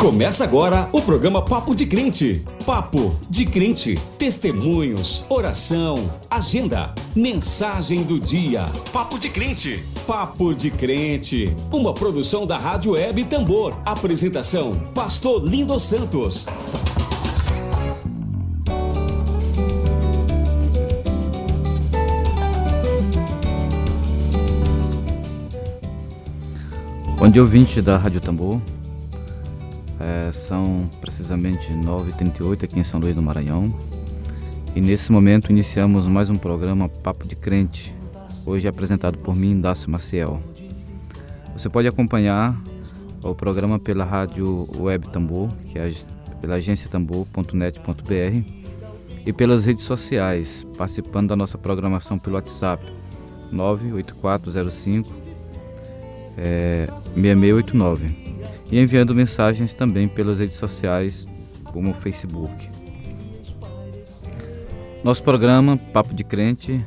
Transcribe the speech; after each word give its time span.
Começa 0.00 0.44
agora 0.44 0.88
o 0.92 1.02
programa 1.02 1.44
Papo 1.44 1.74
de 1.74 1.84
Crente. 1.84 2.44
Papo 2.64 3.18
de 3.28 3.44
Crente. 3.44 3.96
Testemunhos, 4.16 5.24
oração, 5.28 6.08
agenda, 6.30 6.94
mensagem 7.16 8.04
do 8.04 8.20
dia. 8.20 8.66
Papo 8.92 9.18
de 9.18 9.28
Crente. 9.28 9.84
Papo 10.06 10.54
de 10.54 10.70
Crente. 10.70 11.52
Uma 11.72 11.92
produção 11.92 12.46
da 12.46 12.56
Rádio 12.56 12.92
Web 12.92 13.24
Tambor. 13.24 13.76
Apresentação: 13.84 14.72
Pastor 14.94 15.44
Lindo 15.44 15.80
Santos. 15.80 16.46
Bom 27.18 27.28
dia, 27.28 27.42
ouvinte 27.42 27.82
da 27.82 27.96
Rádio 27.96 28.20
Tambor. 28.20 28.60
É, 30.08 30.32
são 30.32 30.88
precisamente 31.02 31.70
9h38 31.70 32.64
aqui 32.64 32.80
em 32.80 32.84
São 32.84 32.98
Luís 32.98 33.14
do 33.14 33.20
Maranhão. 33.20 33.62
E 34.74 34.80
nesse 34.80 35.12
momento 35.12 35.50
iniciamos 35.50 36.06
mais 36.06 36.30
um 36.30 36.36
programa 36.36 36.88
Papo 36.88 37.28
de 37.28 37.36
Crente, 37.36 37.92
hoje 38.46 38.66
apresentado 38.66 39.18
por 39.18 39.36
mim, 39.36 39.60
Dácio 39.60 39.90
Maciel. 39.90 40.40
Você 41.52 41.68
pode 41.68 41.86
acompanhar 41.86 42.58
o 43.22 43.34
programa 43.34 43.78
pela 43.78 44.02
rádio 44.02 44.66
Web 44.80 45.10
Tambor, 45.10 45.50
que 45.70 45.78
é 45.78 45.92
pela 46.40 46.54
agência 46.54 46.88
tambor.net.br 46.88 48.42
e 49.26 49.32
pelas 49.32 49.66
redes 49.66 49.84
sociais, 49.84 50.66
participando 50.78 51.28
da 51.28 51.36
nossa 51.36 51.58
programação 51.58 52.18
pelo 52.18 52.36
WhatsApp 52.36 52.82
98405 53.52 55.12
é, 56.38 56.86
6689 56.86 58.27
e 58.70 58.78
enviando 58.78 59.14
mensagens 59.14 59.74
também 59.74 60.08
pelas 60.08 60.38
redes 60.38 60.56
sociais, 60.56 61.26
como 61.64 61.90
o 61.90 61.94
Facebook. 61.94 62.52
Nosso 65.02 65.22
programa 65.22 65.76
Papo 65.76 66.14
de 66.14 66.24
Crente 66.24 66.84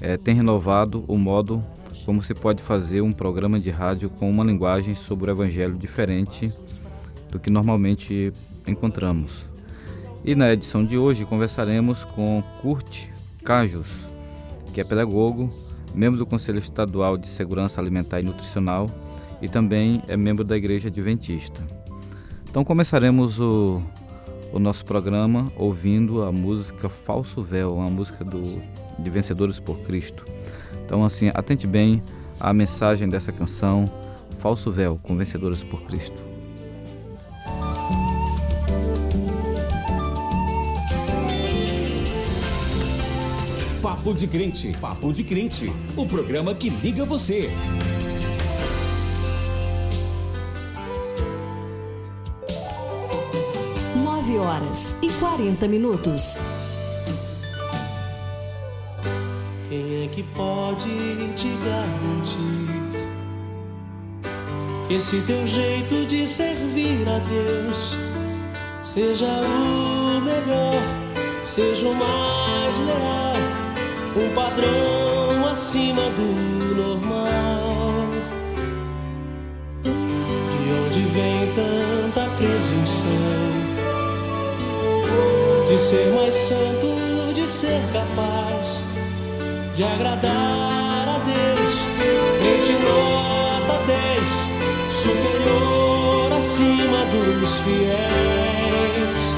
é, 0.00 0.16
tem 0.16 0.34
renovado 0.34 1.04
o 1.08 1.16
modo 1.16 1.64
como 2.04 2.22
se 2.22 2.34
pode 2.34 2.62
fazer 2.62 3.00
um 3.00 3.12
programa 3.12 3.58
de 3.58 3.70
rádio 3.70 4.10
com 4.10 4.30
uma 4.30 4.44
linguagem 4.44 4.94
sobre 4.94 5.30
o 5.30 5.34
Evangelho 5.34 5.76
diferente 5.76 6.52
do 7.30 7.38
que 7.38 7.50
normalmente 7.50 8.32
encontramos. 8.66 9.44
E 10.24 10.34
na 10.34 10.52
edição 10.52 10.84
de 10.84 10.98
hoje 10.98 11.24
conversaremos 11.24 12.04
com 12.04 12.42
Kurt 12.60 13.04
Cajos, 13.44 13.86
que 14.74 14.80
é 14.80 14.84
pedagogo, 14.84 15.50
membro 15.94 16.18
do 16.18 16.26
Conselho 16.26 16.58
Estadual 16.58 17.16
de 17.16 17.28
Segurança 17.28 17.80
Alimentar 17.80 18.20
e 18.20 18.24
Nutricional 18.24 18.90
e 19.40 19.48
também 19.48 20.02
é 20.08 20.16
membro 20.16 20.44
da 20.44 20.56
Igreja 20.56 20.88
Adventista. 20.88 21.66
Então 22.48 22.64
começaremos 22.64 23.40
o, 23.40 23.82
o 24.52 24.58
nosso 24.58 24.84
programa 24.84 25.50
ouvindo 25.56 26.22
a 26.22 26.32
música 26.32 26.88
Falso 26.88 27.42
Véu, 27.42 27.74
uma 27.74 27.90
música 27.90 28.24
do, 28.24 28.42
de 28.98 29.10
Vencedores 29.10 29.58
por 29.58 29.78
Cristo. 29.80 30.26
Então 30.84 31.04
assim, 31.04 31.30
atente 31.32 31.66
bem 31.66 32.02
à 32.38 32.52
mensagem 32.52 33.08
dessa 33.08 33.32
canção 33.32 33.90
Falso 34.40 34.70
Véu, 34.70 34.98
com 35.02 35.16
Vencedores 35.16 35.62
por 35.62 35.82
Cristo. 35.82 36.30
Papo 43.82 44.14
de 44.14 44.26
Crente, 44.26 44.72
Papo 44.80 45.12
de 45.12 45.22
Crente, 45.22 45.70
o 45.96 46.06
programa 46.06 46.54
que 46.54 46.70
liga 46.70 47.04
você. 47.04 47.50
Horas 54.40 54.96
e 55.02 55.08
40 55.08 55.68
minutos. 55.68 56.40
Quem 59.68 60.04
é 60.04 60.08
que 60.08 60.22
pode 60.22 60.88
te 61.34 61.48
garantir 61.64 62.70
que 64.88 64.94
esse 64.94 65.20
teu 65.22 65.46
jeito 65.46 66.06
de 66.06 66.26
servir 66.26 67.06
a 67.08 67.18
Deus 67.18 67.96
seja 68.82 69.26
o 69.26 70.20
melhor, 70.22 70.82
seja 71.44 71.86
o 71.86 71.94
mais 71.94 72.78
leal, 72.78 73.36
um 74.16 74.34
padrão 74.34 75.48
acima 75.52 76.02
do 76.16 76.74
normal? 76.76 78.08
De 79.84 80.72
onde 80.86 81.00
vem 81.00 81.52
tanta 81.54 82.28
presunção? 82.36 83.39
De 85.70 85.78
ser 85.78 86.12
mais 86.16 86.34
santo, 86.34 87.32
de 87.32 87.46
ser 87.46 87.80
capaz 87.92 88.82
de 89.76 89.84
agradar 89.84 91.08
a 91.08 91.18
Deus. 91.24 91.74
Crente 92.40 92.72
nota 92.82 93.78
10, 93.86 94.28
superior 94.90 96.32
acima 96.36 97.04
dos 97.12 97.54
fiéis. 97.60 99.36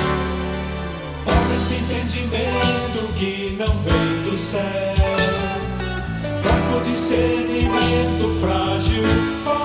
Pobre 1.22 1.56
esse 1.58 1.74
entendimento 1.74 3.12
que 3.18 3.54
não 3.58 3.74
vem 3.80 4.30
do 4.30 4.38
céu, 4.38 4.62
fraco 6.40 6.80
discernimento, 6.82 8.40
frágil, 8.40 9.04
falso 9.44 9.61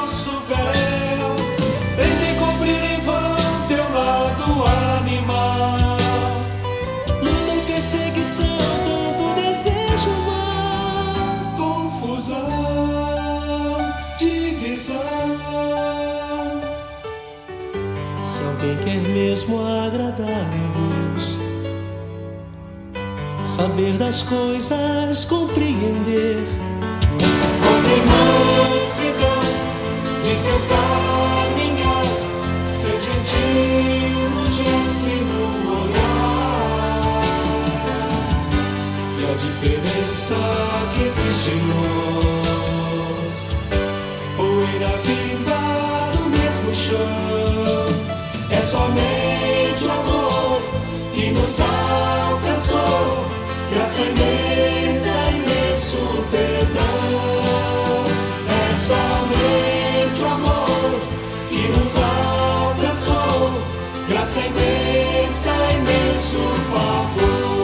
Alguém 18.68 18.84
quer 18.84 19.00
mesmo 19.14 19.66
agradar 19.66 20.28
a 20.28 21.14
Deus, 21.14 21.38
saber 23.42 23.94
das 23.94 24.24
coisas, 24.24 25.24
compreender. 25.24 26.44
Mostre 27.64 27.96
mansidão 28.12 29.40
de 30.22 30.36
seu 30.38 30.60
caminhar, 30.68 32.04
ser 32.74 33.00
gentil 33.00 34.30
no 34.36 34.46
gesto 34.46 35.08
e 35.08 35.24
no 35.24 35.44
olhar 35.84 37.22
a 39.32 39.34
diferença 39.38 40.36
que 40.94 41.02
existe 41.04 41.52
em 41.52 41.62
nós. 41.72 43.36
Poeira 44.36 44.92
vinda 45.06 45.60
no 46.20 46.26
mesmo 46.38 46.74
chão. 46.74 47.47
Somente 48.68 49.86
o 49.86 49.92
amor 49.92 50.62
que 51.14 51.30
nos 51.30 51.58
alcançou. 51.62 53.26
Graça 53.74 54.02
imensa, 54.02 55.18
imenso 55.32 56.26
perdão. 56.30 58.04
É 58.50 58.76
somente 58.76 60.22
o 60.22 60.26
amor 60.26 61.00
que 61.50 61.66
nos 61.70 61.96
alcançou. 61.96 63.52
Graça 64.10 64.42
imensa, 64.42 65.50
imenso 65.74 66.38
favor. 66.70 67.57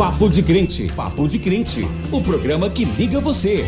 Papo 0.00 0.30
de 0.30 0.42
Crente, 0.42 0.90
Papo 0.96 1.28
de 1.28 1.38
Crente, 1.38 1.86
o 2.10 2.22
programa 2.22 2.70
que 2.70 2.86
liga 2.86 3.20
você. 3.20 3.66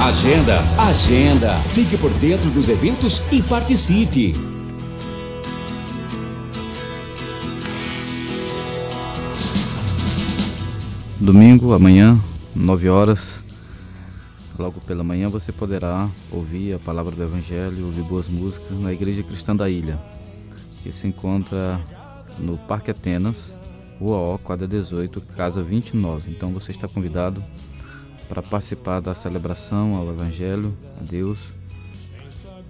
Agenda, 0.00 0.60
agenda. 0.78 1.58
Fique 1.74 1.96
por 1.96 2.12
dentro 2.20 2.48
dos 2.50 2.68
eventos 2.68 3.24
e 3.32 3.42
participe. 3.42 4.36
Domingo, 11.18 11.72
amanhã, 11.72 12.16
9 12.54 12.88
horas, 12.88 13.43
logo 14.58 14.80
pela 14.80 15.02
manhã, 15.02 15.28
você 15.28 15.52
poderá 15.52 16.08
ouvir 16.30 16.74
a 16.74 16.78
palavra 16.78 17.14
do 17.14 17.22
Evangelho, 17.22 17.86
ouvir 17.86 18.02
boas 18.02 18.28
músicas 18.28 18.78
na 18.80 18.92
Igreja 18.92 19.22
Cristã 19.22 19.54
da 19.54 19.68
Ilha, 19.68 19.98
que 20.82 20.92
se 20.92 21.06
encontra 21.06 21.80
no 22.38 22.56
Parque 22.56 22.90
Atenas, 22.90 23.36
Rua 24.00 24.34
O, 24.34 24.38
quadra 24.38 24.66
18, 24.66 25.20
casa 25.36 25.62
29. 25.62 26.30
Então 26.30 26.50
você 26.50 26.72
está 26.72 26.88
convidado 26.88 27.42
para 28.28 28.42
participar 28.42 29.00
da 29.00 29.14
celebração 29.14 29.96
ao 29.96 30.08
Evangelho, 30.10 30.76
a 31.00 31.04
Deus, 31.04 31.38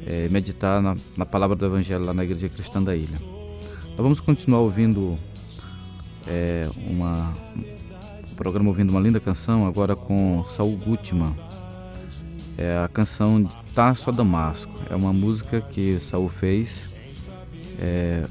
é, 0.06 0.28
meditar 0.28 0.82
na, 0.82 0.96
na, 1.16 1.24
palavra 1.24 1.56
do 1.56 1.64
Evangelho 1.64 2.04
lá 2.04 2.12
na 2.12 2.24
Igreja 2.24 2.48
Cristã 2.48 2.82
da 2.82 2.94
Ilha. 2.94 3.18
Nós 3.88 3.98
vamos 3.98 4.20
continuar 4.20 4.60
ouvindo 4.60 5.18
é, 6.26 6.68
uma, 6.88 7.32
um 8.30 8.34
programa, 8.34 8.68
ouvindo 8.68 8.90
uma 8.90 9.00
linda 9.00 9.20
canção, 9.20 9.66
agora 9.66 9.94
com 9.94 10.44
Saul 10.50 10.76
Gutman. 10.76 11.34
É 12.56 12.78
a 12.84 12.88
canção 12.88 13.42
de 13.42 13.50
Tasso 13.74 14.10
a 14.10 14.12
Damasco. 14.12 14.70
É 14.90 14.94
uma 14.94 15.12
música 15.12 15.60
que 15.60 15.98
Saul 16.00 16.28
fez 16.28 16.94
é, 17.80 18.24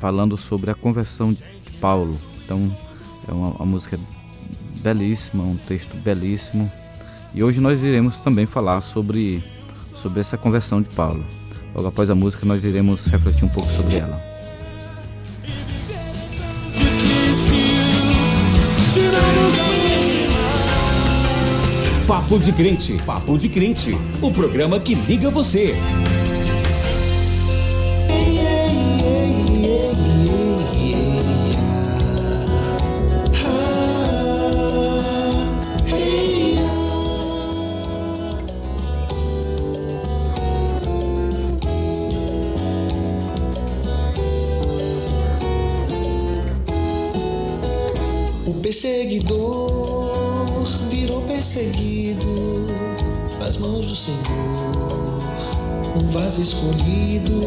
falando 0.00 0.36
sobre 0.36 0.70
a 0.70 0.74
conversão 0.74 1.32
de 1.32 1.70
Paulo. 1.80 2.18
Então 2.44 2.70
é 3.28 3.32
uma, 3.32 3.48
uma 3.50 3.66
música 3.66 3.98
belíssima, 4.82 5.44
um 5.44 5.56
texto 5.56 5.96
belíssimo. 6.02 6.70
E 7.34 7.42
hoje 7.42 7.60
nós 7.60 7.82
iremos 7.82 8.20
também 8.20 8.46
falar 8.46 8.80
sobre, 8.80 9.42
sobre 10.02 10.20
essa 10.20 10.36
conversão 10.36 10.82
de 10.82 10.88
Paulo. 10.94 11.24
Logo 11.74 11.88
após 11.88 12.10
a 12.10 12.14
música, 12.14 12.46
nós 12.46 12.62
iremos 12.62 13.06
refletir 13.06 13.44
um 13.44 13.48
pouco 13.48 13.68
sobre 13.72 13.96
ela. 13.96 14.33
Papo 22.06 22.38
de 22.38 22.52
Crente, 22.52 22.98
Papo 23.06 23.38
de 23.38 23.48
Crente, 23.48 23.96
o 24.20 24.30
programa 24.30 24.78
que 24.78 24.94
liga 24.94 25.30
você. 25.30 25.74
Senhor. 54.04 54.20
Um 55.96 56.10
vaso 56.10 56.42
escolhido, 56.42 57.40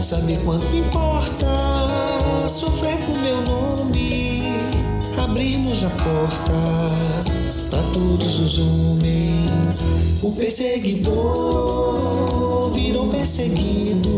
saber 0.00 0.38
quanto 0.44 0.64
importa 0.76 2.46
sofrer 2.48 2.96
por 2.98 3.18
meu 3.18 3.40
nome. 3.42 4.44
Abrimos 5.18 5.82
a 5.82 5.90
porta 5.90 6.52
para 7.68 7.82
todos 7.82 8.38
os 8.38 8.58
homens. 8.58 9.82
O 10.22 10.30
perseguidor 10.30 11.10
virou 12.72 13.08
perseguido 13.08 14.16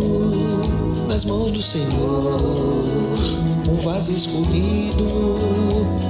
nas 1.09 1.25
mãos 1.25 1.51
do 1.53 1.63
Senhor 1.63 2.83
um 3.71 3.77
vaso 3.77 4.13
escolhido. 4.13 5.07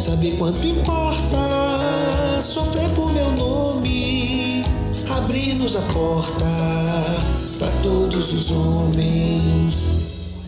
Saber 0.01 0.37
quanto 0.37 0.67
importa 0.67 2.41
sofrer 2.41 2.89
abrir-nos 5.19 5.77
a 5.77 5.81
porta 5.93 6.47
para 7.59 7.71
todos 7.83 8.33
os 8.33 8.51
homens. 8.53 9.99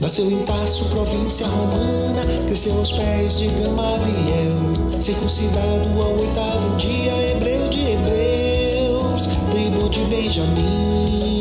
Nasceu 0.01 0.31
em 0.31 0.39
Tarso, 0.43 0.85
província 0.87 1.47
romana, 1.47 2.23
cresceu 2.47 2.79
aos 2.79 2.93
pés 2.93 3.39
de 3.39 3.49
Gamaliel, 3.49 4.55
circuncidado 5.01 6.03
ao 6.03 6.19
oitavo 6.19 6.77
dia, 6.77 7.13
hebreu 7.31 7.69
de 7.69 7.81
hebreus, 7.81 9.29
tribo 9.51 9.89
de 9.91 10.01
Benjamim. 10.05 11.40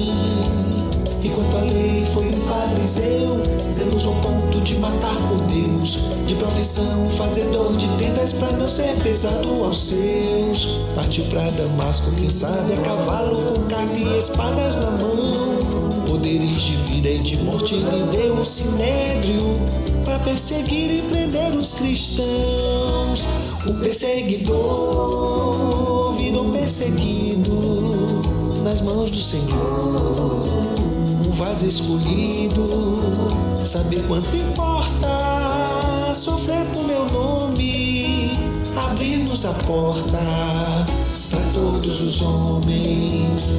E 1.59 1.61
quanto 1.61 1.61
à 1.61 1.61
lei 1.61 2.05
foi 2.05 2.27
um 2.27 2.33
fariseu, 2.33 3.41
zeloso 3.71 4.07
ao 4.09 4.15
ponto 4.15 4.61
de 4.61 4.77
matar 4.77 5.15
por 5.15 5.37
Deus. 5.47 6.03
De 6.25 6.35
profissão, 6.35 7.05
fazedor 7.07 7.75
de 7.75 7.87
tendas 7.97 8.33
para 8.33 8.53
não 8.53 8.67
ser 8.67 8.95
pesado 9.01 9.63
aos 9.63 9.87
seus. 9.89 10.79
Partiu 10.95 11.25
para 11.25 11.49
Damasco, 11.51 12.11
quem 12.15 12.29
sabe, 12.29 12.73
a 12.73 12.77
cavalo 12.77 13.35
com 13.35 13.61
carne 13.63 14.03
e 14.03 14.17
espadas 14.17 14.75
na 14.75 14.91
mão. 14.91 15.59
Poderes 16.07 16.61
de 16.61 16.77
vida 16.77 17.09
e 17.09 17.19
de 17.19 17.43
morte 17.43 17.75
lhe 17.75 18.17
deu 18.17 18.35
o 18.35 18.45
sinédrio 18.45 19.41
para 20.05 20.19
perseguir 20.19 20.95
e 20.97 21.01
prender 21.03 21.51
os 21.55 21.73
cristãos. 21.73 23.25
O 23.67 23.73
perseguidor 23.73 24.53
virou 26.13 26.45
perseguido 26.51 27.57
nas 28.63 28.81
mãos 28.81 29.11
do 29.11 29.17
Senhor 29.17 30.78
vaso 31.39 31.65
escolhido. 31.65 32.65
Saber 33.55 34.05
quanto 34.07 34.35
importa 34.35 36.11
sofrer 36.13 36.65
por 36.73 36.83
meu 36.85 37.05
nome, 37.07 38.33
abrir-nos 38.75 39.45
a 39.45 39.53
porta 39.65 40.19
para 41.31 41.45
todos 41.53 42.01
os 42.01 42.21
homens. 42.21 43.53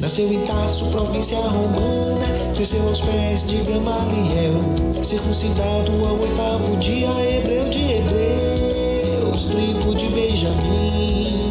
Nasceu 0.00 0.30
em 0.30 0.40
Tarso, 0.40 0.84
província 0.86 1.38
romana, 1.38 2.26
cresceu 2.54 2.86
aos 2.88 3.00
pés 3.00 3.44
de 3.44 3.58
Gamaliel, 3.58 4.54
circuncidado 5.02 5.90
ao 6.06 6.20
oitavo 6.20 6.76
dia, 6.76 7.08
hebreu 7.08 7.70
de 7.70 7.92
hebreus, 7.92 9.46
tribo 9.46 9.94
de 9.94 10.08
Benjamim. 10.08 11.43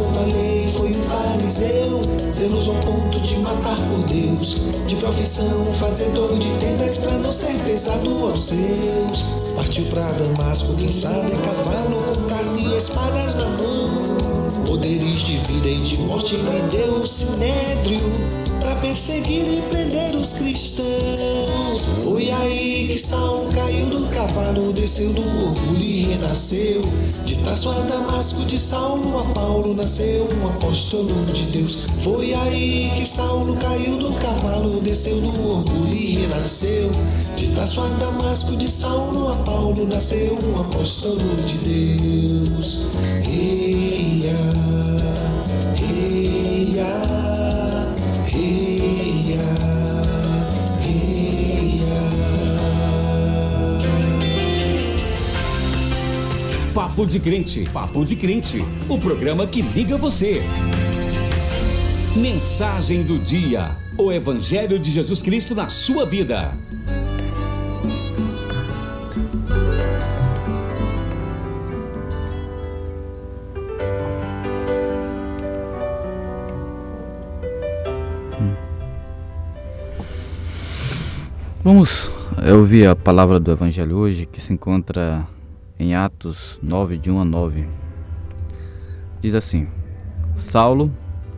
E 0.00 0.02
quanto 0.02 0.20
a 0.20 0.22
lei 0.22 0.66
foi 0.66 0.90
um 0.90 0.94
fariseu, 0.94 2.00
zeloso 2.32 2.70
ao 2.70 2.76
ponto 2.78 3.20
de 3.20 3.36
matar 3.36 3.76
por 3.76 3.98
Deus. 4.04 4.62
De 4.86 4.96
profissão, 4.96 5.62
fazedor 5.78 6.38
de 6.38 6.48
tendas 6.52 6.96
para 6.96 7.18
não 7.18 7.30
ser 7.30 7.52
pesado 7.66 8.08
aos 8.26 8.46
seus. 8.46 9.52
Partiu 9.54 9.84
para 9.86 10.10
Damasco, 10.10 10.74
quem 10.74 10.88
sabe 10.88 11.30
cavalo, 11.32 12.02
com 12.14 12.22
carne 12.28 12.66
e 12.66 12.76
espadas 12.76 13.34
na 13.34 13.44
mão. 13.44 14.64
Poderes 14.66 15.18
de 15.18 15.36
vida 15.36 15.68
e 15.68 15.80
de 15.80 15.98
morte 15.98 16.34
lhe 16.36 16.62
deu 16.70 16.94
o 16.94 17.06
sinédrio 17.06 18.00
perseguir 18.80 19.58
e 19.58 19.62
prender 19.62 20.14
os 20.16 20.32
cristãos. 20.32 21.84
Foi 22.02 22.30
aí 22.30 22.88
que 22.88 22.98
Saul 22.98 23.46
caiu 23.52 23.86
do 23.86 24.06
cavalo, 24.08 24.72
desceu 24.72 25.12
do 25.12 25.20
orgulho 25.20 25.82
e 25.82 26.02
renasceu. 26.04 26.80
De 27.24 27.36
Tarso 27.36 27.70
a 27.70 27.80
Damasco, 27.80 28.44
de 28.44 28.58
Saulo 28.58 29.18
a 29.18 29.24
Paulo 29.34 29.74
nasceu 29.74 30.24
um 30.24 30.46
apóstolo 30.46 31.24
de 31.26 31.44
Deus. 31.46 31.86
Foi 32.02 32.32
aí 32.34 32.90
que 32.96 33.06
Saulo 33.06 33.56
caiu 33.56 33.96
do 33.96 34.12
cavalo, 34.14 34.80
desceu 34.80 35.20
do 35.20 35.48
orgulho 35.48 35.94
e 35.94 36.14
renasceu. 36.20 36.90
De 37.36 37.48
Tarso 37.48 37.82
a 37.82 37.86
Damasco, 37.86 38.56
de 38.56 38.70
Saulo 38.70 39.32
a 39.32 39.36
Paulo 39.36 39.86
nasceu 39.86 40.34
um 40.34 40.60
apóstolo 40.60 41.18
de 41.46 41.58
Deus. 41.58 42.88
Eia, 43.28 44.19
Papo 56.80 57.04
de 57.04 57.20
Crente, 57.20 57.68
Papo 57.70 58.06
de 58.06 58.16
Crente, 58.16 58.64
o 58.88 58.98
programa 58.98 59.46
que 59.46 59.60
liga 59.60 59.98
você. 59.98 60.40
Mensagem 62.16 63.02
do 63.02 63.18
dia, 63.18 63.76
o 63.98 64.10
Evangelho 64.10 64.78
de 64.78 64.90
Jesus 64.90 65.20
Cristo 65.20 65.54
na 65.54 65.68
sua 65.68 66.06
vida. 66.06 66.56
Vamos 81.62 82.10
ouvir 82.50 82.88
a 82.88 82.96
palavra 82.96 83.38
do 83.38 83.52
Evangelho 83.52 83.98
hoje 83.98 84.24
que 84.24 84.40
se 84.40 84.54
encontra 84.54 85.28
em 85.80 85.94
Atos 85.94 86.60
9, 86.62 86.98
de 86.98 87.10
1 87.10 87.20
a 87.20 87.24
9. 87.24 87.66
Diz 89.18 89.34
assim: 89.34 89.66
Saulo, 90.36 90.92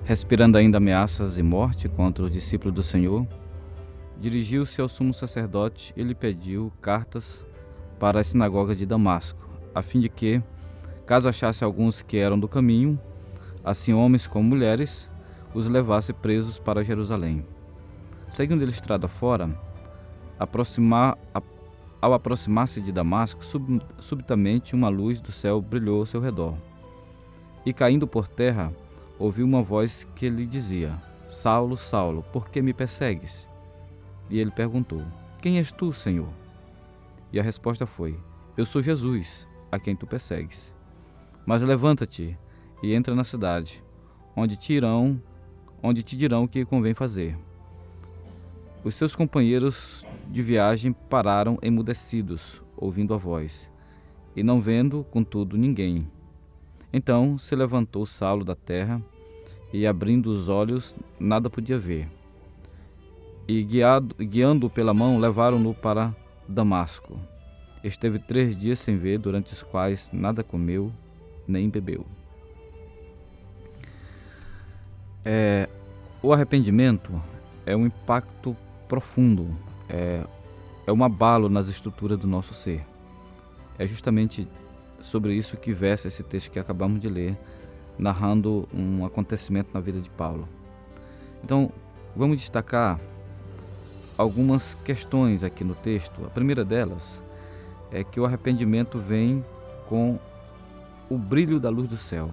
respirando 0.05 0.59
ainda 0.59 0.79
ameaças 0.79 1.39
e 1.39 1.43
morte 1.45 1.89
contra 1.89 2.25
os 2.25 2.33
discípulos 2.33 2.75
do 2.75 2.83
Senhor, 2.83 3.25
dirigiu-se 4.21 4.81
ao 4.81 4.89
sumo 4.89 5.15
sacerdote 5.15 5.95
e 5.97 6.03
lhe 6.03 6.13
pediu 6.13 6.73
cartas 6.83 7.41
para 8.01 8.19
a 8.19 8.25
sinagoga 8.25 8.75
de 8.75 8.85
Damasco, 8.85 9.49
a 9.73 9.81
fim 9.81 10.01
de 10.01 10.09
que, 10.09 10.43
caso 11.07 11.29
achasse 11.29 11.63
alguns 11.63 12.03
que 12.03 12.17
eram 12.17 12.37
do 12.37 12.49
caminho, 12.49 12.99
assim 13.63 13.93
homens 13.93 14.27
como 14.27 14.49
mulheres, 14.49 15.09
os 15.55 15.69
levasse 15.69 16.13
presos 16.13 16.59
para 16.59 16.83
Jerusalém. 16.83 17.47
Seguindo 18.29 18.63
ele 18.63 18.73
estrada 18.73 19.07
fora, 19.07 19.49
aproximar, 20.37 21.17
Ao 22.03 22.13
aproximar-se 22.13 22.81
de 22.81 22.91
Damasco, 22.91 23.47
sub, 23.47 23.81
subitamente 24.01 24.75
uma 24.75 24.89
luz 24.89 25.21
do 25.21 25.31
céu 25.31 25.63
brilhou 25.63 26.01
ao 26.01 26.07
seu 26.07 26.21
redor. 26.21 26.57
E 27.65 27.73
caindo 27.73 28.09
por 28.09 28.27
terra, 28.27 28.73
ouviu 29.21 29.47
uma 29.47 29.63
voz 29.63 30.05
que 30.17 30.29
lhe 30.29 30.45
dizia: 30.45 30.93
Saulo, 31.29 31.77
Saulo, 31.77 32.25
por 32.33 32.49
que 32.51 32.61
me 32.61 32.73
persegues? 32.73 33.47
E 34.29 34.41
ele 34.41 34.51
perguntou: 34.51 35.01
Quem 35.41 35.59
és 35.59 35.71
tu, 35.71 35.93
Senhor? 35.93 36.29
E 37.33 37.39
a 37.39 37.43
resposta 37.43 37.87
foi: 37.87 38.19
Eu 38.57 38.67
sou 38.67 38.83
Jesus, 38.83 39.47
a 39.71 39.79
quem 39.79 39.95
tu 39.95 40.05
persegues. 40.05 40.75
Mas 41.47 41.63
levanta-te 41.63 42.37
e 42.83 42.95
entra 42.95 43.15
na 43.15 43.23
cidade, 43.23 43.81
onde 44.35 44.57
te 44.57 44.73
irão, 44.73 45.23
onde 45.81 46.03
te 46.03 46.17
dirão 46.17 46.43
o 46.43 46.49
que 46.49 46.65
convém 46.65 46.95
fazer. 46.95 47.39
Os 48.83 48.97
seus 48.97 49.15
companheiros 49.15 50.05
de 50.33 50.43
viagem 50.43 50.93
pararam 50.93 51.59
emudecidos, 51.63 52.63
ouvindo 52.77 53.13
a 53.13 53.19
voz, 53.19 53.71
e 54.35 54.43
não 54.43 54.63
vendo, 54.63 55.05
contudo, 55.11 55.59
ninguém. 55.59 56.09
Então 56.91 57.37
se 57.37 57.55
levantou 57.55 58.07
Saulo 58.07 58.45
da 58.45 58.55
terra, 58.55 59.01
e 59.73 59.87
abrindo 59.87 60.27
os 60.31 60.49
olhos, 60.49 60.97
nada 61.21 61.51
podia 61.51 61.79
ver. 61.79 62.09
E 63.47 63.63
guiado, 63.63 64.15
guiando-o 64.15 64.71
pela 64.71 64.95
mão, 64.95 65.19
levaram-no 65.19 65.75
para 65.75 66.15
Damasco. 66.49 67.19
Esteve 67.85 68.19
três 68.19 68.57
dias 68.57 68.79
sem 68.79 68.97
ver, 68.97 69.19
durante 69.19 69.53
os 69.53 69.63
quais 69.63 70.09
nada 70.13 70.43
comeu 70.43 70.91
nem 71.47 71.69
bebeu. 71.69 72.07
É, 75.25 75.69
o 76.23 76.33
arrependimento 76.33 77.21
é 77.67 77.77
um 77.77 77.87
impacto 77.87 78.57
profundo, 78.89 79.57
é, 79.93 80.25
é 80.87 80.93
um 80.93 81.05
abalo 81.05 81.49
nas 81.51 81.69
estruturas 81.69 82.19
do 82.19 82.27
nosso 82.27 82.55
ser. 82.55 82.85
É 83.79 83.87
justamente 83.87 84.49
sobre 85.03 85.35
isso 85.35 85.57
que 85.57 85.73
versa 85.73 86.09
esse 86.09 86.23
texto 86.23 86.51
que 86.51 86.59
acabamos 86.59 87.01
de 87.01 87.09
ler, 87.09 87.37
narrando 87.99 88.67
um 88.73 89.05
acontecimento 89.05 89.69
na 89.75 89.81
vida 89.81 90.01
de 90.01 90.09
Paulo. 90.09 90.49
Então, 91.45 91.71
vamos 92.17 92.39
destacar 92.39 92.99
algumas 94.17 94.75
questões 94.85 95.45
aqui 95.45 95.63
no 95.63 95.75
texto. 95.75 96.25
A 96.25 96.31
primeira 96.31 96.65
delas 96.65 97.21
é 97.91 98.03
que 98.03 98.19
o 98.19 98.25
arrependimento 98.25 98.99
vem 98.99 99.45
com 99.89 100.19
o 101.11 101.19
brilho 101.19 101.61
da 101.61 101.69
luz 101.69 101.89
do 101.89 101.97
céu. 101.97 102.31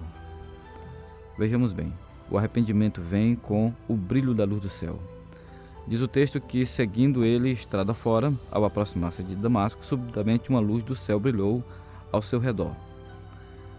Vejamos 1.36 1.72
bem, 1.72 1.92
o 2.30 2.38
arrependimento 2.38 3.02
vem 3.02 3.34
com 3.34 3.72
o 3.88 3.94
brilho 3.94 4.34
da 4.34 4.44
luz 4.44 4.62
do 4.62 4.70
céu. 4.70 4.98
Diz 5.86 6.00
o 6.00 6.08
texto 6.08 6.40
que, 6.40 6.64
seguindo 6.66 7.24
ele 7.24 7.50
estrada 7.50 7.92
fora, 7.92 8.32
ao 8.50 8.64
aproximar-se 8.64 9.22
de 9.22 9.34
Damasco, 9.34 9.84
subitamente 9.84 10.50
uma 10.50 10.60
luz 10.60 10.84
do 10.84 10.94
céu 10.94 11.18
brilhou 11.18 11.64
ao 12.12 12.22
seu 12.22 12.38
redor. 12.38 12.74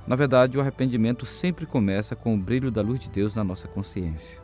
Na 0.06 0.16
verdade, 0.16 0.58
o 0.58 0.62
arrependimento 0.62 1.26
sempre 1.26 1.66
começa 1.66 2.16
com 2.16 2.34
o 2.34 2.38
brilho 2.38 2.72
da 2.72 2.82
luz 2.82 3.00
de 3.00 3.10
Deus 3.10 3.36
na 3.36 3.44
nossa 3.44 3.68
consciência. 3.68 4.40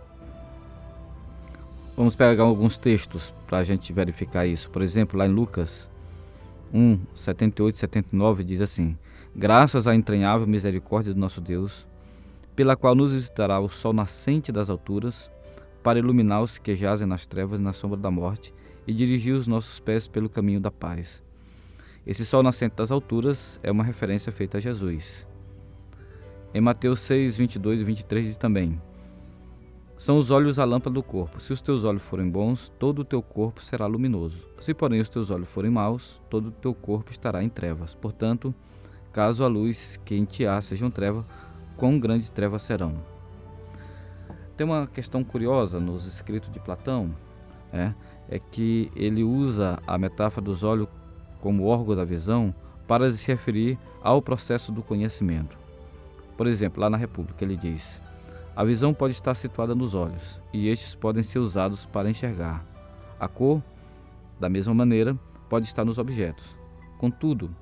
Vamos 1.96 2.16
pegar 2.16 2.44
alguns 2.44 2.78
textos 2.78 3.34
para 3.48 3.58
a 3.58 3.64
gente 3.64 3.92
verificar 3.92 4.46
isso. 4.46 4.70
Por 4.70 4.84
exemplo, 4.84 5.18
lá 5.18 5.26
em 5.26 5.32
Lucas 5.32 5.90
1, 6.72 7.00
78 7.16 7.74
e 7.74 7.78
79 7.80 8.44
diz 8.44 8.62
assim: 8.62 8.96
Graças 9.36 9.88
à 9.88 9.96
entranhável 9.96 10.46
misericórdia 10.46 11.14
do 11.14 11.20
nosso 11.20 11.42
Deus, 11.42 11.88
pela 12.56 12.76
qual 12.76 12.94
nos 12.94 13.12
visitará 13.12 13.60
o 13.60 13.68
sol 13.68 13.94
nascente 13.94 14.52
das 14.52 14.70
alturas, 14.70 15.30
para 15.88 16.00
iluminar 16.00 16.42
os 16.42 16.58
que 16.58 16.76
jazem 16.76 17.08
nas 17.08 17.26
trevas 17.26 17.62
e 17.62 17.64
na 17.64 17.72
sombra 17.72 17.98
da 17.98 18.12
morte, 18.12 18.54
e 18.86 18.94
dirigir 18.94 19.34
os 19.34 19.48
nossos 19.48 19.80
pés 19.80 20.06
pelo 20.06 20.28
caminho 20.28 20.60
da 20.60 20.70
paz. 20.70 21.24
Esse 22.06 22.26
sol 22.26 22.44
nascente 22.44 22.76
das 22.76 22.92
alturas 22.92 23.58
é 23.64 23.72
uma 23.72 23.86
referência 23.86 24.30
feita 24.30 24.58
a 24.58 24.60
Jesus. 24.60 25.26
Em 26.54 26.60
Mateus 26.60 27.00
6, 27.00 27.38
22 27.38 27.80
e 27.80 27.84
23 27.86 28.26
diz 28.26 28.36
também: 28.36 28.82
São 29.98 30.18
os 30.18 30.30
olhos 30.30 30.60
a 30.60 30.66
lâmpada 30.66 30.94
do 30.94 31.02
corpo. 31.02 31.40
Se 31.40 31.54
os 31.54 31.62
teus 31.62 31.86
olhos 31.86 32.04
forem 32.04 32.30
bons, 32.30 32.68
todo 32.78 33.00
o 33.00 33.06
teu 33.06 33.22
corpo 33.22 33.64
será 33.64 33.86
luminoso. 33.86 34.46
Se, 34.60 34.74
porém, 34.74 35.00
os 35.00 35.08
teus 35.08 35.30
olhos 35.30 35.48
forem 35.48 35.72
maus, 35.72 36.20
todo 36.30 36.50
o 36.50 36.52
teu 36.52 36.74
corpo 36.74 37.12
estará 37.14 37.42
em 37.42 37.48
trevas. 37.48 37.96
Portanto, 37.96 38.54
caso 39.14 39.42
a 39.42 39.48
luz 39.48 39.98
que 40.04 40.16
em 40.16 40.26
ti 40.26 40.46
há 40.46 40.60
sejam 40.60 40.92
trevas, 40.92 41.24
quão 41.78 41.98
grandes 41.98 42.30
trevas 42.30 42.64
serão. 42.64 43.17
Tem 44.58 44.66
uma 44.66 44.88
questão 44.88 45.24
curiosa 45.24 45.80
nos 45.80 46.06
escritos 46.06 46.52
de 46.52 46.60
Platão, 46.60 47.14
é, 47.72 47.94
é 48.28 48.40
que 48.40 48.92
ele 48.96 49.24
usa 49.24 49.78
a 49.86 50.00
metáfora 50.00 50.44
dos 50.44 50.64
olhos 50.64 50.88
como 51.40 51.66
órgão 51.66 51.96
da 51.96 52.04
visão 52.04 52.54
para 52.88 53.12
se 53.12 53.28
referir 53.28 53.78
ao 54.02 54.20
processo 54.20 54.72
do 54.72 54.82
conhecimento. 54.82 55.56
Por 56.36 56.48
exemplo, 56.48 56.82
lá 56.82 56.90
na 56.90 56.98
República, 56.98 57.46
ele 57.46 57.56
diz: 57.56 58.02
a 58.56 58.64
visão 58.64 58.96
pode 58.96 59.14
estar 59.14 59.36
situada 59.36 59.76
nos 59.76 59.94
olhos, 59.94 60.42
e 60.52 60.68
estes 60.70 60.96
podem 60.96 61.22
ser 61.22 61.38
usados 61.38 61.86
para 61.86 62.10
enxergar. 62.10 62.66
A 63.20 63.28
cor, 63.28 63.62
da 64.40 64.50
mesma 64.50 64.74
maneira, 64.74 65.16
pode 65.48 65.68
estar 65.68 65.86
nos 65.86 66.00
objetos. 66.00 66.56
Contudo, 66.98 67.56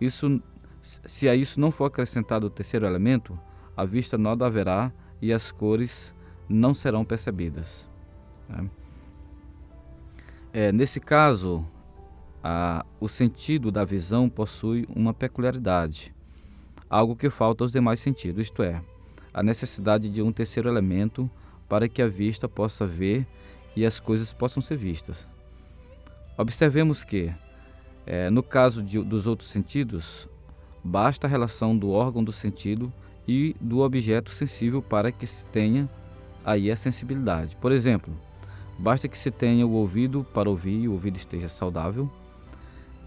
isso, 0.00 0.42
se 0.82 1.28
a 1.28 1.36
isso 1.36 1.60
não 1.60 1.70
for 1.70 1.84
acrescentado 1.84 2.48
o 2.48 2.50
terceiro 2.50 2.84
elemento, 2.84 3.38
a 3.76 3.84
vista 3.84 4.18
nada 4.18 4.44
haverá 4.44 4.90
e 5.20 5.32
as 5.32 5.52
cores 5.52 6.12
não 6.52 6.74
serão 6.74 7.04
percebidas. 7.04 7.84
Né? 8.48 8.68
É, 10.52 10.70
nesse 10.70 11.00
caso, 11.00 11.64
a, 12.42 12.84
o 13.00 13.08
sentido 13.08 13.70
da 13.70 13.84
visão 13.84 14.28
possui 14.28 14.86
uma 14.94 15.14
peculiaridade, 15.14 16.12
algo 16.90 17.16
que 17.16 17.30
falta 17.30 17.64
aos 17.64 17.72
demais 17.72 18.00
sentidos, 18.00 18.42
isto 18.42 18.62
é, 18.62 18.82
a 19.32 19.42
necessidade 19.42 20.10
de 20.10 20.20
um 20.20 20.32
terceiro 20.32 20.68
elemento 20.68 21.30
para 21.68 21.88
que 21.88 22.02
a 22.02 22.08
vista 22.08 22.48
possa 22.48 22.86
ver 22.86 23.26
e 23.74 23.86
as 23.86 23.98
coisas 23.98 24.32
possam 24.32 24.60
ser 24.62 24.76
vistas. 24.76 25.26
Observemos 26.36 27.02
que, 27.02 27.32
é, 28.04 28.28
no 28.28 28.42
caso 28.42 28.82
de, 28.82 29.02
dos 29.02 29.26
outros 29.26 29.48
sentidos, 29.48 30.28
basta 30.84 31.26
a 31.26 31.30
relação 31.30 31.76
do 31.76 31.90
órgão 31.90 32.22
do 32.22 32.32
sentido 32.32 32.92
e 33.26 33.56
do 33.60 33.80
objeto 33.80 34.30
sensível 34.32 34.82
para 34.82 35.12
que 35.12 35.26
se 35.26 35.46
tenha 35.46 35.88
aí 36.44 36.70
a 36.70 36.76
sensibilidade. 36.76 37.56
Por 37.56 37.72
exemplo, 37.72 38.12
basta 38.78 39.08
que 39.08 39.18
se 39.18 39.30
tenha 39.30 39.66
o 39.66 39.72
ouvido 39.72 40.26
para 40.32 40.48
ouvir 40.48 40.82
e 40.82 40.88
o 40.88 40.92
ouvido 40.92 41.16
esteja 41.16 41.48
saudável, 41.48 42.10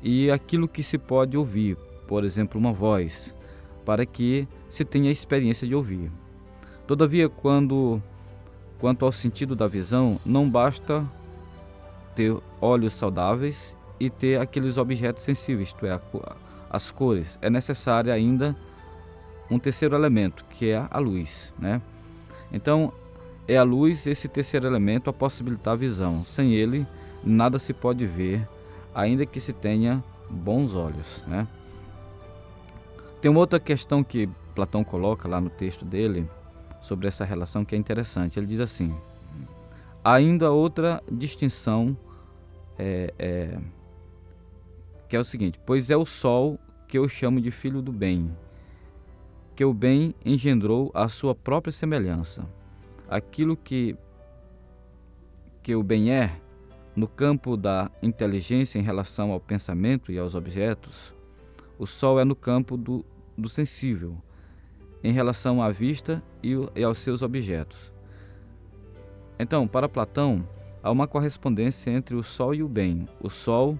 e 0.01 0.29
aquilo 0.29 0.67
que 0.67 0.83
se 0.83 0.97
pode 0.97 1.35
ouvir, 1.35 1.75
por 2.07 2.23
exemplo, 2.23 2.59
uma 2.59 2.71
voz, 2.71 3.33
para 3.85 4.05
que 4.05 4.47
se 4.69 4.85
tenha 4.85 5.09
a 5.09 5.11
experiência 5.11 5.67
de 5.67 5.73
ouvir. 5.73 6.11
Todavia, 6.85 7.27
quando 7.27 8.01
quanto 8.79 9.05
ao 9.05 9.11
sentido 9.11 9.55
da 9.55 9.67
visão, 9.67 10.19
não 10.25 10.49
basta 10.49 11.03
ter 12.15 12.35
olhos 12.61 12.93
saudáveis 12.93 13.75
e 13.99 14.09
ter 14.09 14.39
aqueles 14.39 14.77
objetos 14.77 15.23
sensíveis, 15.23 15.69
isto 15.69 15.85
é, 15.85 15.99
as 16.69 16.91
cores. 16.91 17.39
É 17.41 17.49
necessário 17.49 18.11
ainda 18.11 18.55
um 19.49 19.57
terceiro 19.57 19.95
elemento, 19.95 20.45
que 20.49 20.69
é 20.69 20.85
a 20.89 20.99
luz, 20.99 21.51
né? 21.57 21.81
Então, 22.51 22.93
é 23.47 23.57
a 23.57 23.63
luz 23.63 24.07
esse 24.07 24.27
terceiro 24.27 24.65
elemento 24.65 25.09
a 25.09 25.13
possibilitar 25.13 25.73
a 25.73 25.77
visão. 25.77 26.23
Sem 26.25 26.53
ele, 26.53 26.85
nada 27.23 27.59
se 27.59 27.73
pode 27.73 28.05
ver, 28.05 28.47
ainda 28.93 29.25
que 29.25 29.39
se 29.39 29.53
tenha 29.53 30.03
bons 30.29 30.73
olhos, 30.73 31.23
né? 31.27 31.47
Tem 33.21 33.29
uma 33.29 33.39
outra 33.39 33.59
questão 33.59 34.03
que 34.03 34.29
Platão 34.53 34.83
coloca 34.83 35.27
lá 35.27 35.39
no 35.41 35.49
texto 35.49 35.83
dele 35.83 36.27
sobre 36.81 37.07
essa 37.07 37.25
relação 37.25 37.65
que 37.65 37.75
é 37.75 37.77
interessante. 37.77 38.39
Ele 38.39 38.47
diz 38.47 38.59
assim: 38.59 38.95
ainda 40.03 40.51
outra 40.51 41.03
distinção 41.11 41.97
é, 42.77 43.13
é, 43.17 43.57
que 45.07 45.15
é 45.15 45.19
o 45.19 45.25
seguinte: 45.25 45.59
pois 45.65 45.89
é 45.89 45.97
o 45.97 46.05
sol 46.05 46.59
que 46.87 46.97
eu 46.97 47.07
chamo 47.07 47.41
de 47.41 47.51
filho 47.51 47.81
do 47.81 47.91
bem, 47.91 48.31
que 49.55 49.65
o 49.65 49.73
bem 49.73 50.15
engendrou 50.23 50.91
a 50.93 51.07
sua 51.09 51.35
própria 51.35 51.71
semelhança 51.71 52.47
aquilo 53.09 53.55
que, 53.55 53.95
que 55.61 55.75
o 55.75 55.83
bem 55.83 56.11
é, 56.11 56.39
no 56.95 57.07
campo 57.07 57.57
da 57.57 57.91
inteligência 58.01 58.79
em 58.79 58.81
relação 58.81 59.31
ao 59.31 59.39
pensamento 59.39 60.11
e 60.11 60.17
aos 60.17 60.33
objetos, 60.33 61.13
o 61.77 61.85
sol 61.85 62.19
é 62.19 62.23
no 62.23 62.35
campo 62.35 62.77
do, 62.77 63.05
do 63.37 63.49
sensível, 63.49 64.17
em 65.03 65.11
relação 65.11 65.61
à 65.61 65.69
vista 65.69 66.23
e, 66.41 66.53
e 66.75 66.83
aos 66.83 66.99
seus 66.99 67.21
objetos. 67.21 67.91
Então, 69.37 69.67
para 69.67 69.89
Platão, 69.89 70.47
há 70.81 70.89
uma 70.89 71.07
correspondência 71.07 71.91
entre 71.91 72.15
o 72.15 72.23
sol 72.23 72.55
e 72.55 72.63
o 72.63 72.69
bem. 72.69 73.05
O 73.19 73.29
sol 73.29 73.77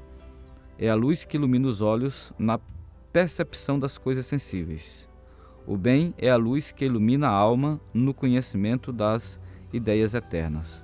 é 0.78 0.90
a 0.90 0.96
luz 0.96 1.24
que 1.24 1.38
ilumina 1.38 1.68
os 1.68 1.82
olhos 1.82 2.34
na 2.38 2.60
percepção 3.14 3.80
das 3.80 3.98
coisas 3.98 4.28
sensíveis. 4.28 5.08
O 5.68 5.76
bem 5.76 6.14
é 6.18 6.30
a 6.30 6.36
luz 6.36 6.72
que 6.72 6.86
ilumina 6.86 7.28
a 7.28 7.32
alma 7.32 7.80
no 7.94 8.14
conhecimento 8.14 8.94
das 8.94 9.40
ideias 9.74 10.14
eternas. 10.14 10.84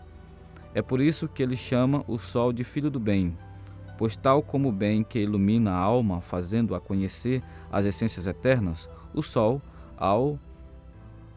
É 0.73 0.81
por 0.81 0.99
isso 1.01 1.27
que 1.27 1.43
ele 1.43 1.55
chama 1.55 2.03
o 2.07 2.17
sol 2.17 2.51
de 2.51 2.63
filho 2.63 2.89
do 2.89 2.99
bem, 2.99 3.35
Pois, 4.01 4.17
tal 4.17 4.41
como 4.41 4.69
o 4.69 4.71
bem 4.71 5.03
que 5.03 5.19
ilumina 5.19 5.73
a 5.73 5.77
alma, 5.77 6.21
fazendo-a 6.21 6.79
conhecer 6.79 7.43
as 7.71 7.85
essências 7.85 8.25
eternas, 8.25 8.89
o 9.13 9.21
sol, 9.21 9.61
ao, 9.95 10.39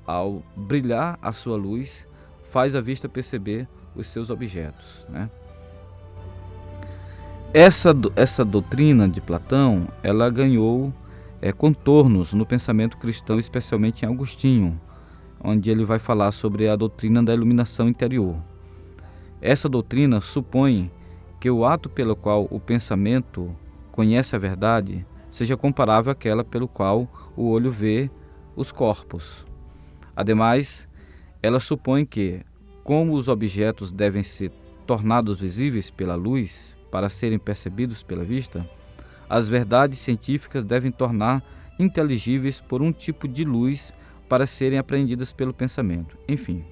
ao 0.06 0.42
brilhar 0.56 1.18
a 1.20 1.30
sua 1.30 1.58
luz, 1.58 2.06
faz 2.50 2.74
a 2.74 2.80
vista 2.80 3.06
perceber 3.06 3.68
os 3.94 4.06
seus 4.06 4.30
objetos. 4.30 5.04
Né? 5.10 5.28
Essa, 7.52 7.90
essa 8.16 8.42
doutrina 8.42 9.06
de 9.10 9.20
Platão, 9.20 9.86
ela 10.02 10.30
ganhou 10.30 10.90
é, 11.44 11.52
contornos 11.52 12.32
no 12.32 12.46
pensamento 12.46 12.96
cristão, 12.96 13.38
especialmente 13.38 14.02
em 14.02 14.08
Agostinho, 14.08 14.80
onde 15.38 15.68
ele 15.68 15.84
vai 15.84 15.98
falar 15.98 16.32
sobre 16.32 16.70
a 16.70 16.74
doutrina 16.74 17.22
da 17.22 17.34
iluminação 17.34 17.86
interior. 17.86 18.34
Essa 19.42 19.68
doutrina 19.68 20.22
supõe 20.22 20.90
que 21.38 21.50
o 21.50 21.66
ato 21.66 21.90
pelo 21.90 22.16
qual 22.16 22.48
o 22.50 22.58
pensamento 22.58 23.54
conhece 23.92 24.34
a 24.34 24.38
verdade 24.38 25.04
seja 25.28 25.54
comparável 25.54 26.10
àquela 26.10 26.42
pelo 26.42 26.66
qual 26.66 27.06
o 27.36 27.50
olho 27.50 27.70
vê 27.70 28.08
os 28.56 28.72
corpos. 28.72 29.44
Ademais, 30.16 30.88
ela 31.42 31.60
supõe 31.60 32.06
que, 32.06 32.40
como 32.82 33.12
os 33.12 33.28
objetos 33.28 33.92
devem 33.92 34.22
ser 34.22 34.50
tornados 34.86 35.40
visíveis 35.40 35.90
pela 35.90 36.14
luz 36.14 36.74
para 36.90 37.10
serem 37.10 37.38
percebidos 37.38 38.02
pela 38.02 38.24
vista, 38.24 38.66
as 39.34 39.48
verdades 39.48 39.98
científicas 39.98 40.64
devem 40.64 40.92
tornar 40.92 41.42
inteligíveis 41.76 42.60
por 42.60 42.80
um 42.80 42.92
tipo 42.92 43.26
de 43.26 43.44
luz 43.44 43.92
para 44.28 44.46
serem 44.46 44.78
aprendidas 44.78 45.32
pelo 45.32 45.52
pensamento. 45.52 46.16
Enfim, 46.28 46.64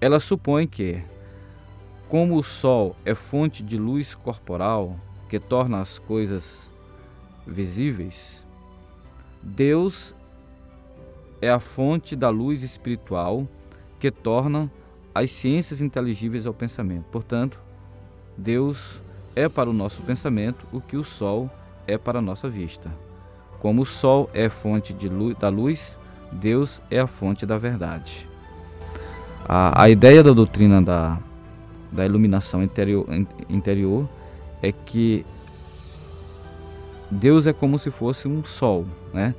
ela 0.00 0.18
supõe 0.18 0.66
que, 0.66 1.00
como 2.08 2.34
o 2.36 2.42
Sol 2.42 2.96
é 3.04 3.14
fonte 3.14 3.62
de 3.62 3.78
luz 3.78 4.16
corporal 4.16 4.98
que 5.28 5.38
torna 5.38 5.80
as 5.80 5.96
coisas 5.96 6.68
visíveis, 7.46 8.44
Deus 9.40 10.12
é 11.40 11.48
a 11.48 11.60
fonte 11.60 12.16
da 12.16 12.30
luz 12.30 12.64
espiritual 12.64 13.46
que 14.00 14.10
torna 14.10 14.68
as 15.14 15.30
ciências 15.30 15.80
inteligíveis 15.80 16.46
ao 16.48 16.52
pensamento. 16.52 17.04
Portanto, 17.12 17.60
Deus 18.36 19.05
é 19.36 19.48
para 19.48 19.68
o 19.68 19.72
nosso 19.74 20.00
pensamento 20.02 20.66
o 20.72 20.80
que 20.80 20.96
o 20.96 21.04
Sol 21.04 21.50
é 21.86 21.98
para 21.98 22.18
a 22.18 22.22
nossa 22.22 22.48
vista. 22.48 22.90
Como 23.60 23.82
o 23.82 23.86
Sol 23.86 24.30
é 24.32 24.48
fonte 24.48 24.94
luz, 25.06 25.36
da 25.36 25.50
luz, 25.50 25.96
Deus 26.32 26.80
é 26.90 26.98
a 26.98 27.06
fonte 27.06 27.44
da 27.44 27.58
verdade. 27.58 28.26
A, 29.46 29.84
a 29.84 29.90
ideia 29.90 30.22
da 30.24 30.32
doutrina 30.32 30.80
da, 30.82 31.18
da 31.92 32.04
iluminação 32.04 32.62
interior, 32.62 33.06
interior 33.48 34.08
é 34.62 34.72
que 34.72 35.24
Deus 37.10 37.46
é 37.46 37.52
como 37.52 37.78
se 37.78 37.90
fosse 37.90 38.26
um 38.26 38.44
sol, 38.44 38.84
né? 39.14 39.34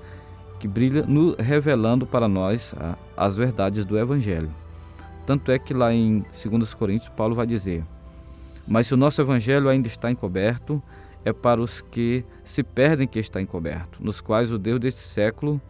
que 0.60 0.68
brilha 0.68 1.04
no, 1.06 1.36
revelando 1.36 2.06
para 2.06 2.27
nós 2.27 2.74
a, 2.80 2.96
as 3.16 3.36
verdades 3.36 3.84
do 3.84 3.98
Evangelho. 3.98 4.50
Tanto 5.25 5.51
é 5.51 5.60
que 5.60 5.74
lá 5.74 5.94
em 5.94 6.25
2 6.44 6.74
Coríntios, 6.74 7.10
Paulo 7.10 7.36
vai 7.36 7.46
dizer: 7.46 7.84
Mas 8.67 8.88
se 8.88 8.93
o 8.93 8.97
nosso 8.97 9.21
Evangelho 9.21 9.69
ainda 9.69 9.88
está 9.88 10.12
encoberto, 10.12 10.83
é 11.24 11.31
para 11.31 11.62
os 11.62 11.81
que 11.81 12.24
se 12.43 12.63
perdem 12.63 13.07
que 13.07 13.19
está 13.19 13.41
encoberto, 13.41 14.03
nos 14.03 14.21
quais 14.21 14.51
o 14.51 14.57
Deus 14.57 14.79
deste 14.79 15.01
século 15.01 15.62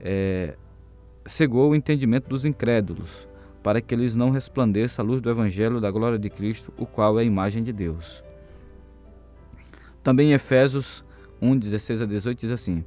é, 0.00 0.56
cegou 1.26 1.70
o 1.70 1.74
entendimento 1.74 2.28
dos 2.28 2.44
incrédulos, 2.44 3.26
para 3.62 3.80
que 3.80 3.94
eles 3.94 4.14
não 4.14 4.30
resplandeça 4.30 5.02
a 5.02 5.04
luz 5.04 5.20
do 5.20 5.30
Evangelho 5.30 5.80
da 5.80 5.90
glória 5.90 6.18
de 6.18 6.30
Cristo, 6.30 6.72
o 6.76 6.86
qual 6.86 7.18
é 7.18 7.22
a 7.22 7.24
imagem 7.24 7.62
de 7.62 7.72
Deus. 7.72 8.22
Também 10.02 10.30
em 10.30 10.34
Efésios 10.34 11.04
1, 11.42 11.58
16 11.58 12.02
a 12.02 12.06
18 12.06 12.40
diz 12.40 12.50
assim: 12.50 12.84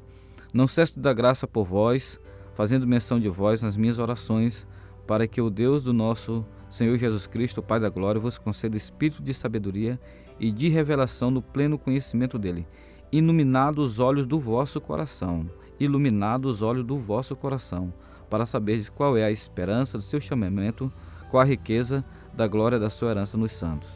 Não 0.53 0.67
cesso 0.67 0.99
dar 0.99 1.13
graça 1.13 1.45
por 1.45 1.65
vós, 1.65 2.19
fazendo 2.55 2.87
menção 2.87 3.19
de 3.19 3.27
vós 3.27 3.61
nas 3.61 3.75
minhas 3.75 3.99
orações, 3.99 4.65
para 5.05 5.27
que 5.27 5.41
o 5.41 5.49
Deus 5.49 5.83
do 5.83 5.91
nosso 5.91 6.45
Senhor 6.69 6.97
Jesus 6.97 7.25
Cristo, 7.25 7.63
Pai 7.63 7.79
da 7.79 7.89
glória, 7.89 8.21
vos 8.21 8.37
conceda 8.37 8.77
espírito 8.77 9.23
de 9.23 9.33
sabedoria 9.33 9.99
e 10.39 10.51
de 10.51 10.69
revelação 10.69 11.31
no 11.31 11.41
pleno 11.41 11.77
conhecimento 11.77 12.37
dele, 12.37 12.65
iluminado 13.11 13.79
os 13.79 13.99
olhos 13.99 14.27
do 14.27 14.39
vosso 14.39 14.79
coração, 14.79 15.49
iluminado 15.79 16.45
os 16.45 16.61
olhos 16.61 16.85
do 16.85 16.97
vosso 16.97 17.35
coração, 17.35 17.91
para 18.29 18.45
saberes 18.45 18.87
qual 18.87 19.17
é 19.17 19.23
a 19.23 19.31
esperança 19.31 19.97
do 19.97 20.03
seu 20.03 20.21
chamamento, 20.21 20.91
qual 21.31 21.41
a 21.41 21.45
riqueza 21.45 22.05
da 22.33 22.47
glória 22.47 22.77
da 22.77 22.89
sua 22.89 23.11
herança 23.11 23.37
nos 23.37 23.51
santos. 23.51 23.89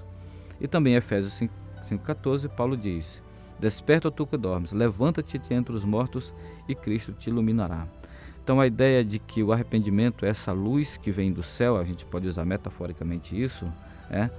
E 0.59 0.67
também 0.67 0.95
Efésios 0.95 1.39
5,14, 1.81 2.49
Paulo 2.49 2.75
diz: 2.75 3.21
Desperta 3.59 4.09
tu 4.09 4.25
que 4.25 4.37
dormes, 4.37 4.71
levanta-te 4.71 5.39
entre 5.53 5.73
os 5.73 5.83
mortos 5.83 6.33
e 6.67 6.73
Cristo 6.73 7.13
te 7.13 7.29
iluminará. 7.29 7.87
Então 8.43 8.59
a 8.59 8.67
ideia 8.67 9.05
de 9.05 9.19
que 9.19 9.41
o 9.41 9.53
arrependimento 9.53 10.25
é 10.25 10.29
essa 10.29 10.51
luz 10.51 10.97
que 10.97 11.11
vem 11.11 11.31
do 11.31 11.41
céu, 11.41 11.77
a 11.77 11.83
gente 11.85 12.05
pode 12.05 12.27
usar 12.27 12.43
metaforicamente 12.43 13.41
isso, 13.41 13.65
é, 14.09 14.29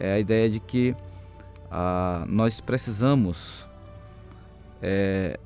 é 0.00 0.14
a 0.14 0.18
ideia 0.18 0.50
de 0.50 0.58
que 0.58 0.96
ah, 1.70 2.24
nós 2.28 2.60
precisamos, 2.60 3.64
é, 4.82 5.38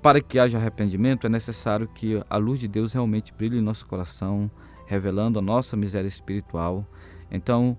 para 0.00 0.20
que 0.20 0.38
haja 0.38 0.56
arrependimento, 0.56 1.26
é 1.26 1.30
necessário 1.30 1.88
que 1.88 2.22
a 2.30 2.36
luz 2.36 2.60
de 2.60 2.68
Deus 2.68 2.92
realmente 2.92 3.34
brilhe 3.36 3.58
em 3.58 3.62
nosso 3.62 3.86
coração, 3.86 4.48
revelando 4.86 5.40
a 5.40 5.42
nossa 5.42 5.76
miséria 5.76 6.06
espiritual. 6.06 6.86
Então, 7.28 7.76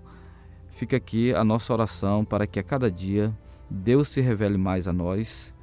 fica 0.72 0.96
aqui 0.96 1.34
a 1.34 1.42
nossa 1.42 1.72
oração 1.72 2.22
para 2.22 2.46
que 2.46 2.60
a 2.60 2.62
cada 2.62 2.90
dia 2.90 3.32
Deus 3.70 4.10
se 4.10 4.20
revele 4.20 4.58
mais 4.58 4.86
a 4.86 4.92
nós, 4.92 5.54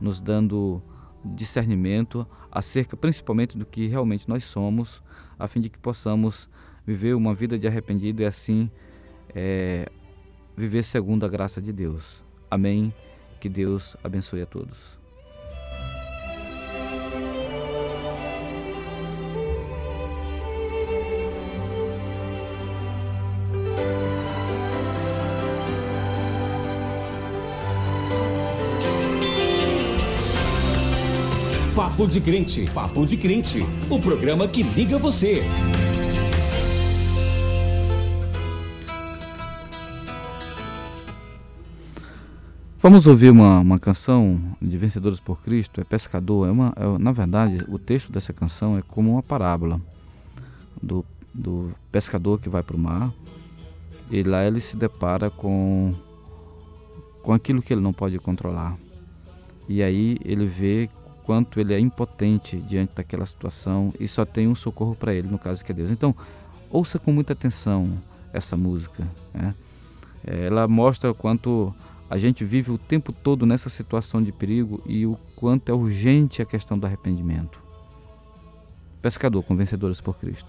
nos 0.00 0.20
dando 0.20 0.80
discernimento 1.24 2.24
acerca 2.50 2.96
principalmente 2.96 3.56
do 3.56 3.64
que 3.64 3.86
realmente 3.86 4.28
nós 4.28 4.44
somos, 4.44 5.02
a 5.38 5.46
fim 5.46 5.60
de 5.60 5.68
que 5.68 5.78
possamos 5.78 6.48
viver 6.86 7.14
uma 7.14 7.34
vida 7.34 7.58
de 7.58 7.66
arrependido 7.66 8.22
e 8.22 8.24
assim 8.24 8.70
é, 9.34 9.90
viver 10.56 10.82
segundo 10.82 11.24
a 11.24 11.28
graça 11.28 11.60
de 11.60 11.72
Deus. 11.72 12.22
Amém. 12.50 12.92
Que 13.40 13.48
Deus 13.48 13.96
abençoe 14.02 14.42
a 14.42 14.46
todos. 14.46 14.97
Papo 31.98 32.12
de 32.12 32.20
Crente, 32.20 32.70
Papo 32.72 33.04
de 33.04 33.16
Crente, 33.16 33.58
o 33.90 33.98
programa 33.98 34.46
que 34.46 34.62
liga 34.62 34.96
você. 34.98 35.42
Vamos 42.80 43.04
ouvir 43.04 43.30
uma, 43.30 43.58
uma 43.58 43.80
canção 43.80 44.40
de 44.62 44.78
Vencedores 44.78 45.18
por 45.18 45.42
Cristo, 45.42 45.80
é 45.80 45.84
Pescador. 45.84 46.46
É 46.46 46.52
uma, 46.52 46.72
é, 46.76 46.98
na 46.98 47.10
verdade, 47.10 47.64
o 47.66 47.80
texto 47.80 48.12
dessa 48.12 48.32
canção 48.32 48.78
é 48.78 48.82
como 48.82 49.14
uma 49.14 49.22
parábola 49.24 49.80
do, 50.80 51.04
do 51.34 51.72
pescador 51.90 52.40
que 52.40 52.48
vai 52.48 52.62
para 52.62 52.76
o 52.76 52.78
mar 52.78 53.12
e 54.08 54.22
lá 54.22 54.46
ele 54.46 54.60
se 54.60 54.76
depara 54.76 55.30
com, 55.30 55.92
com 57.24 57.32
aquilo 57.32 57.60
que 57.60 57.74
ele 57.74 57.82
não 57.82 57.92
pode 57.92 58.16
controlar. 58.20 58.78
E 59.68 59.82
aí 59.82 60.16
ele 60.24 60.46
vê 60.46 60.88
quanto 61.28 61.60
ele 61.60 61.74
é 61.74 61.78
impotente 61.78 62.56
diante 62.56 62.94
daquela 62.94 63.26
situação 63.26 63.92
e 64.00 64.08
só 64.08 64.24
tem 64.24 64.48
um 64.48 64.54
socorro 64.54 64.94
para 64.94 65.12
ele, 65.12 65.28
no 65.28 65.38
caso 65.38 65.62
que 65.62 65.70
é 65.70 65.74
Deus. 65.74 65.90
Então, 65.90 66.16
ouça 66.70 66.98
com 66.98 67.12
muita 67.12 67.34
atenção 67.34 67.86
essa 68.32 68.56
música. 68.56 69.06
Né? 69.34 69.54
É, 70.26 70.46
ela 70.46 70.66
mostra 70.66 71.10
o 71.10 71.14
quanto 71.14 71.74
a 72.08 72.16
gente 72.16 72.46
vive 72.46 72.70
o 72.70 72.78
tempo 72.78 73.12
todo 73.12 73.44
nessa 73.44 73.68
situação 73.68 74.22
de 74.22 74.32
perigo 74.32 74.82
e 74.86 75.04
o 75.04 75.18
quanto 75.36 75.68
é 75.68 75.74
urgente 75.74 76.40
a 76.40 76.46
questão 76.46 76.78
do 76.78 76.86
arrependimento. 76.86 77.62
Pescador 79.02 79.42
com 79.42 79.54
vencedores 79.54 80.00
por 80.00 80.16
Cristo. 80.16 80.48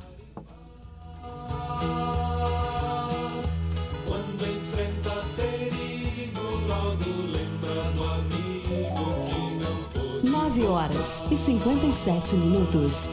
E 11.31 11.37
cinquenta 11.37 11.85
e 11.85 11.93
sete 11.93 12.35
minutos. 12.35 13.09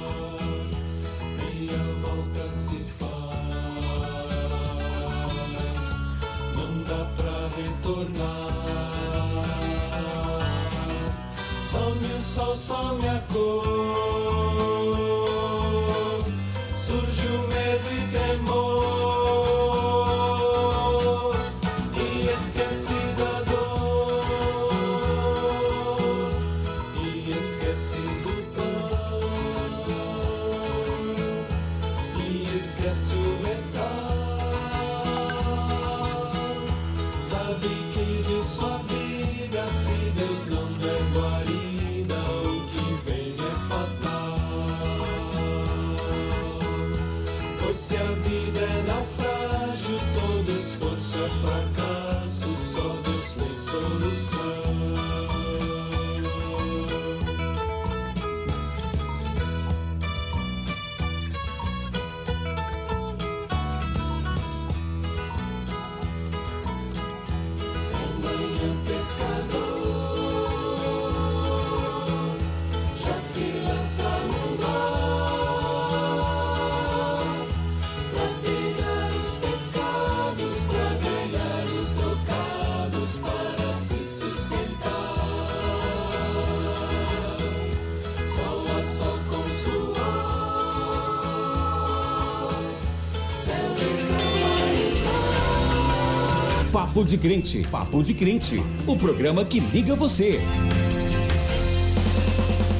Papo 96.76 97.02
de 97.02 97.16
Crente. 97.16 97.62
Papo 97.70 98.02
de 98.02 98.12
Crente. 98.12 98.56
O 98.86 98.98
programa 98.98 99.46
que 99.46 99.60
liga 99.60 99.94
você. 99.94 100.40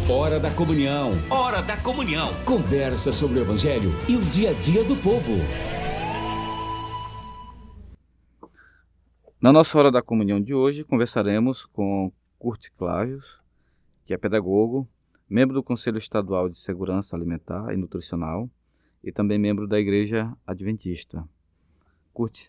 Hora 0.07 0.39
da 0.39 0.51
comunhão. 0.51 1.13
Hora 1.31 1.63
da 1.63 1.79
comunhão. 1.79 2.29
Conversa 2.45 3.11
sobre 3.11 3.39
o 3.39 3.41
evangelho 3.41 3.89
e 4.07 4.15
o 4.15 4.21
dia 4.21 4.51
a 4.51 4.53
dia 4.53 4.85
do 4.85 4.97
povo. 4.97 5.33
Na 9.41 9.51
nossa 9.51 9.79
hora 9.79 9.91
da 9.91 10.03
comunhão 10.03 10.43
de 10.43 10.53
hoje, 10.53 10.85
conversaremos 10.85 11.65
com 11.65 12.13
Kurt 12.39 12.67
Clavius, 12.77 13.41
que 14.05 14.13
é 14.13 14.19
pedagogo, 14.19 14.87
membro 15.27 15.55
do 15.55 15.63
Conselho 15.63 15.97
Estadual 15.97 16.51
de 16.51 16.59
Segurança 16.59 17.17
Alimentar 17.17 17.73
e 17.73 17.79
Nutricional 17.79 18.51
e 19.03 19.11
também 19.11 19.39
membro 19.39 19.67
da 19.67 19.81
Igreja 19.81 20.31
Adventista. 20.47 21.27
Kurt, 22.13 22.49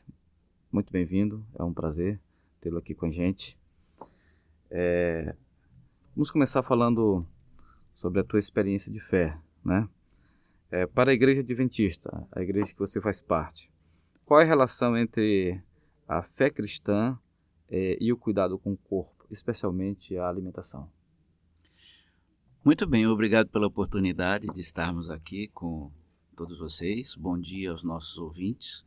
muito 0.78 0.94
bem-vindo, 0.94 1.44
é 1.58 1.64
um 1.64 1.74
prazer 1.74 2.20
tê-lo 2.62 2.78
aqui 2.78 2.94
com 2.94 3.08
a 3.08 3.12
gente. 3.12 3.58
É, 4.70 5.36
vamos 6.16 6.30
começar 6.30 6.62
falando 6.62 7.26
sobre 7.96 8.22
a 8.22 8.24
tua 8.24 8.38
experiência 8.38 8.92
de 8.92 9.00
fé, 9.00 9.36
né? 9.66 9.90
É, 10.70 10.86
para 10.86 11.10
a 11.10 11.14
Igreja 11.16 11.42
Adventista, 11.42 12.28
a 12.32 12.44
igreja 12.44 12.74
que 12.74 12.78
você 12.78 13.02
faz 13.02 13.20
parte, 13.20 13.72
qual 14.24 14.40
é 14.40 14.44
a 14.44 14.48
relação 14.48 14.96
entre 14.96 15.60
a 16.08 16.22
fé 16.22 16.52
cristã 16.52 17.18
é, 17.68 17.98
e 18.00 18.14
o 18.14 18.18
cuidado 18.18 18.60
com 18.60 18.74
o 18.74 18.78
corpo, 18.78 19.26
especialmente 19.32 20.16
a 20.16 20.30
alimentação? 20.30 20.88
Muito 22.64 22.86
bem, 22.86 23.08
obrigado 23.08 23.50
pela 23.50 23.66
oportunidade 23.66 24.46
de 24.46 24.62
estarmos 24.62 25.10
aqui 25.10 25.48
com 25.48 25.92
todos 26.36 26.60
vocês. 26.60 27.16
Bom 27.16 27.40
dia 27.42 27.72
aos 27.72 27.84
nossos 27.84 28.20
ouvintes. 28.20 28.87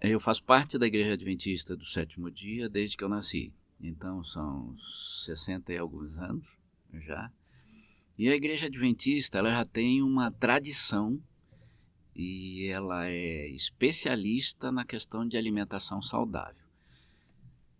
Eu 0.00 0.20
faço 0.20 0.44
parte 0.44 0.78
da 0.78 0.86
Igreja 0.86 1.12
Adventista 1.12 1.76
do 1.76 1.84
Sétimo 1.84 2.30
Dia 2.30 2.68
desde 2.68 2.96
que 2.96 3.04
eu 3.04 3.08
nasci. 3.08 3.52
Então 3.80 4.22
são 4.24 4.76
60 5.24 5.72
e 5.72 5.78
alguns 5.78 6.18
anos 6.18 6.46
já. 6.92 7.30
E 8.16 8.28
a 8.28 8.34
Igreja 8.34 8.66
Adventista 8.66 9.38
ela 9.38 9.50
já 9.50 9.64
tem 9.64 10.02
uma 10.02 10.30
tradição 10.30 11.20
e 12.14 12.66
ela 12.68 13.06
é 13.06 13.48
especialista 13.48 14.72
na 14.72 14.84
questão 14.84 15.26
de 15.26 15.36
alimentação 15.36 16.02
saudável 16.02 16.68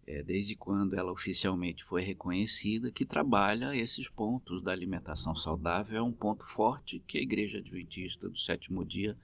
é, 0.09 0.22
desde 0.22 0.57
quando 0.57 0.94
ela 0.94 1.12
oficialmente 1.12 1.85
foi 1.85 2.00
reconhecida, 2.00 2.90
que 2.90 3.04
trabalha 3.04 3.76
esses 3.76 4.09
pontos 4.09 4.62
da 4.62 4.72
alimentação 4.72 5.37
saudável. 5.37 5.98
É 5.98 6.02
um 6.02 6.12
ponto 6.12 6.44
forte 6.44 6.98
que 7.07 7.18
a 7.18 7.20
Igreja 7.20 7.59
Adventista 7.59 8.26
do 8.26 8.38
Sétimo 8.38 8.87
Dia 8.87 9.14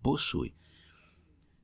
possui. 0.00 0.54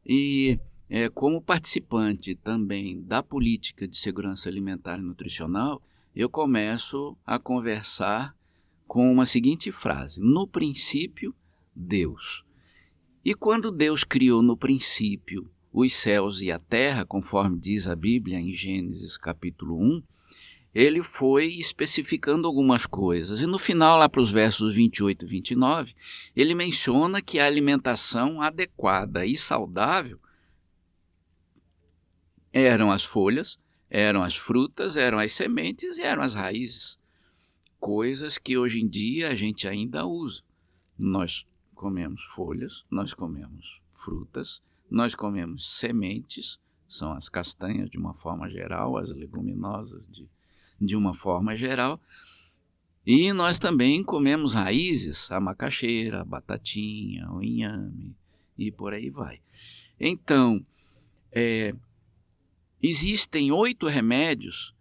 E 0.09 0.61
é, 0.89 1.09
como 1.09 1.43
participante 1.43 2.37
também 2.37 3.03
da 3.03 3.23
política 3.23 3.89
de 3.89 3.97
segurança 3.97 4.49
alimentar 4.49 4.99
e 4.99 5.03
nutricional, 5.03 5.83
eu 6.15 6.31
começo 6.31 7.17
a 7.27 7.39
conversar 7.39 8.37
com 8.87 9.13
uma 9.13 9.27
seguinte 9.27 9.73
frase: 9.73 10.21
No 10.21 10.47
princípio, 10.47 11.35
Deus. 11.75 12.45
E 13.25 13.35
quando 13.35 13.73
Deus 13.73 14.05
criou 14.05 14.43
no 14.43 14.57
princípio 14.57 15.51
os 15.73 15.93
céus 15.95 16.41
e 16.41 16.53
a 16.53 16.59
terra, 16.59 17.05
conforme 17.05 17.59
diz 17.59 17.89
a 17.89 17.97
Bíblia 17.97 18.39
em 18.39 18.53
Gênesis 18.55 19.19
capítulo 19.19 19.77
1, 19.77 20.03
ele 20.79 21.03
foi 21.03 21.47
especificando 21.55 22.47
algumas 22.47 22.85
coisas. 22.85 23.41
E 23.41 23.47
no 23.47 23.59
final, 23.59 23.99
lá 23.99 24.11
para 24.11 24.21
os 24.21 24.31
versos 24.31 24.75
28 24.75 25.25
e 25.25 25.27
29, 25.27 25.95
ele 26.37 26.55
menciona 26.55 27.23
que 27.23 27.39
a 27.39 27.47
alimentação 27.47 28.43
adequada 28.43 29.25
e 29.25 29.39
saudável 29.39 30.21
eram 32.53 32.93
as 32.93 33.03
folhas, 33.03 33.59
eram 33.89 34.23
as 34.23 34.37
frutas, 34.37 34.99
eram 34.99 35.19
as 35.19 35.33
sementes 35.33 35.97
e 35.97 36.03
eram 36.03 36.23
as 36.23 36.35
raízes. 36.35 36.99
Coisas 37.81 38.37
que 38.37 38.59
hoje 38.59 38.79
em 38.79 38.87
dia 38.87 39.31
a 39.31 39.35
gente 39.35 39.67
ainda 39.67 40.05
usa. 40.05 40.43
Nós 40.99 41.47
comemos 41.75 42.23
folhas, 42.23 42.85
nós 42.91 43.15
comemos 43.15 43.83
frutas, 43.91 44.61
nós 44.91 45.15
comemos 45.15 45.79
sementes, 45.79 46.61
são 46.87 47.13
as 47.13 47.31
castanhas 47.31 47.89
de 47.89 47.97
uma 47.97 48.13
forma 48.13 48.51
geral, 48.51 48.99
as 48.99 49.09
leguminosas 49.09 50.07
de, 50.07 50.29
de 50.81 50.97
uma 50.97 51.15
forma 51.15 51.57
geral. 51.57 52.01
E 53.07 53.33
nós 53.33 53.59
também 53.59 54.03
comemos 54.03 54.53
raízes, 54.53 55.31
a 55.31 55.41
macaxeira, 55.41 56.21
a 56.21 56.25
batatinha, 56.25 57.31
o 57.31 57.43
inhame 57.43 58.17
e 58.59 58.73
por 58.73 58.93
aí 58.93 59.11
vai. 59.11 59.41
Então, 59.99 60.65
é, 61.31 61.75
existem 62.83 63.53
oito 63.53 63.87
remédios 63.87 64.75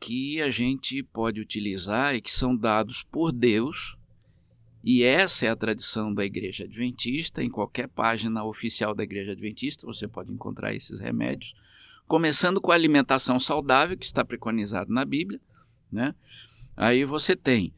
que 0.00 0.40
a 0.40 0.50
gente 0.50 1.02
pode 1.02 1.40
utilizar 1.40 2.14
e 2.14 2.20
que 2.20 2.30
são 2.30 2.56
dados 2.56 3.02
por 3.02 3.32
Deus 3.32 3.98
e 4.90 5.02
essa 5.02 5.46
é 5.46 5.48
a 5.50 5.56
tradição 5.56 6.14
da 6.14 6.24
Igreja 6.24 6.64
Adventista. 6.64 7.42
Em 7.42 7.50
qualquer 7.50 7.88
página 7.88 8.44
oficial 8.44 8.94
da 8.94 9.02
Igreja 9.02 9.32
Adventista 9.32 9.86
você 9.86 10.06
pode 10.06 10.32
encontrar 10.32 10.74
esses 10.74 11.00
remédios, 11.00 11.54
começando 12.08 12.60
com 12.60 12.72
a 12.72 12.74
alimentação 12.74 13.38
saudável, 13.38 13.96
que 13.96 14.06
está 14.06 14.24
preconizado 14.24 14.90
na 14.90 15.04
Bíblia. 15.04 15.40
Né? 15.92 16.14
Aí 16.74 17.04
você 17.04 17.36
tem 17.36 17.72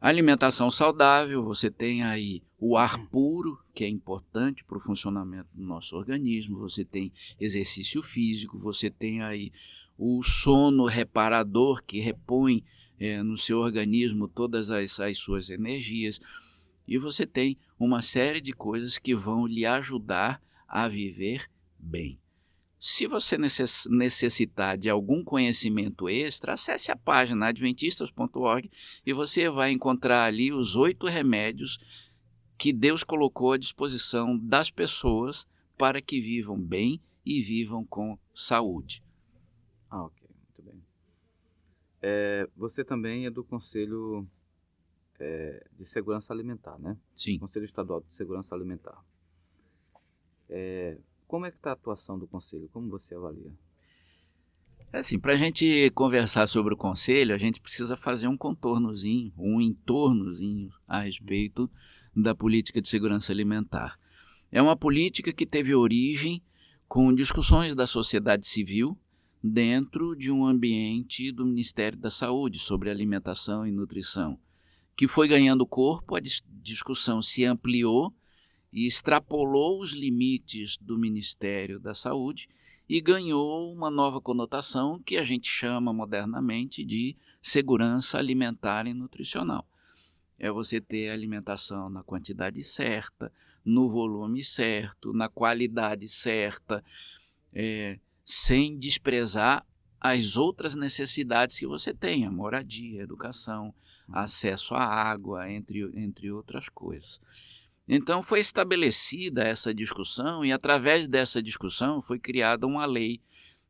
alimentação 0.00 0.70
saudável, 0.70 1.42
você 1.42 1.68
tem 1.70 2.04
aí 2.04 2.42
o 2.58 2.76
ar 2.76 2.96
puro, 3.08 3.58
que 3.74 3.84
é 3.84 3.88
importante 3.88 4.64
para 4.64 4.78
o 4.78 4.80
funcionamento 4.80 5.48
do 5.52 5.62
nosso 5.62 5.96
organismo, 5.96 6.58
você 6.58 6.84
tem 6.84 7.12
exercício 7.40 8.00
físico, 8.00 8.56
você 8.56 8.88
tem 8.88 9.22
aí 9.22 9.52
o 9.98 10.22
sono 10.22 10.86
reparador, 10.86 11.82
que 11.82 11.98
repõe 11.98 12.64
é, 12.98 13.22
no 13.22 13.36
seu 13.36 13.58
organismo 13.58 14.28
todas 14.28 14.70
as, 14.70 15.00
as 15.00 15.18
suas 15.18 15.50
energias. 15.50 16.20
E 16.86 16.96
você 16.98 17.26
tem 17.26 17.58
uma 17.78 18.00
série 18.00 18.40
de 18.40 18.52
coisas 18.52 18.96
que 18.96 19.14
vão 19.14 19.46
lhe 19.46 19.66
ajudar 19.66 20.40
a 20.68 20.86
viver 20.86 21.50
bem. 21.78 22.18
Se 22.78 23.06
você 23.06 23.36
necessitar 23.38 24.76
de 24.76 24.90
algum 24.90 25.24
conhecimento 25.24 26.08
extra, 26.08 26.52
acesse 26.52 26.90
a 26.90 26.96
página 26.96 27.46
adventistas.org 27.46 28.70
e 29.04 29.12
você 29.12 29.48
vai 29.48 29.70
encontrar 29.70 30.24
ali 30.24 30.52
os 30.52 30.76
oito 30.76 31.06
remédios 31.06 31.78
que 32.58 32.72
Deus 32.72 33.02
colocou 33.02 33.52
à 33.52 33.58
disposição 33.58 34.38
das 34.38 34.70
pessoas 34.70 35.48
para 35.76 36.00
que 36.00 36.20
vivam 36.20 36.60
bem 36.60 37.00
e 37.24 37.42
vivam 37.42 37.84
com 37.84 38.18
saúde. 38.34 39.02
Ah, 39.90 40.04
ok. 40.04 40.26
É, 42.08 42.48
você 42.56 42.84
também 42.84 43.26
é 43.26 43.30
do 43.30 43.42
Conselho 43.42 44.28
é, 45.18 45.66
de 45.76 45.84
Segurança 45.84 46.32
Alimentar, 46.32 46.78
né? 46.78 46.96
Sim. 47.14 47.38
Conselho 47.38 47.64
Estadual 47.64 48.00
de 48.00 48.14
Segurança 48.14 48.54
Alimentar. 48.54 49.04
É, 50.48 50.98
como 51.26 51.46
é 51.46 51.50
que 51.50 51.56
está 51.56 51.70
a 51.70 51.74
atuação 51.74 52.18
do 52.18 52.26
Conselho? 52.26 52.68
Como 52.72 52.88
você 52.88 53.14
avalia? 53.14 53.52
É 54.92 54.98
assim, 54.98 55.18
para 55.18 55.32
a 55.32 55.36
gente 55.36 55.90
conversar 55.90 56.46
sobre 56.46 56.72
o 56.72 56.76
Conselho, 56.76 57.34
a 57.34 57.38
gente 57.38 57.60
precisa 57.60 57.96
fazer 57.96 58.28
um 58.28 58.36
contornozinho, 58.36 59.32
um 59.36 59.60
entornozinho 59.60 60.70
a 60.86 61.00
respeito 61.00 61.70
da 62.14 62.34
política 62.34 62.80
de 62.80 62.88
segurança 62.88 63.32
alimentar. 63.32 63.98
É 64.50 64.62
uma 64.62 64.76
política 64.76 65.32
que 65.32 65.44
teve 65.44 65.74
origem 65.74 66.42
com 66.88 67.12
discussões 67.12 67.74
da 67.74 67.86
sociedade 67.86 68.46
civil 68.46 68.96
dentro 69.42 70.16
de 70.16 70.30
um 70.30 70.46
ambiente 70.46 71.30
do 71.32 71.44
Ministério 71.44 71.98
da 71.98 72.10
Saúde 72.10 72.58
sobre 72.58 72.88
alimentação 72.88 73.66
e 73.66 73.72
nutrição, 73.72 74.38
que 74.96 75.06
foi 75.06 75.28
ganhando 75.28 75.66
corpo, 75.66 76.16
a 76.16 76.20
discussão 76.62 77.20
se 77.20 77.44
ampliou 77.44 78.14
e 78.76 78.86
extrapolou 78.86 79.80
os 79.80 79.92
limites 79.92 80.76
do 80.76 80.98
Ministério 80.98 81.80
da 81.80 81.94
Saúde 81.94 82.46
e 82.86 83.00
ganhou 83.00 83.72
uma 83.72 83.90
nova 83.90 84.20
conotação 84.20 85.00
que 85.02 85.16
a 85.16 85.24
gente 85.24 85.48
chama 85.48 85.94
modernamente 85.94 86.84
de 86.84 87.16
segurança 87.40 88.18
alimentar 88.18 88.86
e 88.86 88.92
nutricional. 88.92 89.66
É 90.38 90.50
você 90.50 90.78
ter 90.78 91.08
alimentação 91.08 91.88
na 91.88 92.02
quantidade 92.02 92.62
certa, 92.62 93.32
no 93.64 93.88
volume 93.88 94.44
certo, 94.44 95.10
na 95.14 95.30
qualidade 95.30 96.06
certa, 96.06 96.84
é, 97.54 97.98
sem 98.22 98.78
desprezar 98.78 99.66
as 99.98 100.36
outras 100.36 100.74
necessidades 100.74 101.58
que 101.58 101.66
você 101.66 101.94
tenha, 101.94 102.30
moradia, 102.30 103.00
educação, 103.00 103.74
acesso 104.06 104.74
à 104.74 104.84
água, 104.84 105.50
entre, 105.50 105.80
entre 105.98 106.30
outras 106.30 106.68
coisas. 106.68 107.18
Então 107.88 108.20
foi 108.20 108.40
estabelecida 108.40 109.44
essa 109.44 109.72
discussão 109.72 110.44
e 110.44 110.50
através 110.50 111.06
dessa 111.06 111.40
discussão 111.40 112.02
foi 112.02 112.18
criada 112.18 112.66
uma 112.66 112.84
lei 112.84 113.20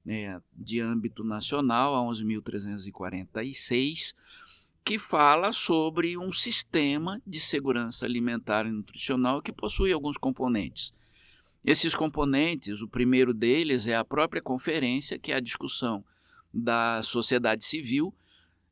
né, 0.04 0.40
de 0.52 0.80
âmbito 0.80 1.22
nacional, 1.22 1.94
a 1.94 2.12
11.346, 2.12 4.14
que 4.82 4.98
fala 4.98 5.52
sobre 5.52 6.16
um 6.16 6.32
sistema 6.32 7.20
de 7.26 7.40
segurança 7.40 8.06
alimentar 8.06 8.66
e 8.66 8.70
nutricional 8.70 9.42
que 9.42 9.52
possui 9.52 9.92
alguns 9.92 10.16
componentes. 10.16 10.94
Esses 11.64 11.94
componentes, 11.94 12.80
o 12.80 12.88
primeiro 12.88 13.34
deles 13.34 13.88
é 13.88 13.96
a 13.96 14.04
própria 14.04 14.40
conferência, 14.40 15.18
que 15.18 15.32
é 15.32 15.34
a 15.34 15.40
discussão 15.40 16.04
da 16.54 17.02
sociedade 17.02 17.64
civil 17.64 18.14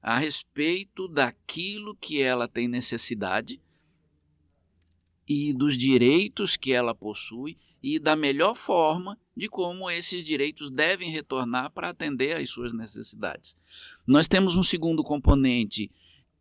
a 0.00 0.16
respeito 0.16 1.08
daquilo 1.08 1.96
que 1.96 2.22
ela 2.22 2.46
tem 2.46 2.68
necessidade 2.68 3.60
e 5.28 5.52
dos 5.52 5.76
direitos 5.76 6.56
que 6.56 6.72
ela 6.72 6.94
possui 6.94 7.56
e 7.82 7.98
da 7.98 8.16
melhor 8.16 8.54
forma 8.54 9.18
de 9.36 9.48
como 9.48 9.90
esses 9.90 10.24
direitos 10.24 10.70
devem 10.70 11.10
retornar 11.10 11.70
para 11.70 11.90
atender 11.90 12.36
às 12.36 12.48
suas 12.48 12.72
necessidades. 12.72 13.56
Nós 14.06 14.28
temos 14.28 14.56
um 14.56 14.62
segundo 14.62 15.02
componente 15.02 15.90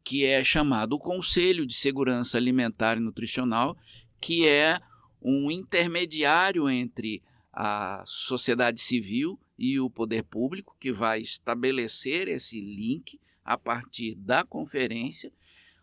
que 0.04 0.26
é 0.26 0.44
chamado 0.44 0.94
o 0.94 1.00
Conselho 1.00 1.66
de 1.66 1.74
Segurança 1.74 2.38
Alimentar 2.38 2.98
e 2.98 3.00
Nutricional, 3.00 3.78
que 4.20 4.48
é 4.48 4.80
um 5.22 5.50
intermediário 5.50 6.70
entre 6.70 7.24
a 7.52 8.04
sociedade 8.06 8.82
civil 8.82 9.40
e 9.58 9.80
o 9.80 9.90
poder 9.90 10.24
público, 10.24 10.76
que 10.80 10.92
vai 10.92 11.22
estabelecer 11.22 12.28
esse 12.28 12.60
link 12.60 13.20
a 13.46 13.58
partir 13.58 14.16
da 14.16 14.44
conferência. 14.44 15.32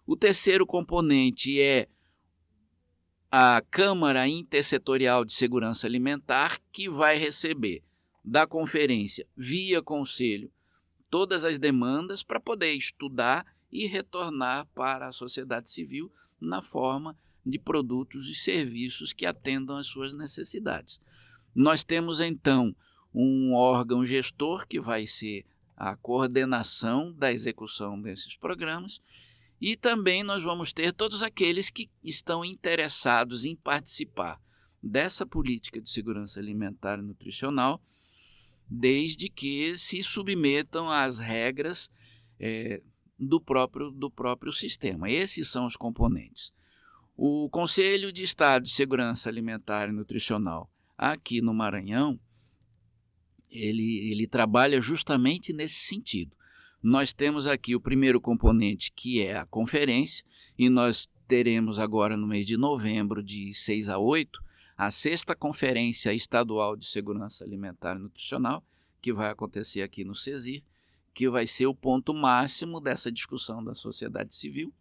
O 0.06 0.16
terceiro 0.16 0.66
componente 0.66 1.60
é 1.60 1.88
a 3.32 3.62
Câmara 3.70 4.26
Intersetorial 4.26 5.24
de 5.24 5.32
Segurança 5.32 5.86
Alimentar, 5.86 6.58
que 6.72 6.90
vai 6.90 7.16
receber 7.16 7.80
da 8.24 8.44
conferência, 8.44 9.24
via 9.36 9.80
conselho, 9.80 10.50
todas 11.08 11.44
as 11.44 11.56
demandas 11.56 12.24
para 12.24 12.40
poder 12.40 12.72
estudar 12.72 13.46
e 13.70 13.86
retornar 13.86 14.66
para 14.74 15.06
a 15.06 15.12
sociedade 15.12 15.70
civil 15.70 16.12
na 16.40 16.60
forma 16.60 17.16
de 17.46 17.56
produtos 17.56 18.28
e 18.28 18.34
serviços 18.34 19.12
que 19.12 19.24
atendam 19.24 19.76
às 19.76 19.86
suas 19.86 20.12
necessidades. 20.12 21.00
Nós 21.54 21.84
temos 21.84 22.20
então 22.20 22.74
um 23.14 23.54
órgão 23.54 24.04
gestor 24.04 24.66
que 24.66 24.80
vai 24.80 25.06
ser 25.06 25.46
a 25.76 25.94
coordenação 25.94 27.12
da 27.12 27.32
execução 27.32 28.00
desses 28.00 28.36
programas 28.36 29.00
e 29.60 29.76
também 29.76 30.22
nós 30.22 30.42
vamos 30.42 30.72
ter 30.72 30.92
todos 30.92 31.22
aqueles 31.22 31.68
que 31.68 31.90
estão 32.02 32.44
interessados 32.44 33.44
em 33.44 33.54
participar 33.54 34.40
dessa 34.82 35.26
política 35.26 35.80
de 35.80 35.90
segurança 35.90 36.40
alimentar 36.40 36.98
e 36.98 37.02
nutricional, 37.02 37.82
desde 38.66 39.28
que 39.28 39.76
se 39.76 40.02
submetam 40.02 40.88
às 40.88 41.18
regras 41.18 41.90
é, 42.38 42.82
do, 43.18 43.38
próprio, 43.40 43.90
do 43.90 44.10
próprio 44.10 44.52
sistema. 44.52 45.10
Esses 45.10 45.48
são 45.48 45.66
os 45.66 45.76
componentes. 45.76 46.52
O 47.14 47.50
Conselho 47.50 48.10
de 48.10 48.24
Estado 48.24 48.64
de 48.64 48.70
Segurança 48.70 49.28
Alimentar 49.28 49.90
e 49.90 49.92
Nutricional 49.92 50.70
aqui 50.96 51.42
no 51.42 51.52
Maranhão, 51.52 52.18
ele, 53.50 54.10
ele 54.10 54.26
trabalha 54.26 54.80
justamente 54.80 55.52
nesse 55.52 55.80
sentido. 55.80 56.34
Nós 56.82 57.12
temos 57.12 57.46
aqui 57.46 57.76
o 57.76 57.80
primeiro 57.80 58.18
componente, 58.20 58.90
que 58.96 59.20
é 59.20 59.36
a 59.36 59.44
conferência, 59.44 60.24
e 60.58 60.70
nós 60.70 61.06
teremos 61.28 61.78
agora 61.78 62.16
no 62.16 62.26
mês 62.26 62.46
de 62.46 62.56
novembro, 62.56 63.22
de 63.22 63.52
6 63.52 63.90
a 63.90 63.98
8, 63.98 64.42
a 64.78 64.90
sexta 64.90 65.36
Conferência 65.36 66.14
Estadual 66.14 66.74
de 66.74 66.86
Segurança 66.86 67.44
Alimentar 67.44 67.96
e 67.96 67.98
Nutricional, 67.98 68.64
que 69.02 69.12
vai 69.12 69.30
acontecer 69.30 69.82
aqui 69.82 70.04
no 70.04 70.14
CESIR, 70.14 70.62
que 71.12 71.28
vai 71.28 71.46
ser 71.46 71.66
o 71.66 71.74
ponto 71.74 72.14
máximo 72.14 72.80
dessa 72.80 73.12
discussão 73.12 73.62
da 73.62 73.74
sociedade 73.74 74.34
civil. 74.34 74.72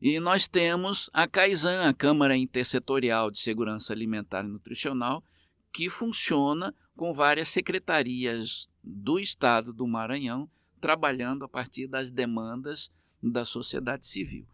E 0.00 0.20
nós 0.20 0.46
temos 0.46 1.10
a 1.12 1.26
CAISAN, 1.26 1.88
a 1.88 1.92
Câmara 1.92 2.36
Intersetorial 2.36 3.32
de 3.32 3.40
Segurança 3.40 3.92
Alimentar 3.92 4.44
e 4.44 4.48
Nutricional, 4.48 5.24
que 5.72 5.90
funciona 5.90 6.72
com 6.96 7.12
várias 7.12 7.48
secretarias 7.48 8.68
do 8.80 9.18
Estado 9.18 9.72
do 9.72 9.88
Maranhão 9.88 10.48
trabalhando 10.84 11.46
a 11.46 11.48
partir 11.48 11.86
das 11.86 12.10
demandas 12.10 12.92
da 13.22 13.46
sociedade 13.46 14.06
civil. 14.06 14.46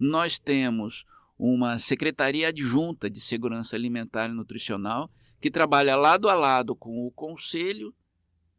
Nós 0.00 0.38
temos 0.38 1.04
uma 1.38 1.78
Secretaria 1.78 2.48
Adjunta 2.48 3.10
de 3.10 3.20
Segurança 3.20 3.76
Alimentar 3.76 4.30
e 4.30 4.32
Nutricional 4.32 5.10
que 5.42 5.50
trabalha 5.50 5.94
lado 5.94 6.30
a 6.30 6.34
lado 6.34 6.74
com 6.74 7.06
o 7.06 7.10
Conselho 7.10 7.94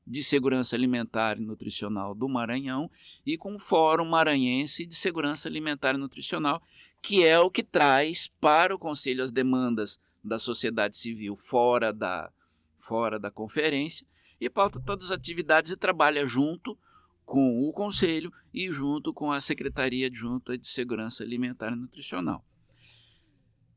de 0.05 0.23
Segurança 0.23 0.75
Alimentar 0.75 1.39
e 1.39 1.41
Nutricional 1.41 2.13
do 2.13 2.29
Maranhão 2.29 2.91
e 3.25 3.39
com 3.39 3.55
o 3.55 3.59
Fórum 3.59 4.05
Maranhense 4.05 4.85
de 4.85 4.95
Segurança 4.95 5.49
Alimentar 5.49 5.95
e 5.95 5.97
Nutricional, 5.97 6.61
que 7.01 7.25
é 7.25 7.39
o 7.39 7.49
que 7.49 7.63
traz 7.63 8.31
para 8.39 8.75
o 8.75 8.77
Conselho 8.77 9.23
as 9.23 9.31
demandas 9.31 9.99
da 10.23 10.37
sociedade 10.37 10.95
civil 10.95 11.35
fora 11.35 11.91
da, 11.91 12.31
fora 12.77 13.17
da 13.17 13.31
conferência 13.31 14.05
e 14.39 14.47
pauta 14.47 14.79
todas 14.79 15.05
as 15.05 15.17
atividades 15.17 15.71
e 15.71 15.75
trabalha 15.75 16.23
junto 16.27 16.77
com 17.25 17.67
o 17.67 17.73
Conselho 17.73 18.31
e 18.53 18.71
junto 18.71 19.13
com 19.13 19.31
a 19.31 19.41
Secretaria 19.41 20.07
Adjunta 20.07 20.57
de 20.57 20.67
Segurança 20.67 21.23
Alimentar 21.23 21.73
e 21.73 21.75
Nutricional. 21.75 22.45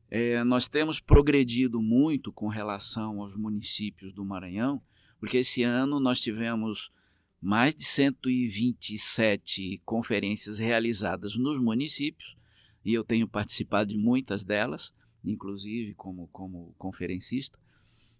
É, 0.09 0.43
nós 0.43 0.67
temos 0.67 0.99
progredido 0.99 1.81
muito 1.81 2.31
com 2.31 2.47
relação 2.47 3.21
aos 3.21 3.35
municípios 3.35 4.13
do 4.13 4.23
Maranhão, 4.25 4.81
porque 5.19 5.37
esse 5.37 5.63
ano 5.63 5.99
nós 5.99 6.19
tivemos 6.19 6.91
mais 7.41 7.75
de 7.75 7.83
127 7.83 9.81
conferências 9.85 10.59
realizadas 10.59 11.35
nos 11.35 11.59
municípios, 11.59 12.37
e 12.83 12.93
eu 12.93 13.03
tenho 13.03 13.27
participado 13.27 13.91
de 13.91 13.97
muitas 13.97 14.43
delas, 14.43 14.93
inclusive 15.23 15.93
como, 15.93 16.27
como 16.29 16.73
conferencista, 16.77 17.59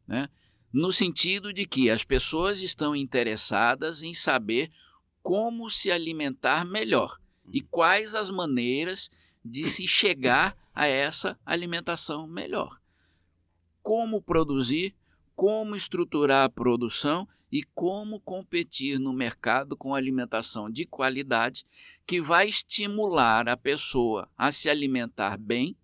né? 0.08 0.30
no 0.72 0.92
sentido 0.94 1.52
de 1.52 1.66
que 1.66 1.90
as 1.90 2.04
pessoas 2.04 2.62
estão 2.62 2.96
interessadas 2.96 4.04
em 4.04 4.14
saber 4.14 4.72
como 5.22 5.70
se 5.70 5.92
alimentar 5.92 6.66
melhor 6.66 7.20
e 7.52 7.62
quais 7.62 8.16
as 8.16 8.30
maneiras 8.30 9.10
de 9.44 9.66
se 9.66 9.88
chegar 9.88 10.56
a 10.74 10.88
essa 10.88 11.38
alimentação 11.46 12.28
melhor. 12.28 12.80
Como 13.82 14.22
produzir, 14.22 14.96
como 15.36 15.76
estruturar 15.76 16.46
a 16.46 16.50
produção 16.50 17.28
e 17.52 17.64
como 17.64 18.20
competir 18.20 19.00
no 19.00 19.12
mercado 19.12 19.76
com 19.76 19.96
alimentação 19.96 20.70
de 20.70 20.86
qualidade 20.86 21.66
que 22.06 22.22
vai 22.22 22.48
estimular 22.48 23.48
a 23.50 23.58
pessoa 23.58 24.30
a 24.38 24.52
se 24.52 24.70
alimentar 24.70 25.38
bem, 25.38 25.76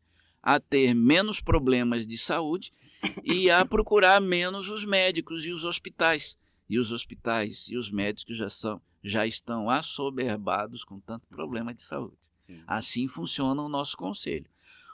a 0.42 0.60
ter 0.60 0.94
menos 0.94 1.42
problemas 1.42 2.06
de 2.06 2.18
saúde 2.18 2.72
e 3.24 3.50
a 3.50 3.66
procurar 3.66 4.22
menos 4.22 4.70
os 4.70 4.86
médicos 4.86 5.46
e 5.46 5.52
os 5.52 5.64
hospitais. 5.64 6.38
E 6.70 6.80
os 6.80 6.92
hospitais 6.92 7.68
e 7.70 7.78
os 7.78 7.92
médicos 7.92 8.38
já 8.38 8.50
são 8.50 8.82
já 9.06 9.28
estão 9.28 9.70
assoberbados 9.70 10.84
com 10.84 11.00
tanto 11.00 11.28
problema 11.28 11.74
de 11.74 11.84
saúde. 11.84 12.18
Sim. 12.46 12.62
Assim 12.66 13.08
funciona 13.08 13.62
o 13.62 13.70
nosso 13.70 13.96
conselho. 13.96 14.50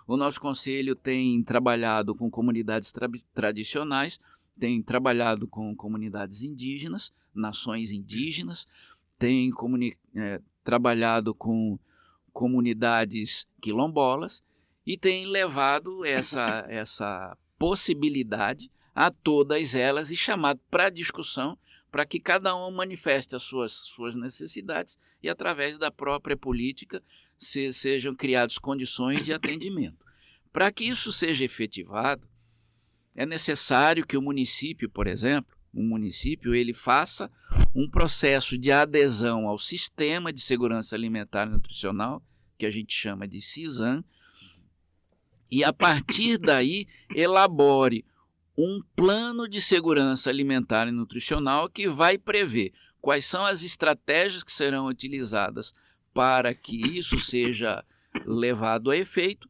O 0.06 0.17
nosso 0.17 0.41
conselho 0.41 0.95
tem 0.95 1.41
trabalhado 1.41 2.13
com 2.13 2.30
comunidades 2.30 2.91
tra 2.91 3.08
tradicionais, 3.34 4.19
tem 4.60 4.82
trabalhado 4.84 5.47
com 5.47 5.74
comunidades 5.76 6.41
indígenas, 6.41 7.13
nações 7.34 7.91
indígenas, 7.91 8.67
tem 9.17 9.52
é, 10.15 10.41
trabalhado 10.63 11.34
com 11.34 11.80
comunidades 12.34 13.47
quilombolas 13.62 14.43
e 14.86 14.97
tem 14.97 15.26
levado 15.26 16.04
essa, 16.04 16.65
essa 16.69 17.38
possibilidade 17.58 18.69
a 18.93 19.10
todas 19.10 19.74
elas 19.74 20.12
e 20.12 20.17
chamado 20.17 20.60
para 20.69 20.89
discussão 20.89 21.58
para 21.91 22.06
que 22.06 22.19
cada 22.19 22.56
um 22.56 22.71
manifeste 22.71 23.36
as 23.36 23.43
suas, 23.43 23.73
suas 23.73 24.15
necessidades 24.15 24.97
e, 25.21 25.30
através 25.30 25.77
da 25.77 25.91
própria 25.91 26.38
política, 26.38 27.04
se, 27.38 27.73
sejam 27.73 28.15
criadas 28.15 28.58
condições 28.58 29.25
de 29.25 29.34
atendimento. 29.34 30.06
Para 30.54 30.71
que 30.71 30.86
isso 30.86 31.12
seja 31.12 31.43
efetivado, 31.43 32.27
é 33.13 33.25
necessário 33.25 34.08
que 34.08 34.15
o 34.15 34.21
município, 34.21 34.89
por 34.89 35.06
exemplo, 35.06 35.56
o 35.73 35.84
município 35.84 36.56
ele 36.56 36.73
faça 36.73 37.30
um 37.75 37.89
processo 37.89 38.58
de 38.58 38.71
adesão 38.71 39.47
ao 39.47 39.58
sistema 39.58 40.32
de 40.32 40.41
segurança 40.41 40.95
alimentar 40.95 41.47
e 41.47 41.51
nutricional, 41.51 42.23
que 42.58 42.65
a 42.65 42.71
gente 42.71 42.93
chama 42.93 43.27
de 43.27 43.41
CISAM, 43.41 44.04
e 45.49 45.63
a 45.63 45.73
partir 45.73 46.38
daí 46.38 46.88
elabore 47.13 48.06
um 48.63 48.80
plano 48.95 49.47
de 49.47 49.60
segurança 49.60 50.30
alimentar 50.30 50.88
e 50.88 50.91
nutricional 50.91 51.67
que 51.67 51.88
vai 51.88 52.15
prever 52.15 52.71
quais 53.00 53.26
são 53.26 53.43
as 53.43 53.63
estratégias 53.63 54.43
que 54.43 54.52
serão 54.52 54.86
utilizadas 54.86 55.74
para 56.13 56.54
que 56.54 56.76
isso 56.95 57.19
seja 57.19 57.84
levado 58.24 58.91
a 58.91 58.97
efeito 58.97 59.50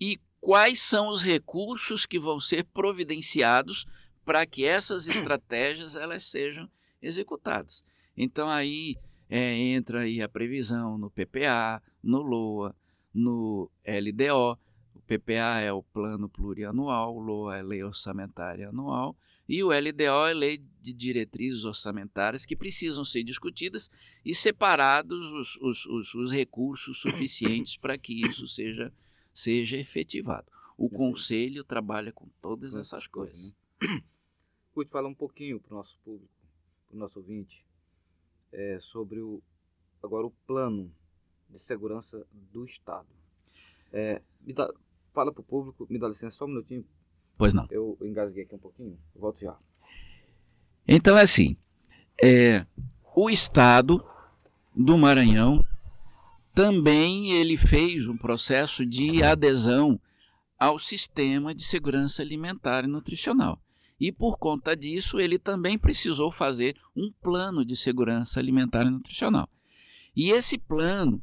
e 0.00 0.20
quais 0.40 0.80
são 0.80 1.08
os 1.08 1.20
recursos 1.20 2.06
que 2.06 2.16
vão 2.16 2.38
ser 2.38 2.62
providenciados 2.62 3.86
para 4.24 4.46
que 4.46 4.64
essas 4.64 5.08
estratégias 5.08 5.96
elas 5.96 6.22
sejam 6.22 6.70
executadas. 7.02 7.84
Então 8.16 8.48
aí 8.48 8.96
é, 9.28 9.52
entra 9.54 10.02
aí 10.02 10.22
a 10.22 10.28
previsão 10.28 10.96
no 10.96 11.10
PPA, 11.10 11.82
no 12.00 12.22
LOA, 12.22 12.72
no 13.12 13.68
LDO, 13.84 14.56
PPA 15.08 15.60
é 15.60 15.72
o 15.72 15.82
Plano 15.82 16.28
Plurianual, 16.28 17.16
o 17.16 17.18
LOA 17.18 17.56
é 17.56 17.62
Lei 17.62 17.82
Orçamentária 17.82 18.68
Anual, 18.68 19.16
e 19.48 19.64
o 19.64 19.68
LDO 19.68 20.26
é 20.28 20.34
Lei 20.34 20.58
de 20.82 20.92
Diretrizes 20.92 21.64
Orçamentárias, 21.64 22.44
que 22.44 22.54
precisam 22.54 23.02
ser 23.06 23.24
discutidas 23.24 23.90
e 24.22 24.34
separados 24.34 25.32
os, 25.32 25.56
os, 25.56 25.86
os, 25.86 26.14
os 26.14 26.30
recursos 26.30 27.00
suficientes 27.00 27.74
para 27.78 27.96
que 27.96 28.12
isso 28.12 28.46
seja, 28.46 28.92
seja 29.32 29.78
efetivado. 29.78 30.52
O 30.76 30.90
Conselho 30.90 31.64
trabalha 31.64 32.12
com 32.12 32.28
todas 32.42 32.74
essas 32.74 33.06
coisas. 33.06 33.54
Né? 33.80 34.02
Pude 34.74 34.90
falar 34.90 35.08
um 35.08 35.14
pouquinho 35.14 35.58
para 35.58 35.72
o 35.72 35.76
nosso 35.78 35.98
público, 36.04 36.30
para 36.86 36.96
o 36.96 36.98
nosso 36.98 37.18
ouvinte, 37.18 37.64
é, 38.52 38.78
sobre 38.78 39.20
o, 39.20 39.42
agora 40.02 40.26
o 40.26 40.30
plano 40.46 40.92
de 41.48 41.58
segurança 41.58 42.26
do 42.30 42.66
Estado. 42.66 43.08
É, 43.90 44.20
dá, 44.54 44.70
fala 45.18 45.32
para 45.32 45.40
o 45.40 45.44
público, 45.44 45.84
me 45.90 45.98
dá 45.98 46.06
licença 46.06 46.36
só 46.36 46.44
um 46.44 46.48
minutinho. 46.48 46.84
Pois 47.36 47.52
não. 47.52 47.66
Eu 47.72 47.98
engasguei 48.02 48.44
aqui 48.44 48.54
um 48.54 48.58
pouquinho, 48.58 48.96
volto 49.16 49.40
já. 49.40 49.56
Então 50.86 51.18
é 51.18 51.22
assim, 51.22 51.56
é, 52.22 52.64
o 53.16 53.28
Estado 53.28 54.04
do 54.72 54.96
Maranhão 54.96 55.64
também 56.54 57.32
ele 57.32 57.56
fez 57.56 58.06
um 58.06 58.16
processo 58.16 58.86
de 58.86 59.20
adesão 59.24 60.00
ao 60.56 60.78
sistema 60.78 61.52
de 61.52 61.64
segurança 61.64 62.22
alimentar 62.22 62.84
e 62.84 62.88
nutricional. 62.88 63.60
E 63.98 64.12
por 64.12 64.38
conta 64.38 64.76
disso, 64.76 65.18
ele 65.18 65.36
também 65.36 65.76
precisou 65.76 66.30
fazer 66.30 66.76
um 66.94 67.10
plano 67.10 67.64
de 67.64 67.74
segurança 67.74 68.38
alimentar 68.38 68.86
e 68.86 68.90
nutricional. 68.90 69.48
E 70.14 70.30
esse 70.30 70.56
plano, 70.56 71.20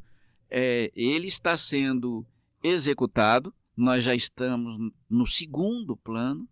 é, 0.50 0.92
ele 0.94 1.28
está 1.28 1.56
sendo 1.56 2.26
executado. 2.62 3.54
Nós 3.76 4.02
já 4.02 4.14
estamos 4.14 4.90
no 5.08 5.26
segundo 5.26 5.96
plano. 5.96 6.48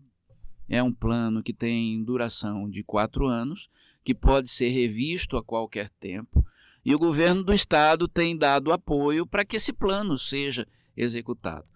É 0.69 0.83
um 0.83 0.93
plano 0.93 1.43
que 1.43 1.55
tem 1.55 2.05
duração 2.05 2.69
de 2.69 2.83
quatro 2.85 3.27
anos, 3.27 3.69
que 4.05 4.15
pode 4.15 4.51
ser 4.51 4.69
revisto 4.69 5.37
a 5.37 5.43
qualquer 5.43 5.91
tempo. 5.99 6.45
E 6.85 6.95
o 6.95 6.99
governo 6.99 7.43
do 7.43 7.55
estado 7.55 8.07
tem 8.07 8.37
dado 8.37 8.73
apoio 8.73 9.27
para 9.27 9.45
que 9.45 9.57
esse 9.57 9.73
plano 9.73 10.19
seja 10.19 10.67
executado. 10.95 11.67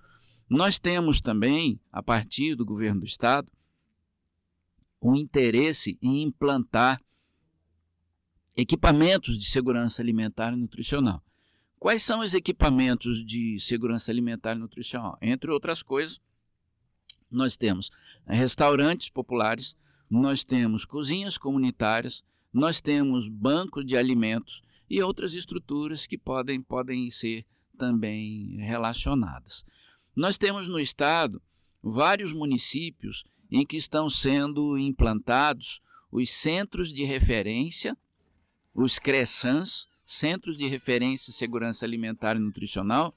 Nós 0.50 0.78
temos 0.78 1.20
também, 1.20 1.80
a 1.90 2.02
partir 2.02 2.54
do 2.54 2.64
governo 2.64 3.00
do 3.00 3.06
estado, 3.06 3.50
um 5.00 5.14
interesse 5.14 5.98
em 6.02 6.22
implantar 6.22 7.00
equipamentos 8.56 9.38
de 9.38 9.46
segurança 9.46 10.02
alimentar 10.02 10.52
e 10.52 10.56
nutricional. 10.56 11.22
Quais 11.78 12.02
são 12.02 12.20
os 12.20 12.34
equipamentos 12.34 13.24
de 13.24 13.60
segurança 13.60 14.10
alimentar 14.10 14.56
e 14.56 14.58
nutricional? 14.58 15.16
Entre 15.22 15.50
outras 15.50 15.82
coisas, 15.82 16.20
nós 17.30 17.56
temos 17.56 17.90
restaurantes 18.26 19.08
populares, 19.08 19.76
nós 20.10 20.42
temos 20.42 20.84
cozinhas 20.84 21.38
comunitárias, 21.38 22.24
nós 22.52 22.80
temos 22.80 23.28
bancos 23.28 23.86
de 23.86 23.96
alimentos 23.96 24.60
e 24.90 25.00
outras 25.02 25.34
estruturas 25.34 26.06
que 26.06 26.18
podem, 26.18 26.60
podem 26.60 27.10
ser 27.10 27.44
também 27.76 28.56
relacionadas. 28.56 29.64
Nós 30.16 30.36
temos 30.36 30.66
no 30.66 30.80
estado 30.80 31.40
vários 31.80 32.32
municípios 32.32 33.24
em 33.50 33.64
que 33.64 33.76
estão 33.76 34.10
sendo 34.10 34.76
implantados 34.76 35.80
os 36.10 36.30
centros 36.30 36.92
de 36.92 37.04
referência, 37.04 37.96
os 38.74 38.98
CRESANS, 38.98 39.86
Centros 40.08 40.56
de 40.56 40.66
Referência 40.66 41.30
em 41.30 41.34
Segurança 41.34 41.84
Alimentar 41.84 42.34
e 42.34 42.38
Nutricional, 42.38 43.14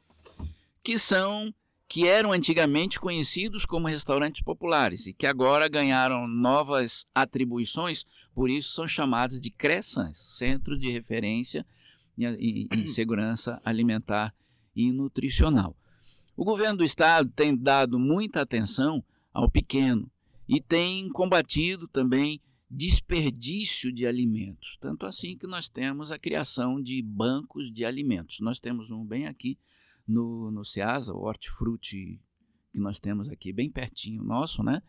que 0.83 0.99
são 0.99 1.55
que 1.87 2.05
eram 2.05 2.33
antigamente 2.33 2.99
conhecidos 2.99 3.65
como 3.65 3.87
restaurantes 3.87 4.41
populares 4.41 5.07
e 5.07 5.13
que 5.13 5.25
agora 5.25 5.69
ganharam 5.69 6.27
novas 6.27 7.05
atribuições, 7.15 8.05
por 8.35 8.49
isso 8.49 8.73
são 8.73 8.89
chamados 8.89 9.39
de 9.39 9.49
CRESANS, 9.49 10.17
Centro 10.17 10.77
de 10.77 10.91
Referência 10.91 11.65
em 12.17 12.85
Segurança 12.87 13.61
Alimentar 13.63 14.33
e 14.75 14.91
Nutricional. 14.91 15.73
O 16.35 16.43
governo 16.43 16.79
do 16.79 16.85
estado 16.85 17.31
tem 17.33 17.55
dado 17.55 17.97
muita 17.97 18.41
atenção 18.41 19.01
ao 19.33 19.49
pequeno 19.49 20.11
e 20.45 20.59
tem 20.59 21.07
combatido 21.07 21.87
também 21.87 22.41
desperdício 22.73 23.91
de 23.91 24.07
alimentos. 24.07 24.77
Tanto 24.79 25.05
assim 25.05 25.37
que 25.37 25.45
nós 25.45 25.67
temos 25.67 26.09
a 26.09 26.17
criação 26.17 26.81
de 26.81 27.01
bancos 27.01 27.71
de 27.71 27.83
alimentos. 27.83 28.39
Nós 28.39 28.61
temos 28.61 28.89
um 28.91 29.05
bem 29.05 29.27
aqui 29.27 29.59
no, 30.07 30.49
no 30.49 30.63
Ceasa, 30.63 31.13
o 31.13 31.25
Hortifruti, 31.25 32.21
que 32.71 32.79
nós 32.79 32.97
temos 32.97 33.27
aqui 33.27 33.51
bem 33.51 33.69
pertinho 33.69 34.23
nosso, 34.23 34.63
né? 34.63 34.81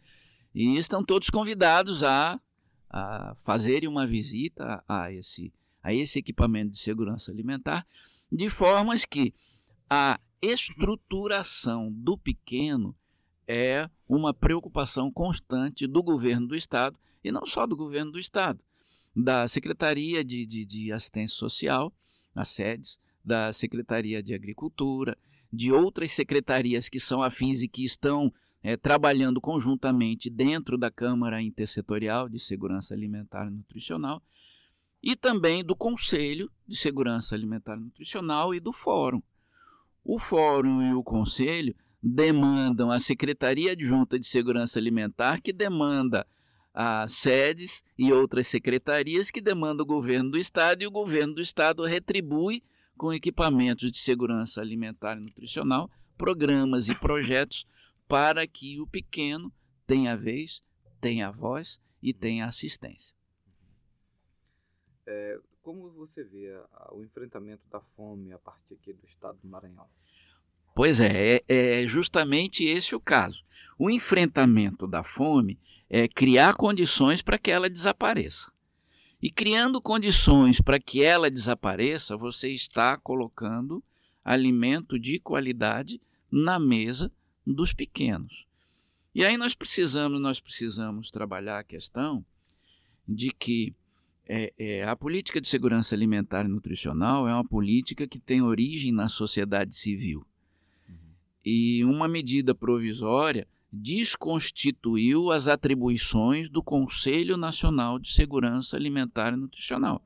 E 0.55 0.77
estão 0.77 1.03
todos 1.05 1.29
convidados 1.29 2.05
a, 2.05 2.40
a 2.88 3.35
fazerem 3.42 3.88
uma 3.88 4.07
visita 4.07 4.85
a 4.87 5.11
esse, 5.11 5.53
a 5.83 5.92
esse 5.92 6.21
equipamento 6.21 6.71
de 6.71 6.79
segurança 6.79 7.33
alimentar, 7.33 7.85
de 8.31 8.49
formas 8.49 9.05
que 9.05 9.35
a 9.90 10.21
estruturação 10.40 11.90
do 11.90 12.16
pequeno 12.16 12.95
é 13.49 13.90
uma 14.09 14.33
preocupação 14.33 15.11
constante 15.11 15.87
do 15.88 16.01
governo 16.01 16.47
do 16.47 16.55
Estado, 16.55 16.97
e 17.24 17.30
não 17.30 17.46
só 17.46 17.66
do 17.66 17.76
governo 17.76 18.12
do 18.12 18.18
Estado, 18.18 18.61
da 19.14 19.46
Secretaria 19.46 20.24
de, 20.24 20.46
de, 20.46 20.64
de 20.64 20.92
Assistência 20.92 21.37
Social, 21.37 21.92
as 22.35 22.48
sedes, 22.48 22.98
da 23.24 23.52
Secretaria 23.52 24.22
de 24.22 24.35
Agricultura, 24.35 25.16
de 25.52 25.70
outras 25.70 26.12
secretarias 26.12 26.88
que 26.88 26.98
são 26.98 27.23
afins 27.23 27.62
e 27.62 27.68
que 27.68 27.85
estão 27.85 28.33
é, 28.62 28.77
trabalhando 28.77 29.40
conjuntamente 29.40 30.31
dentro 30.31 30.79
da 30.79 30.90
Câmara 30.90 31.42
Intersetorial 31.42 32.29
de 32.29 32.38
Segurança 32.38 32.94
Alimentar 32.94 33.46
e 33.46 33.50
Nutricional, 33.50 34.23
e 35.02 35.16
também 35.16 35.64
do 35.64 35.75
Conselho 35.75 36.50
de 36.66 36.77
Segurança 36.77 37.35
Alimentar 37.35 37.77
e 37.77 37.81
Nutricional 37.81 38.54
e 38.54 38.60
do 38.60 38.73
Fórum. 38.73 39.23
O 40.04 40.18
Fórum 40.18 40.83
e 40.83 40.94
o 40.94 41.02
Conselho 41.02 41.75
demandam 42.02 42.90
a 42.90 42.98
Secretaria 42.98 43.73
Adjunta 43.73 44.18
de 44.18 44.27
Segurança 44.27 44.79
Alimentar, 44.79 45.40
que 45.40 45.52
demanda 45.52 46.27
as 46.75 47.12
sedes 47.12 47.85
e 47.98 48.12
outras 48.12 48.46
secretarias 48.46 49.31
que 49.31 49.40
demandam 49.40 49.85
o 49.85 49.87
governo 49.87 50.31
do 50.31 50.38
Estado, 50.38 50.83
e 50.83 50.87
o 50.87 50.90
governo 50.90 51.35
do 51.35 51.42
Estado 51.42 51.85
retribui 51.85 52.62
com 52.96 53.12
equipamentos 53.12 53.90
de 53.90 53.98
segurança 53.98 54.60
alimentar 54.60 55.16
e 55.16 55.20
nutricional, 55.20 55.90
programas 56.16 56.88
e 56.88 56.94
projetos 56.94 57.66
para 58.06 58.46
que 58.46 58.81
o 58.81 58.87
pequeno 58.87 59.52
tenha 59.87 60.16
vez, 60.16 60.62
tenha 61.00 61.31
voz 61.31 61.81
e 62.02 62.12
tenha 62.12 62.46
assistência. 62.46 63.14
É, 65.06 65.38
como 65.62 65.90
você 65.90 66.23
vê 66.23 66.54
a, 66.73 66.94
o 66.94 67.02
enfrentamento 67.02 67.62
da 67.68 67.81
fome 67.81 68.33
a 68.33 68.38
partir 68.38 68.75
aqui 68.75 68.92
do 68.92 69.04
estado 69.04 69.38
do 69.42 69.48
Maranhão? 69.48 69.87
Pois 70.75 71.00
é, 71.00 71.37
é, 71.37 71.83
é 71.83 71.87
justamente 71.87 72.64
esse 72.64 72.94
o 72.94 73.00
caso. 73.00 73.44
O 73.79 73.90
enfrentamento 73.90 74.87
da 74.87 75.02
fome 75.02 75.58
é 75.95 76.09
criar 76.09 76.55
condições 76.55 77.21
para 77.21 77.37
que 77.37 77.51
ela 77.51 77.69
desapareça. 77.69 78.51
E 79.21 79.31
criando 79.31 79.79
condições 79.79 80.59
para 80.59 80.81
que 80.81 81.03
ela 81.03 81.31
desapareça, 81.31 82.17
você 82.17 82.49
está 82.49 82.97
colocando 82.97 83.85
alimento 84.25 84.99
de 84.99 85.21
qualidade 85.21 86.01
na 86.31 86.59
mesa 86.59 87.13
dos 87.47 87.75
pequenos. 87.75 88.47
E 89.15 89.23
aí 89.23 89.37
nós 89.37 89.55
precisamos, 89.55 90.19
nós 90.19 90.40
precisamos 90.40 91.11
trabalhar 91.11 91.59
a 91.59 91.65
questão 91.65 92.25
de 93.07 93.31
que 93.31 93.77
é, 94.27 94.51
é, 94.59 94.85
a 94.85 94.97
política 94.97 95.43
de 95.43 95.47
segurança 95.47 95.95
alimentar 95.95 96.47
e 96.47 96.49
nutricional 96.49 97.29
é 97.29 97.35
uma 97.35 97.47
política 97.47 98.09
que 98.09 98.19
tem 98.19 98.40
origem 98.40 98.93
na 98.93 99.09
sociedade 99.09 99.77
civil. 99.77 100.27
Uhum. 100.88 100.97
E 101.45 101.85
uma 101.85 102.09
medida 102.09 102.55
provisória 102.55 103.47
desconstituiu 103.73 105.31
as 105.31 105.48
atribuições 105.48 106.48
do 106.48 106.62
Conselho 106.62 107.37
Nacional 107.37 107.98
de 107.98 108.12
Segurança 108.12 108.77
Alimentar 108.77 109.33
e 109.33 109.37
Nutricional. 109.37 110.04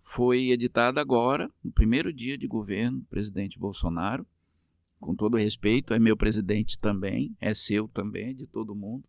Foi 0.00 0.50
editada 0.50 1.00
agora, 1.00 1.50
no 1.62 1.70
primeiro 1.70 2.12
dia 2.12 2.36
de 2.36 2.46
governo 2.46 3.04
presidente 3.08 3.58
Bolsonaro. 3.58 4.26
Com 4.98 5.14
todo 5.14 5.36
respeito, 5.36 5.94
é 5.94 5.98
meu 5.98 6.16
presidente 6.16 6.78
também, 6.78 7.36
é 7.40 7.54
seu 7.54 7.86
também, 7.88 8.34
de 8.34 8.46
todo 8.46 8.74
mundo. 8.74 9.04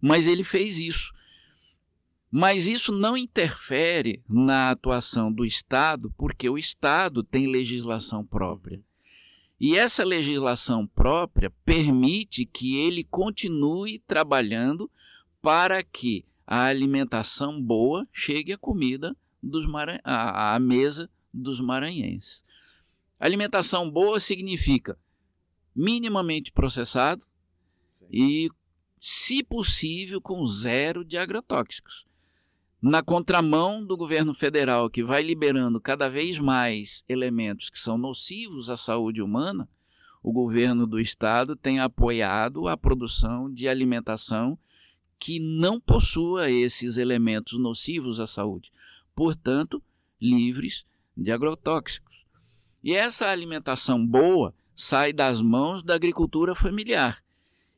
Mas 0.00 0.26
ele 0.26 0.44
fez 0.44 0.78
isso 0.78 1.12
mas 2.30 2.66
isso 2.66 2.92
não 2.92 3.16
interfere 3.16 4.22
na 4.28 4.70
atuação 4.70 5.32
do 5.32 5.46
Estado, 5.46 6.12
porque 6.16 6.48
o 6.48 6.58
Estado 6.58 7.22
tem 7.22 7.46
legislação 7.46 8.24
própria. 8.24 8.82
E 9.60 9.76
essa 9.76 10.04
legislação 10.04 10.86
própria 10.86 11.50
permite 11.64 12.46
que 12.46 12.76
ele 12.76 13.02
continue 13.02 13.98
trabalhando 14.00 14.90
para 15.42 15.82
que 15.82 16.24
a 16.46 16.64
alimentação 16.64 17.60
boa 17.60 18.06
chegue 18.12 18.52
à 18.52 18.58
comida 18.58 19.16
dos 19.42 19.66
Maran... 19.66 19.98
à, 20.04 20.54
à 20.54 20.58
mesa 20.58 21.10
dos 21.34 21.60
maranhenses. 21.60 22.44
Alimentação 23.18 23.90
boa 23.90 24.20
significa 24.20 24.98
minimamente 25.74 26.52
processado 26.52 27.22
e, 28.10 28.48
se 29.00 29.42
possível, 29.42 30.20
com 30.20 30.44
zero 30.46 31.04
de 31.04 31.18
agrotóxicos. 31.18 32.07
Na 32.80 33.02
contramão 33.02 33.84
do 33.84 33.96
governo 33.96 34.32
federal, 34.32 34.88
que 34.88 35.02
vai 35.02 35.20
liberando 35.20 35.80
cada 35.80 36.08
vez 36.08 36.38
mais 36.38 37.04
elementos 37.08 37.68
que 37.70 37.78
são 37.78 37.98
nocivos 37.98 38.70
à 38.70 38.76
saúde 38.76 39.20
humana, 39.20 39.68
o 40.22 40.32
governo 40.32 40.86
do 40.86 41.00
estado 41.00 41.56
tem 41.56 41.80
apoiado 41.80 42.68
a 42.68 42.76
produção 42.76 43.52
de 43.52 43.66
alimentação 43.66 44.56
que 45.18 45.40
não 45.40 45.80
possua 45.80 46.50
esses 46.50 46.96
elementos 46.96 47.58
nocivos 47.58 48.20
à 48.20 48.26
saúde, 48.28 48.70
portanto, 49.12 49.82
livres 50.20 50.84
de 51.16 51.32
agrotóxicos. 51.32 52.24
E 52.82 52.94
essa 52.94 53.28
alimentação 53.28 54.06
boa 54.06 54.54
sai 54.72 55.12
das 55.12 55.40
mãos 55.40 55.82
da 55.82 55.96
agricultura 55.96 56.54
familiar 56.54 57.24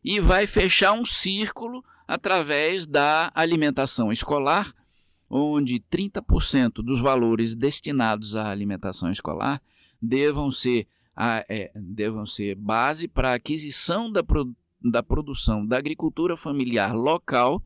e 0.04 0.20
vai 0.20 0.46
fechar 0.46 0.92
um 0.92 1.06
círculo 1.06 1.82
através 2.06 2.86
da 2.86 3.32
alimentação 3.34 4.12
escolar, 4.12 4.74
onde 5.30 5.78
30% 5.78 6.82
dos 6.82 7.00
valores 7.00 7.54
destinados 7.54 8.34
à 8.34 8.50
alimentação 8.50 9.12
escolar 9.12 9.62
devam 10.02 10.50
ser, 10.50 10.88
a, 11.14 11.44
é, 11.48 11.70
devam 11.74 12.26
ser 12.26 12.56
base 12.56 13.06
para 13.06 13.30
a 13.30 13.34
aquisição 13.34 14.10
da, 14.10 14.22
da 14.82 15.02
produção 15.02 15.64
da 15.64 15.78
agricultura 15.78 16.36
familiar 16.36 16.96
local 16.96 17.62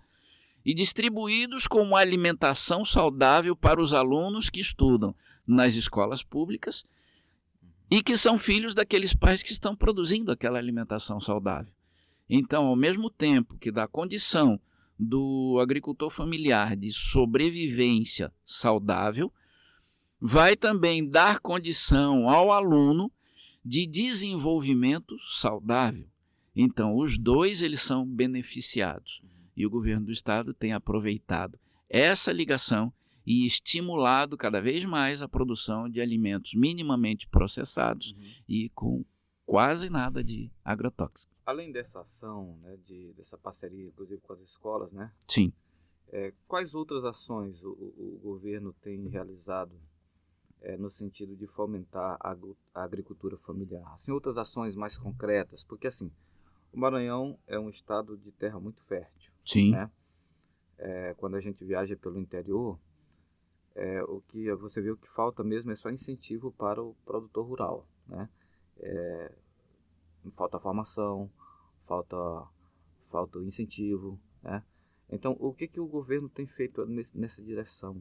e 0.63 0.75
distribuídos 0.75 1.67
como 1.67 1.97
alimentação 1.97 2.85
saudável 2.85 3.57
para 3.57 3.81
os 3.81 3.95
alunos 3.95 4.51
que 4.51 4.61
estudam 4.61 5.15
nas 5.47 5.75
escolas 5.75 6.23
públicas 6.23 6.85
e 7.91 8.03
que 8.03 8.17
são 8.17 8.37
filhos 8.37 8.75
daqueles 8.75 9.15
pais 9.15 9.43
que 9.43 9.53
estão 9.53 9.75
produzindo 9.75 10.33
aquela 10.33 10.59
alimentação 10.59 11.21
saudável. 11.21 11.73
Então, 12.29 12.67
ao 12.67 12.77
mesmo 12.77 13.09
tempo 13.11 13.57
que 13.59 13.71
dá 13.71 13.87
condição 13.87 14.59
do 14.99 15.59
agricultor 15.61 16.11
familiar 16.11 16.77
de 16.77 16.93
sobrevivência 16.93 18.33
saudável, 18.45 19.33
vai 20.21 20.57
também 20.57 21.09
dar 21.09 21.41
condição 21.41 22.29
ao 22.29 22.51
aluno 22.51 23.11
de 23.65 23.87
desenvolvimento 23.87 25.17
saudável. 25.41 26.09
Então, 26.55 26.97
os 26.97 27.19
dois 27.19 27.61
eles 27.61 27.83
são 27.83 28.07
beneficiados. 28.07 29.23
E 29.57 29.67
o 29.67 29.71
governo 29.71 30.07
do 30.07 30.13
estado 30.13 30.55
tem 30.55 30.73
aproveitado 30.73 31.59
essa 31.89 32.33
ligação 32.33 32.93
e 33.27 33.47
estimulado 33.47 34.37
cada 34.37 34.61
vez 34.61 34.85
mais 34.85 35.23
a 35.23 35.29
produção 35.29 35.89
de 35.89 36.01
alimentos 36.01 36.55
minimamente 36.55 37.27
processados 37.27 38.13
uhum. 38.13 38.25
e 38.49 38.69
com 38.71 39.05
quase 39.47 39.89
nada 39.89 40.23
de 40.23 40.51
agrotóxico. 40.65 41.34
Além 41.47 41.71
dessa 41.71 42.01
ação, 42.01 42.57
né, 42.63 42.77
de, 42.85 43.13
dessa 43.15 43.37
parceria, 43.37 43.87
inclusive 43.87 44.21
com 44.23 44.33
as 44.33 44.41
escolas, 44.41 44.93
né? 44.93 45.13
Sim. 45.29 45.53
É, 46.09 46.33
quais 46.47 46.75
outras 46.75 47.05
ações 47.05 47.63
o, 47.63 47.71
o, 47.71 48.21
governo 48.23 48.73
tem 48.75 49.09
realizado 49.09 49.75
é, 50.61 50.77
no 50.77 50.91
sentido 50.91 51.37
de 51.37 51.47
fomentar 51.47 52.17
a, 52.21 52.37
a 52.75 52.85
agricultura 52.85 53.37
familiar? 53.37 53.93
Assim, 53.95 54.13
outras 54.13 54.39
ações 54.39 54.75
mais 54.75 54.97
concretas, 54.97 55.65
porque 55.65 55.87
assim, 55.87 56.11
o 56.73 56.79
Maranhão 56.79 57.39
é 57.47 57.59
um 57.59 57.69
estado 57.69 58.17
de 58.17 58.33
terra 58.33 58.59
muito 58.59 58.83
fértil. 58.85 59.33
Sim. 59.45 59.73
Né? 59.73 59.91
É, 60.79 61.15
quando 61.15 61.37
a 61.37 61.41
gente 61.41 61.65
viaja 61.65 61.97
pelo 61.97 62.19
interior, 62.19 62.79
é, 63.75 64.03
o 64.05 64.21
que 64.29 64.53
você 64.55 64.81
vê 64.81 64.91
o 64.91 64.97
que 64.97 65.09
falta 65.11 65.43
mesmo 65.43 65.71
é 65.73 65.77
só 65.77 65.91
incentivo 65.91 66.53
para 66.53 66.83
o 66.83 66.95
produtor 67.05 67.47
rural, 67.47 67.89
né? 68.07 68.29
É, 68.79 69.33
falta 70.33 70.59
formação, 70.59 71.31
falta 71.87 72.17
falta 73.11 73.39
incentivo, 73.39 74.19
né? 74.43 74.63
Então, 75.11 75.37
o 75.39 75.53
que 75.53 75.69
que 75.69 75.79
o 75.79 75.87
governo 75.87 76.29
tem 76.29 76.47
feito 76.47 76.85
nesse, 76.87 77.17
nessa 77.17 77.43
direção? 77.43 77.97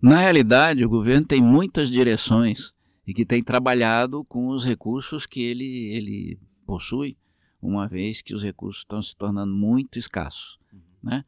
Na 0.00 0.18
realidade, 0.20 0.84
o 0.84 0.88
governo 0.88 1.26
tem 1.26 1.40
muitas 1.40 1.88
direções 1.88 2.74
e 3.06 3.14
que 3.14 3.24
tem 3.24 3.42
trabalhado 3.42 4.24
com 4.24 4.48
os 4.48 4.64
recursos 4.64 5.26
que 5.26 5.42
ele 5.42 5.94
ele 5.94 6.38
possui, 6.66 7.16
uma 7.60 7.86
vez 7.88 8.20
que 8.20 8.34
os 8.34 8.42
recursos 8.42 8.82
estão 8.82 9.00
se 9.00 9.16
tornando 9.16 9.52
muito 9.52 9.98
escassos, 9.98 10.58
uhum. 10.72 10.80
né? 11.02 11.24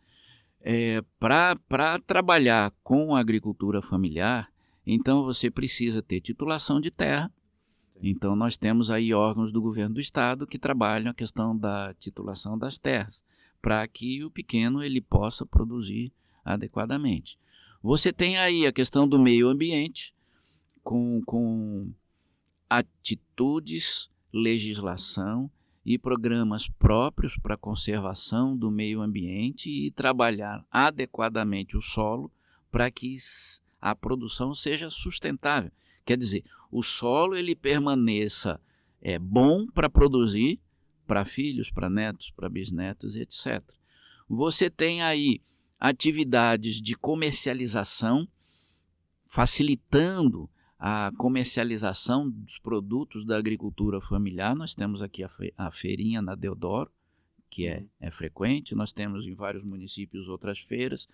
É, 0.61 1.03
Para 1.19 1.99
trabalhar 2.07 2.73
com 2.83 3.15
a 3.15 3.21
agricultura 3.21 3.81
familiar, 3.81 4.53
então 4.87 5.25
você 5.25 5.51
precisa 5.51 6.03
ter 6.03 6.21
titulação 6.21 6.81
de 6.81 6.91
terra, 6.91 7.33
então, 8.03 8.35
nós 8.35 8.57
temos 8.57 8.91
aí 8.91 9.13
órgãos 9.13 9.53
do 9.53 9.61
governo 9.61 9.97
do 9.97 10.01
estado 10.01 10.47
que 10.47 10.59
trabalham 10.59 11.11
a 11.11 11.15
questão 11.15 11.57
da 11.57 11.95
titulação 11.95 12.57
das 12.57 12.79
terras, 12.79 13.23
para 13.61 13.87
que 13.87 14.25
o 14.25 14.31
pequeno 14.31 14.83
ele 14.83 15.01
possa 15.01 15.45
produzir 15.45 16.13
adequadamente. 16.45 17.39
Você 17.83 18.13
tem 18.13 18.39
aí 18.39 18.67
a 18.67 18.73
questão 18.73 19.07
do 19.07 19.19
meio 19.19 19.49
ambiente, 19.49 20.15
com, 20.83 21.21
com 21.27 21.93
atitudes, 22.69 24.11
legislação 24.33 25.51
e 25.85 25.99
programas 25.99 26.69
próprios 26.69 27.37
para 27.37 27.57
conservação 27.57 28.57
do 28.57 28.71
meio 28.71 29.03
ambiente 29.03 29.69
e 29.69 29.91
trabalhar 29.91 30.65
adequadamente 30.71 31.77
o 31.77 31.81
solo 31.81 32.31
para 32.71 32.91
que 32.91 33.17
a 33.81 33.95
produção 33.95 34.55
seja 34.55 34.89
sustentável. 34.91 35.73
Quer 36.11 36.17
dizer, 36.17 36.45
o 36.73 36.83
solo 36.83 37.37
ele 37.37 37.55
permaneça 37.55 38.61
é, 39.01 39.17
bom 39.17 39.65
para 39.69 39.89
produzir 39.89 40.61
para 41.07 41.25
filhos, 41.25 41.71
para 41.71 41.89
netos, 41.89 42.33
para 42.33 42.49
bisnetos, 42.49 43.15
etc. 43.15 43.63
Você 44.29 44.69
tem 44.69 45.03
aí 45.03 45.41
atividades 45.79 46.83
de 46.83 46.97
comercialização, 46.97 48.27
facilitando 49.25 50.51
a 50.77 51.13
comercialização 51.17 52.29
dos 52.29 52.59
produtos 52.59 53.25
da 53.25 53.39
agricultura 53.39 54.01
familiar. 54.01 54.57
Nós 54.57 54.75
temos 54.75 55.03
aqui 55.03 55.23
a, 55.23 55.29
fe 55.29 55.55
a 55.57 55.71
feirinha 55.71 56.21
na 56.21 56.35
Deodoro, 56.35 56.91
que 57.49 57.69
é, 57.69 57.85
é 58.01 58.11
frequente, 58.11 58.75
nós 58.75 58.93
temos 58.93 59.29
em 59.29 59.35
vários 59.37 59.63
municípios 59.63 60.29
outras 60.29 60.59
feiras. 60.59 61.07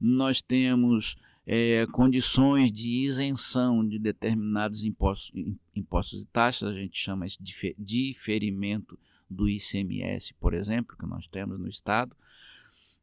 Nós 0.00 0.40
temos 0.40 1.16
é, 1.52 1.84
condições 1.88 2.70
de 2.70 2.88
isenção 2.88 3.84
de 3.84 3.98
determinados 3.98 4.84
impostos, 4.84 5.32
impostos 5.74 6.22
e 6.22 6.26
taxas, 6.26 6.68
a 6.68 6.78
gente 6.78 6.96
chama 6.96 7.26
isso 7.26 7.42
de 7.42 7.74
diferimento 7.76 8.96
do 9.28 9.48
ICMS, 9.48 10.32
por 10.34 10.54
exemplo, 10.54 10.96
que 10.96 11.04
nós 11.04 11.26
temos 11.26 11.58
no 11.58 11.66
Estado. 11.66 12.16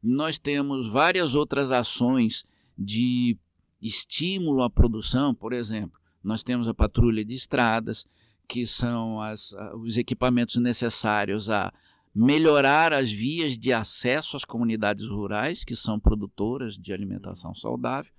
Nós 0.02 0.38
temos 0.38 0.88
várias 0.88 1.34
outras 1.34 1.70
ações 1.70 2.46
de 2.78 3.36
estímulo 3.82 4.62
à 4.62 4.70
produção, 4.70 5.34
por 5.34 5.52
exemplo, 5.52 6.00
nós 6.24 6.42
temos 6.42 6.66
a 6.66 6.72
patrulha 6.72 7.22
de 7.22 7.34
estradas, 7.34 8.06
que 8.48 8.66
são 8.66 9.20
as, 9.20 9.52
os 9.74 9.98
equipamentos 9.98 10.56
necessários 10.56 11.50
a 11.50 11.70
melhorar 12.14 12.94
as 12.94 13.12
vias 13.12 13.58
de 13.58 13.74
acesso 13.74 14.38
às 14.38 14.44
comunidades 14.46 15.06
rurais, 15.06 15.64
que 15.64 15.76
são 15.76 16.00
produtoras 16.00 16.78
de 16.78 16.94
alimentação 16.94 17.54
saudável. 17.54 18.10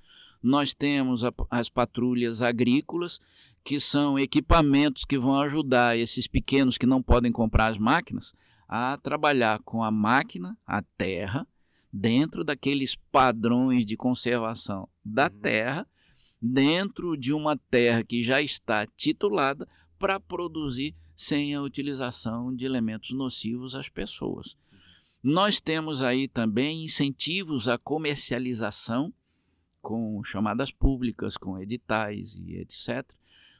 Nós 0.41 0.73
temos 0.73 1.23
a, 1.23 1.33
as 1.49 1.69
patrulhas 1.69 2.41
agrícolas, 2.41 3.19
que 3.63 3.79
são 3.79 4.17
equipamentos 4.17 5.05
que 5.05 5.17
vão 5.17 5.39
ajudar 5.41 5.97
esses 5.97 6.27
pequenos 6.27 6.77
que 6.77 6.85
não 6.85 7.01
podem 7.03 7.31
comprar 7.31 7.67
as 7.67 7.77
máquinas 7.77 8.33
a 8.67 8.97
trabalhar 8.97 9.59
com 9.63 9.83
a 9.83 9.91
máquina, 9.91 10.57
a 10.65 10.81
terra, 10.97 11.47
dentro 11.91 12.43
daqueles 12.43 12.95
padrões 13.11 13.85
de 13.85 13.97
conservação 13.97 14.87
da 15.03 15.25
uhum. 15.25 15.39
terra, 15.41 15.87
dentro 16.41 17.17
de 17.17 17.33
uma 17.33 17.57
terra 17.57 18.03
que 18.03 18.23
já 18.23 18.41
está 18.41 18.85
titulada 18.85 19.67
para 19.97 20.19
produzir 20.19 20.95
sem 21.15 21.53
a 21.53 21.61
utilização 21.61 22.55
de 22.55 22.63
elementos 22.63 23.11
nocivos 23.11 23.75
às 23.75 23.89
pessoas. 23.89 24.55
Nós 25.21 25.59
temos 25.59 26.01
aí 26.01 26.29
também 26.29 26.85
incentivos 26.85 27.67
à 27.67 27.77
comercialização 27.77 29.13
com 29.81 30.23
chamadas 30.23 30.71
públicas, 30.71 31.37
com 31.37 31.59
editais 31.59 32.35
e 32.35 32.55
etc. 32.55 33.05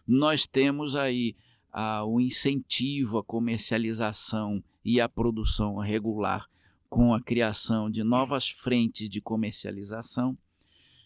Nós 0.08 0.48
temos 0.48 0.96
aí 0.96 1.36
ah, 1.72 2.04
o 2.06 2.20
incentivo 2.20 3.18
à 3.18 3.24
comercialização 3.24 4.64
e 4.84 5.00
à 5.00 5.08
produção 5.08 5.78
regular 5.78 6.50
com 6.90 7.14
a 7.14 7.22
criação 7.22 7.90
de 7.90 8.04
novas 8.04 8.50
frentes 8.50 9.10
de 9.10 9.22
comercialização, 9.22 10.38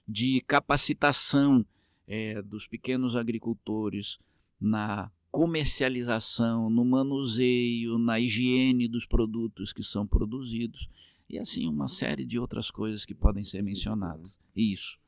de 0.07 0.41
capacitação 0.41 1.65
é, 2.07 2.41
dos 2.41 2.65
pequenos 2.65 3.15
agricultores 3.15 4.17
na 4.59 5.11
comercialização, 5.29 6.69
no 6.69 6.85
manuseio, 6.85 7.97
na 7.97 8.19
higiene 8.19 8.87
dos 8.87 9.05
produtos 9.05 9.73
que 9.73 9.83
são 9.83 10.07
produzidos 10.07 10.87
e 11.29 11.39
assim 11.39 11.67
uma 11.67 11.87
série 11.87 12.25
de 12.25 12.39
outras 12.39 12.69
coisas 12.69 13.05
que 13.05 13.15
podem 13.15 13.43
ser 13.43 13.61
mencionadas. 13.61 14.39
Isso. 14.55 14.99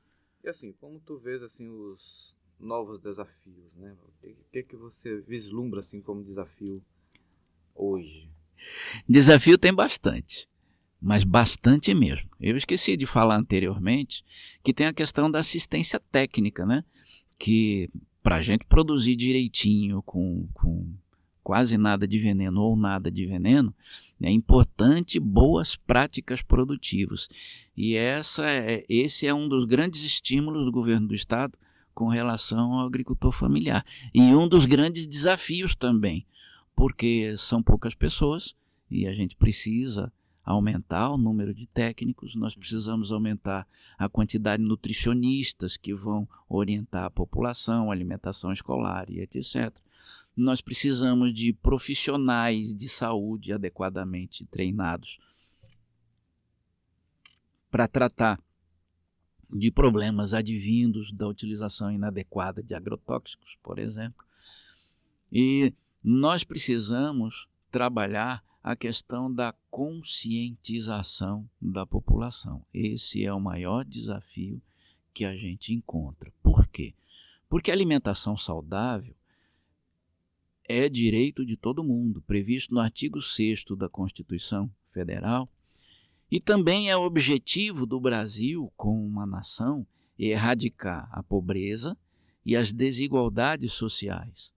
E 0.46 0.50
assim, 0.50 0.72
como 0.74 1.00
tu 1.00 1.18
vês 1.18 1.42
assim 1.42 1.68
os 1.68 2.36
novos 2.60 3.00
desafios, 3.00 3.74
né? 3.76 3.96
O 4.24 4.52
que, 4.52 4.62
que 4.62 4.76
você 4.76 5.20
vislumbra 5.22 5.80
assim 5.80 6.00
como 6.00 6.24
desafio 6.24 6.84
hoje? 7.74 8.30
Desafio 9.10 9.58
tem 9.58 9.74
bastante, 9.74 10.48
mas 11.02 11.24
bastante 11.24 11.96
mesmo. 11.96 12.30
Eu 12.40 12.56
esqueci 12.56 12.96
de 12.96 13.08
falar 13.08 13.38
anteriormente 13.38 14.24
que 14.64 14.72
tem 14.72 14.86
a 14.86 14.94
questão 14.94 15.32
da 15.32 15.40
assistência 15.40 16.00
técnica, 16.12 16.64
né? 16.64 16.86
Que 17.40 17.90
para 18.22 18.36
a 18.36 18.42
gente 18.42 18.66
produzir 18.66 19.16
direitinho, 19.16 20.04
com, 20.04 20.48
com 20.54 20.94
quase 21.46 21.78
nada 21.78 22.08
de 22.08 22.18
veneno 22.18 22.60
ou 22.60 22.76
nada 22.76 23.12
de 23.12 23.24
veneno, 23.24 23.72
é 24.20 24.32
importante 24.32 25.20
boas 25.20 25.76
práticas 25.76 26.42
produtivas. 26.42 27.30
E 27.78 27.94
essa 27.94 28.50
é, 28.50 28.84
esse 28.90 29.28
é 29.28 29.34
um 29.34 29.48
dos 29.48 29.64
grandes 29.64 30.02
estímulos 30.02 30.66
do 30.66 30.72
governo 30.72 31.08
do 31.08 31.14
estado 31.14 31.56
com 31.94 32.08
relação 32.08 32.74
ao 32.74 32.88
agricultor 32.88 33.32
familiar. 33.32 33.86
E 34.12 34.22
um 34.34 34.48
dos 34.48 34.66
grandes 34.66 35.06
desafios 35.06 35.76
também, 35.76 36.26
porque 36.76 37.36
são 37.38 37.62
poucas 37.62 37.94
pessoas 37.94 38.56
e 38.90 39.06
a 39.06 39.14
gente 39.14 39.36
precisa 39.36 40.12
aumentar 40.44 41.12
o 41.12 41.18
número 41.18 41.54
de 41.54 41.68
técnicos, 41.68 42.34
nós 42.34 42.56
precisamos 42.56 43.12
aumentar 43.12 43.68
a 44.00 44.10
quantidade 44.10 44.64
de 44.64 44.68
nutricionistas 44.68 45.78
que 45.78 45.94
vão 45.94 46.28
orientar 46.50 47.06
a 47.06 47.12
população, 47.12 47.92
alimentação 47.92 48.52
escolar 48.52 49.12
e 49.12 49.20
etc 49.20 49.85
nós 50.36 50.62
precisamos 50.62 51.34
de 51.34 51.54
profissionais 51.54 52.74
de 52.74 52.90
saúde 52.90 53.54
adequadamente 53.54 54.46
treinados 54.46 55.20
para 57.72 57.88
tratar 57.88 58.40
de 59.50 59.72
problemas 59.72 60.34
advindos 60.34 61.12
da 61.14 61.28
utilização 61.28 61.92
inadequada 61.92 62.62
de 62.62 62.74
agrotóxicos, 62.74 63.58
por 63.62 63.80
exemplo. 63.80 64.26
E 65.32 65.74
nós 66.04 66.44
precisamos 66.44 67.48
trabalhar 67.72 68.44
a 68.64 68.76
questão 68.76 69.32
da 69.32 69.54
conscientização 69.70 71.48
da 71.62 71.86
população. 71.86 72.66
Esse 72.74 73.24
é 73.24 73.32
o 73.32 73.40
maior 73.40 73.86
desafio 73.86 74.62
que 75.14 75.24
a 75.24 75.36
gente 75.36 75.74
encontra. 75.74 76.34
Por 76.42 76.68
quê? 76.68 76.96
Porque 77.48 77.72
alimentação 77.72 78.36
saudável 78.36 79.16
é 80.68 80.90
direito 80.90 81.46
de 81.46 81.56
todo 81.56 81.84
mundo, 81.84 82.22
previsto 82.22 82.74
no 82.74 82.80
artigo 82.80 83.22
6 83.22 83.64
da 83.78 83.88
Constituição 83.88 84.72
Federal, 84.90 85.50
e 86.30 86.40
também 86.40 86.90
é 86.90 86.98
objetivo 86.98 87.86
do 87.86 88.00
Brasil, 88.00 88.72
como 88.76 89.06
uma 89.06 89.26
nação, 89.26 89.86
erradicar 90.18 91.08
a 91.12 91.22
pobreza 91.22 91.96
e 92.46 92.56
as 92.56 92.74
desigualdades 92.74 93.74
sociais. 93.74 94.52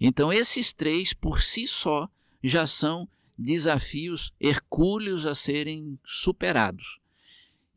Então, 0.00 0.32
esses 0.32 0.72
três, 0.72 1.14
por 1.14 1.42
si 1.42 1.66
só, 1.66 2.08
já 2.42 2.66
são 2.66 3.08
desafios 3.38 4.32
hercúleos 4.40 5.26
a 5.26 5.34
serem 5.34 5.98
superados. 6.04 6.98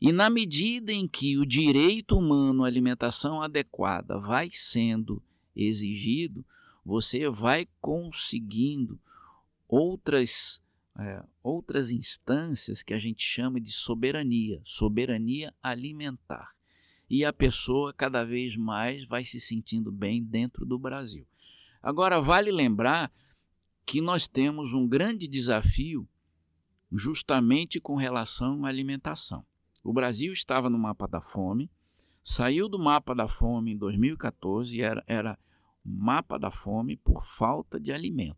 E 0.00 0.12
na 0.12 0.30
medida 0.30 0.92
em 0.92 1.06
que 1.06 1.36
o 1.36 1.44
direito 1.44 2.16
humano 2.16 2.64
à 2.64 2.66
alimentação 2.66 3.42
adequada 3.42 4.18
vai 4.18 4.48
sendo 4.50 5.22
exigido, 5.54 6.44
você 6.90 7.30
vai 7.30 7.68
conseguindo 7.80 8.98
outras, 9.68 10.60
é, 10.98 11.22
outras 11.40 11.92
instâncias 11.92 12.82
que 12.82 12.92
a 12.92 12.98
gente 12.98 13.22
chama 13.22 13.60
de 13.60 13.70
soberania, 13.70 14.60
soberania 14.64 15.54
alimentar. 15.62 16.50
E 17.08 17.24
a 17.24 17.32
pessoa 17.32 17.94
cada 17.94 18.24
vez 18.24 18.56
mais 18.56 19.04
vai 19.04 19.24
se 19.24 19.38
sentindo 19.38 19.92
bem 19.92 20.20
dentro 20.20 20.66
do 20.66 20.76
Brasil. 20.80 21.24
Agora, 21.80 22.20
vale 22.20 22.50
lembrar 22.50 23.12
que 23.86 24.00
nós 24.00 24.26
temos 24.26 24.72
um 24.72 24.88
grande 24.88 25.28
desafio 25.28 26.08
justamente 26.90 27.80
com 27.80 27.94
relação 27.94 28.64
à 28.64 28.68
alimentação. 28.68 29.46
O 29.84 29.92
Brasil 29.92 30.32
estava 30.32 30.68
no 30.68 30.76
mapa 30.76 31.06
da 31.06 31.20
fome, 31.20 31.70
saiu 32.20 32.68
do 32.68 32.80
mapa 32.80 33.14
da 33.14 33.28
fome 33.28 33.74
em 33.74 33.78
2014, 33.78 34.80
era, 34.80 35.04
era 35.06 35.38
mapa 35.84 36.38
da 36.38 36.50
fome 36.50 36.96
por 36.96 37.24
falta 37.24 37.78
de 37.78 37.92
alimento. 37.92 38.36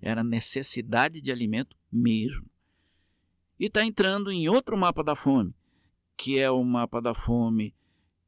Era 0.00 0.24
necessidade 0.24 1.20
de 1.20 1.30
alimento 1.30 1.76
mesmo. 1.90 2.46
E 3.58 3.66
está 3.66 3.84
entrando 3.84 4.32
em 4.32 4.48
outro 4.48 4.76
mapa 4.76 5.04
da 5.04 5.14
fome, 5.14 5.54
que 6.16 6.38
é 6.38 6.50
o 6.50 6.64
mapa 6.64 7.00
da 7.00 7.14
fome 7.14 7.74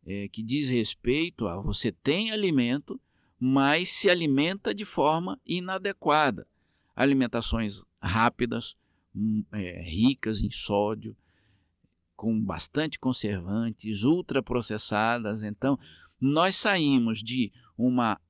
é, 0.06 0.28
que 0.28 0.42
diz 0.42 0.68
respeito 0.68 1.46
a 1.46 1.60
você 1.60 1.90
tem 1.90 2.30
alimento, 2.30 3.00
mas 3.38 3.90
se 3.90 4.08
alimenta 4.08 4.74
de 4.74 4.84
forma 4.84 5.40
inadequada. 5.44 6.46
Alimentações 6.94 7.82
rápidas, 8.00 8.76
hum, 9.14 9.44
é, 9.52 9.82
ricas 9.82 10.40
em 10.40 10.50
sódio, 10.50 11.16
com 12.16 12.40
bastante 12.40 12.98
conservantes, 12.98 14.04
ultraprocessadas. 14.04 15.42
Então, 15.42 15.78
nós 16.20 16.56
saímos 16.56 17.22
de 17.22 17.52
uma 17.76 18.20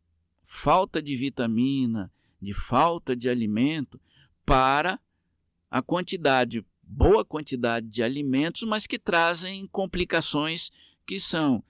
falta 0.55 1.03
de 1.03 1.17
vitamina, 1.17 2.11
de 2.41 2.55
falta 2.55 3.17
de 3.17 3.29
alimento, 3.29 4.01
para 4.47 5.01
a 5.69 5.83
quantidade, 5.83 6.65
boa 6.81 7.25
quantidade 7.25 7.89
de 7.89 8.03
alimentos, 8.03 8.63
mas 8.63 8.87
que 8.87 8.99
trazem 8.99 9.67
complicações 9.67 10.71
que 11.05 11.19
são 11.19 11.63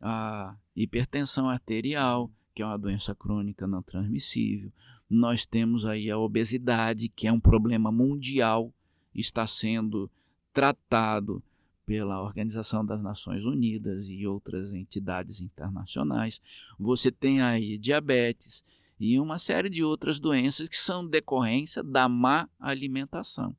a 0.00 0.54
hipertensão 0.76 1.48
arterial, 1.48 2.30
que 2.54 2.62
é 2.62 2.66
uma 2.66 2.78
doença 2.78 3.14
crônica 3.14 3.66
não 3.66 3.82
transmissível. 3.82 4.70
Nós 5.08 5.46
temos 5.46 5.86
aí 5.86 6.10
a 6.10 6.18
obesidade, 6.18 7.08
que 7.08 7.26
é 7.26 7.32
um 7.32 7.40
problema 7.40 7.90
mundial, 7.90 8.72
está 9.14 9.46
sendo 9.46 10.08
tratado 10.52 11.42
pela 11.88 12.22
Organização 12.22 12.84
das 12.84 13.00
Nações 13.00 13.46
Unidas 13.46 14.04
e 14.10 14.26
outras 14.26 14.74
entidades 14.74 15.40
internacionais. 15.40 16.38
Você 16.78 17.10
tem 17.10 17.40
aí 17.40 17.78
diabetes 17.78 18.62
e 19.00 19.18
uma 19.18 19.38
série 19.38 19.70
de 19.70 19.82
outras 19.82 20.18
doenças 20.18 20.68
que 20.68 20.76
são 20.76 21.08
decorrência 21.08 21.82
da 21.82 22.06
má 22.06 22.46
alimentação. 22.60 23.56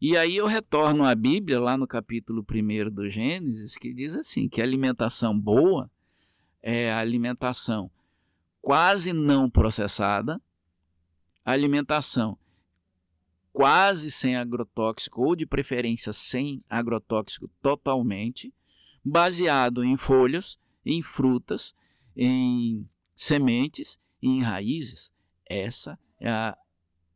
E 0.00 0.16
aí 0.16 0.36
eu 0.36 0.48
retorno 0.48 1.04
à 1.04 1.14
Bíblia, 1.14 1.60
lá 1.60 1.76
no 1.76 1.86
capítulo 1.86 2.44
1 2.44 2.90
do 2.92 3.08
Gênesis, 3.08 3.78
que 3.78 3.94
diz 3.94 4.16
assim: 4.16 4.48
que 4.48 4.60
alimentação 4.60 5.38
boa 5.38 5.88
é 6.60 6.90
a 6.90 6.98
alimentação 6.98 7.88
quase 8.60 9.12
não 9.12 9.48
processada, 9.48 10.42
alimentação 11.44 12.36
quase 13.58 14.08
sem 14.08 14.36
agrotóxico 14.36 15.20
ou 15.20 15.34
de 15.34 15.44
preferência 15.44 16.12
sem 16.12 16.62
agrotóxico 16.70 17.48
totalmente, 17.60 18.54
baseado 19.04 19.82
em 19.82 19.96
folhas, 19.96 20.56
em 20.86 21.02
frutas, 21.02 21.74
em 22.16 22.88
sementes 23.16 23.98
e 24.22 24.28
em 24.28 24.42
raízes. 24.42 25.12
Essa 25.44 25.98
é 26.20 26.30
a 26.30 26.56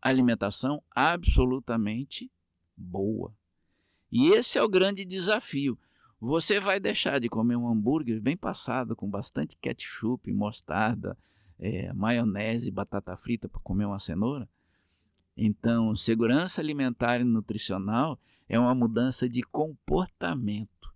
alimentação 0.02 0.82
absolutamente 0.90 2.28
boa. 2.76 3.32
E 4.10 4.30
esse 4.30 4.58
é 4.58 4.62
o 4.64 4.68
grande 4.68 5.04
desafio. 5.04 5.78
Você 6.20 6.58
vai 6.58 6.80
deixar 6.80 7.20
de 7.20 7.28
comer 7.28 7.54
um 7.54 7.68
hambúrguer 7.68 8.20
bem 8.20 8.36
passado, 8.36 8.96
com 8.96 9.08
bastante 9.08 9.56
ketchup, 9.58 10.32
mostarda, 10.32 11.16
é, 11.56 11.92
maionese, 11.92 12.68
batata 12.68 13.16
frita 13.16 13.48
para 13.48 13.60
comer 13.60 13.84
uma 13.84 14.00
cenoura? 14.00 14.48
Então, 15.36 15.96
segurança 15.96 16.60
alimentar 16.60 17.20
e 17.20 17.24
nutricional 17.24 18.18
é 18.48 18.58
uma 18.58 18.74
mudança 18.74 19.28
de 19.28 19.42
comportamento. 19.42 20.92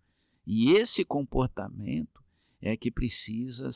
E 0.46 0.72
esse 0.72 1.04
comportamento 1.04 2.22
é 2.60 2.76
que 2.76 2.90
precisa 2.90 3.70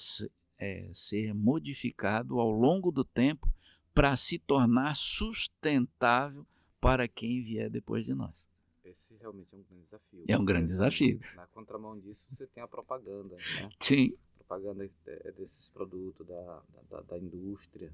é, 0.59 0.91
ser 0.93 1.35
modificado 1.35 2.39
ao 2.39 2.51
longo 2.51 2.93
do 2.93 3.05
tempo 3.05 3.53
para 3.95 4.17
se 4.17 4.39
tornar 4.39 4.95
sustentável 4.95 6.47
para 6.81 7.09
quem 7.09 7.43
vier 7.43 7.69
depois 7.69 8.05
de 8.05 8.15
nós. 8.15 8.49
Esse 8.85 9.15
realmente 9.17 9.55
é 9.55 9.57
um 9.57 9.63
grande 9.63 9.85
desafio. 9.85 10.25
É 10.29 10.39
um 10.39 10.45
grande 10.45 10.67
desafio. 10.67 11.21
Na 11.37 11.47
contramão 11.47 11.99
disso, 11.99 12.25
você 12.31 12.47
tem 12.47 12.63
a 12.63 12.69
propaganda. 12.69 13.37
Né? 13.37 13.71
Sim. 13.79 14.15
A 14.35 14.45
propaganda 14.45 14.85
é, 14.85 15.29
é 15.29 15.33
desses 15.33 15.69
produtos 15.71 16.27
da, 16.27 16.63
da, 16.91 17.01
da 17.03 17.19
indústria 17.19 17.93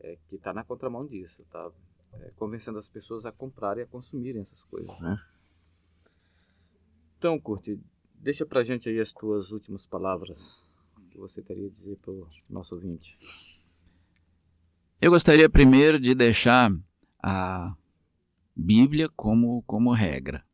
é, 0.00 0.18
que 0.28 0.36
está 0.36 0.52
na 0.52 0.64
contramão 0.64 1.06
disso, 1.06 1.44
tá 1.50 1.70
é, 2.20 2.30
convencendo 2.36 2.78
as 2.78 2.88
pessoas 2.88 3.26
a 3.26 3.32
comprarem 3.32 3.82
e 3.82 3.84
a 3.84 3.86
consumirem 3.86 4.42
essas 4.42 4.62
coisas, 4.62 5.00
né? 5.00 5.18
Então, 7.18 7.40
Curti, 7.40 7.80
deixa 8.14 8.44
pra 8.44 8.62
gente 8.62 8.88
aí 8.88 9.00
as 9.00 9.12
tuas 9.12 9.50
últimas 9.50 9.86
palavras 9.86 10.64
que 11.10 11.18
você 11.18 11.40
teria 11.40 11.66
a 11.66 11.70
dizer 11.70 11.96
para 11.96 12.10
o 12.10 12.26
nosso 12.50 12.74
ouvinte. 12.74 13.16
Eu 15.00 15.10
gostaria 15.10 15.48
primeiro 15.48 15.98
de 15.98 16.14
deixar 16.14 16.70
a 17.22 17.74
Bíblia 18.54 19.08
como, 19.16 19.62
como 19.62 19.92
regra. 19.92 20.44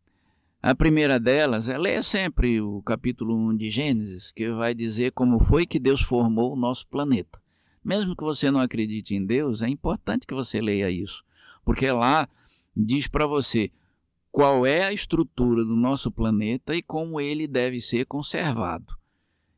A 0.62 0.74
primeira 0.74 1.18
delas, 1.18 1.68
é 1.68 1.78
leia 1.78 2.02
sempre 2.02 2.60
o 2.60 2.82
capítulo 2.82 3.34
1 3.34 3.56
de 3.56 3.70
Gênesis, 3.70 4.30
que 4.30 4.50
vai 4.50 4.74
dizer 4.74 5.12
como 5.12 5.40
foi 5.40 5.66
que 5.66 5.78
Deus 5.78 6.02
formou 6.02 6.52
o 6.52 6.56
nosso 6.56 6.86
planeta. 6.86 7.40
Mesmo 7.84 8.14
que 8.14 8.22
você 8.22 8.50
não 8.50 8.60
acredite 8.60 9.14
em 9.14 9.24
Deus, 9.24 9.62
é 9.62 9.68
importante 9.68 10.26
que 10.26 10.34
você 10.34 10.60
leia 10.60 10.90
isso, 10.90 11.24
porque 11.64 11.90
lá 11.90 12.28
diz 12.76 13.08
para 13.08 13.26
você 13.26 13.70
qual 14.30 14.64
é 14.64 14.84
a 14.84 14.92
estrutura 14.92 15.64
do 15.64 15.76
nosso 15.76 16.10
planeta 16.10 16.76
e 16.76 16.82
como 16.82 17.20
ele 17.20 17.48
deve 17.48 17.80
ser 17.80 18.06
conservado. 18.06 18.98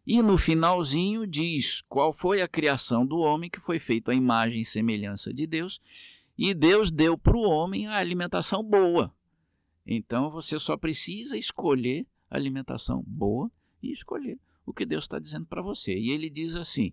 E 0.07 0.21
no 0.23 0.37
finalzinho 0.37 1.27
diz 1.27 1.83
qual 1.83 2.13
foi 2.13 2.43
a 2.43 2.49
criação 2.49 3.07
do 3.07 3.19
homem 3.19 3.51
que 3.51 3.61
foi 3.61 3.79
feito 3.79 4.11
à 4.11 4.15
imagem 4.15 4.61
e 4.61 4.65
semelhança 4.65 5.33
de 5.33 5.47
Deus, 5.47 5.81
e 6.37 6.55
Deus 6.55 6.91
deu 6.91 7.17
para 7.17 7.37
o 7.37 7.43
homem 7.43 7.87
a 7.87 7.97
alimentação 7.97 8.63
boa. 8.63 9.15
Então 9.87 10.31
você 10.31 10.59
só 10.59 10.77
precisa 10.77 11.37
escolher 11.37 12.07
a 12.31 12.37
alimentação 12.37 13.05
boa 13.07 13.51
e 13.83 13.93
escolher 13.93 14.39
o 14.65 14.73
que 14.73 14.87
Deus 14.87 15.05
está 15.05 15.19
dizendo 15.19 15.47
para 15.47 15.63
você. 15.63 15.97
E 15.97 16.11
ele 16.11 16.31
diz 16.31 16.55
assim: 16.57 16.93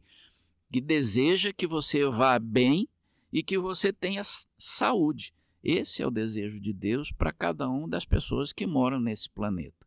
que 0.72 0.80
deseja 0.80 1.52
que 1.52 1.68
você 1.68 2.06
vá 2.08 2.38
bem 2.40 2.88
e 3.32 3.44
que 3.44 3.58
você 3.58 3.92
tenha 3.92 4.22
saúde. 4.58 5.34
Esse 5.64 6.02
é 6.02 6.08
o 6.08 6.12
desejo 6.12 6.60
de 6.60 6.72
Deus 6.72 7.12
para 7.12 7.34
cada 7.34 7.68
uma 7.70 7.88
das 7.88 8.06
pessoas 8.06 8.54
que 8.54 8.66
moram 8.66 9.00
nesse 9.00 9.30
planeta. 9.30 9.86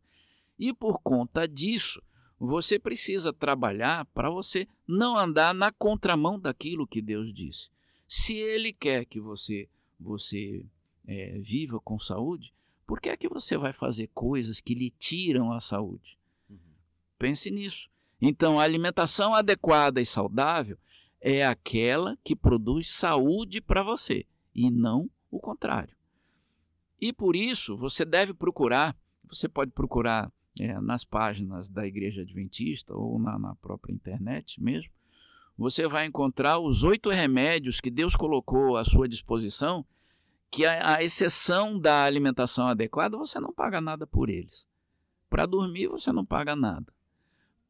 E 0.58 0.72
por 0.72 1.00
conta 1.00 1.48
disso, 1.48 2.02
você 2.38 2.78
precisa 2.78 3.32
trabalhar 3.32 4.04
para 4.06 4.28
você 4.28 4.66
não 4.86 5.16
andar 5.16 5.54
na 5.54 5.70
contramão 5.72 6.38
daquilo 6.38 6.86
que 6.86 7.00
Deus 7.00 7.32
disse. 7.32 7.70
Se 8.06 8.34
Ele 8.34 8.72
quer 8.72 9.04
que 9.04 9.20
você 9.20 9.68
você 9.98 10.66
é, 11.06 11.38
viva 11.38 11.80
com 11.80 11.98
saúde, 11.98 12.52
por 12.86 13.00
que 13.00 13.08
é 13.08 13.16
que 13.16 13.28
você 13.28 13.56
vai 13.56 13.72
fazer 13.72 14.08
coisas 14.08 14.60
que 14.60 14.74
lhe 14.74 14.90
tiram 14.90 15.52
a 15.52 15.60
saúde? 15.60 16.18
Uhum. 16.50 16.58
Pense 17.18 17.50
nisso. 17.50 17.88
Então, 18.24 18.60
a 18.60 18.62
alimentação 18.62 19.34
adequada 19.34 20.00
e 20.00 20.06
saudável 20.06 20.78
é 21.20 21.44
aquela 21.44 22.16
que 22.22 22.36
produz 22.36 22.88
saúde 22.88 23.60
para 23.60 23.82
você 23.82 24.24
e 24.54 24.70
não 24.70 25.10
o 25.28 25.40
contrário. 25.40 25.96
E 27.00 27.12
por 27.12 27.34
isso, 27.34 27.76
você 27.76 28.04
deve 28.04 28.32
procurar, 28.32 28.96
você 29.28 29.48
pode 29.48 29.72
procurar 29.72 30.32
é, 30.60 30.80
nas 30.80 31.04
páginas 31.04 31.68
da 31.68 31.84
Igreja 31.84 32.22
Adventista 32.22 32.94
ou 32.94 33.18
na, 33.18 33.36
na 33.40 33.56
própria 33.56 33.92
internet 33.92 34.62
mesmo, 34.62 34.92
você 35.58 35.88
vai 35.88 36.06
encontrar 36.06 36.60
os 36.60 36.84
oito 36.84 37.10
remédios 37.10 37.80
que 37.80 37.90
Deus 37.90 38.14
colocou 38.14 38.76
à 38.76 38.84
sua 38.84 39.08
disposição 39.08 39.84
que 40.48 40.64
a, 40.64 40.96
a 40.96 41.02
exceção 41.02 41.76
da 41.76 42.04
alimentação 42.04 42.68
adequada, 42.68 43.16
você 43.16 43.40
não 43.40 43.52
paga 43.52 43.80
nada 43.80 44.06
por 44.06 44.30
eles. 44.30 44.64
Para 45.28 45.44
dormir, 45.44 45.88
você 45.88 46.12
não 46.12 46.24
paga 46.24 46.54
nada. 46.54 46.92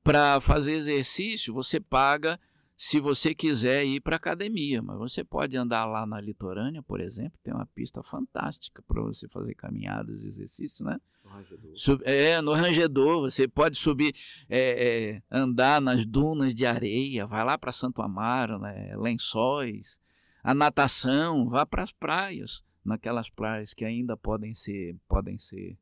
Para 0.03 0.41
fazer 0.41 0.73
exercício, 0.73 1.55
você 1.55 1.79
paga 1.79 2.39
se 2.77 2.99
você 2.99 3.35
quiser 3.35 3.85
ir 3.85 4.01
para 4.01 4.17
academia, 4.17 4.83
mas 4.83 4.99
você 4.99 5.23
pode 5.23 5.57
andar 5.57 5.85
lá 5.85 6.05
na 6.05 6.21
litorânea, 6.21 6.83
por 6.83 7.01
exemplo, 7.01 7.39
tem 7.43 7.55
uma 7.55 7.67
pista 7.67 8.03
fantástica 8.03 8.83
para 8.83 9.01
você 9.01 9.29
fazer 9.29 9.55
caminhadas 9.55 10.23
e 10.23 10.27
exercícios, 10.27 10.81
né? 10.81 11.01
No 11.25 12.01
é, 12.05 12.41
no 12.41 12.53
rangedor, 12.53 13.21
você 13.21 13.47
pode 13.47 13.79
subir, 13.79 14.13
é, 14.49 15.13
é, 15.15 15.23
andar 15.31 15.81
nas 15.81 16.05
dunas 16.05 16.55
de 16.55 16.67
areia, 16.67 17.25
vai 17.25 17.45
lá 17.45 17.57
para 17.57 17.71
Santo 17.71 18.03
Amaro, 18.03 18.59
né? 18.59 18.97
lençóis, 18.97 20.01
a 20.43 20.53
natação, 20.53 21.49
vá 21.49 21.65
para 21.65 21.85
as 21.85 21.93
praias 21.93 22.65
naquelas 22.85 23.29
praias 23.29 23.73
que 23.73 23.85
ainda 23.85 24.17
podem 24.17 24.55
ser, 24.55 24.97
podem 25.09 25.39
ser 25.39 25.79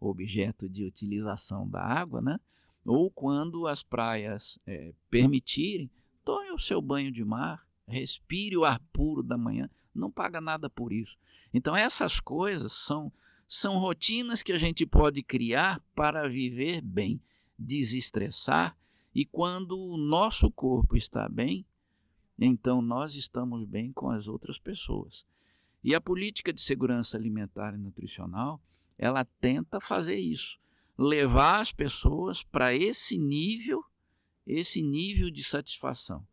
objeto 0.00 0.68
de 0.68 0.84
utilização 0.84 1.68
da 1.68 1.82
água, 1.82 2.20
né? 2.20 2.38
Ou 2.84 3.10
quando 3.10 3.66
as 3.66 3.82
praias 3.82 4.58
é, 4.66 4.92
permitirem, 5.10 5.90
tome 6.24 6.50
o 6.50 6.58
seu 6.58 6.80
banho 6.80 7.10
de 7.10 7.24
mar, 7.24 7.66
respire 7.86 8.56
o 8.56 8.64
ar 8.64 8.80
puro 8.92 9.22
da 9.22 9.38
manhã, 9.38 9.70
não 9.94 10.10
paga 10.10 10.40
nada 10.40 10.68
por 10.68 10.92
isso. 10.92 11.16
Então 11.52 11.74
essas 11.74 12.20
coisas 12.20 12.72
são, 12.72 13.12
são 13.46 13.78
rotinas 13.78 14.42
que 14.42 14.52
a 14.52 14.58
gente 14.58 14.84
pode 14.84 15.22
criar 15.22 15.82
para 15.94 16.28
viver 16.28 16.80
bem, 16.80 17.20
desestressar, 17.58 18.76
e 19.14 19.24
quando 19.24 19.78
o 19.78 19.96
nosso 19.96 20.50
corpo 20.50 20.96
está 20.96 21.28
bem, 21.28 21.64
então 22.38 22.82
nós 22.82 23.14
estamos 23.14 23.64
bem 23.64 23.92
com 23.92 24.10
as 24.10 24.26
outras 24.26 24.58
pessoas. 24.58 25.24
E 25.84 25.94
a 25.94 26.00
política 26.00 26.52
de 26.52 26.60
segurança 26.60 27.16
alimentar 27.16 27.74
e 27.74 27.78
nutricional, 27.78 28.60
ela 28.98 29.24
tenta 29.40 29.80
fazer 29.80 30.18
isso, 30.18 30.58
levar 30.96 31.60
as 31.60 31.72
pessoas 31.72 32.42
para 32.42 32.74
esse 32.74 33.18
nível, 33.18 33.84
esse 34.46 34.82
nível 34.82 35.30
de 35.30 35.42
satisfação. 35.42 36.26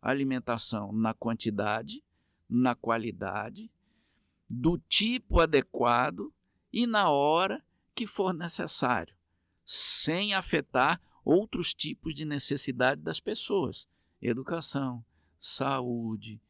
Alimentação 0.00 0.92
na 0.92 1.14
quantidade, 1.14 2.04
na 2.48 2.74
qualidade, 2.74 3.70
do 4.50 4.78
tipo 4.78 5.40
adequado 5.40 6.32
e 6.72 6.86
na 6.86 7.08
hora 7.08 7.64
que 7.94 8.06
for 8.06 8.34
necessário, 8.34 9.16
sem 9.64 10.34
afetar 10.34 11.00
outros 11.24 11.72
tipos 11.72 12.14
de 12.14 12.24
necessidade 12.24 13.00
das 13.00 13.18
pessoas: 13.18 13.88
educação, 14.20 15.04
saúde, 15.40 16.40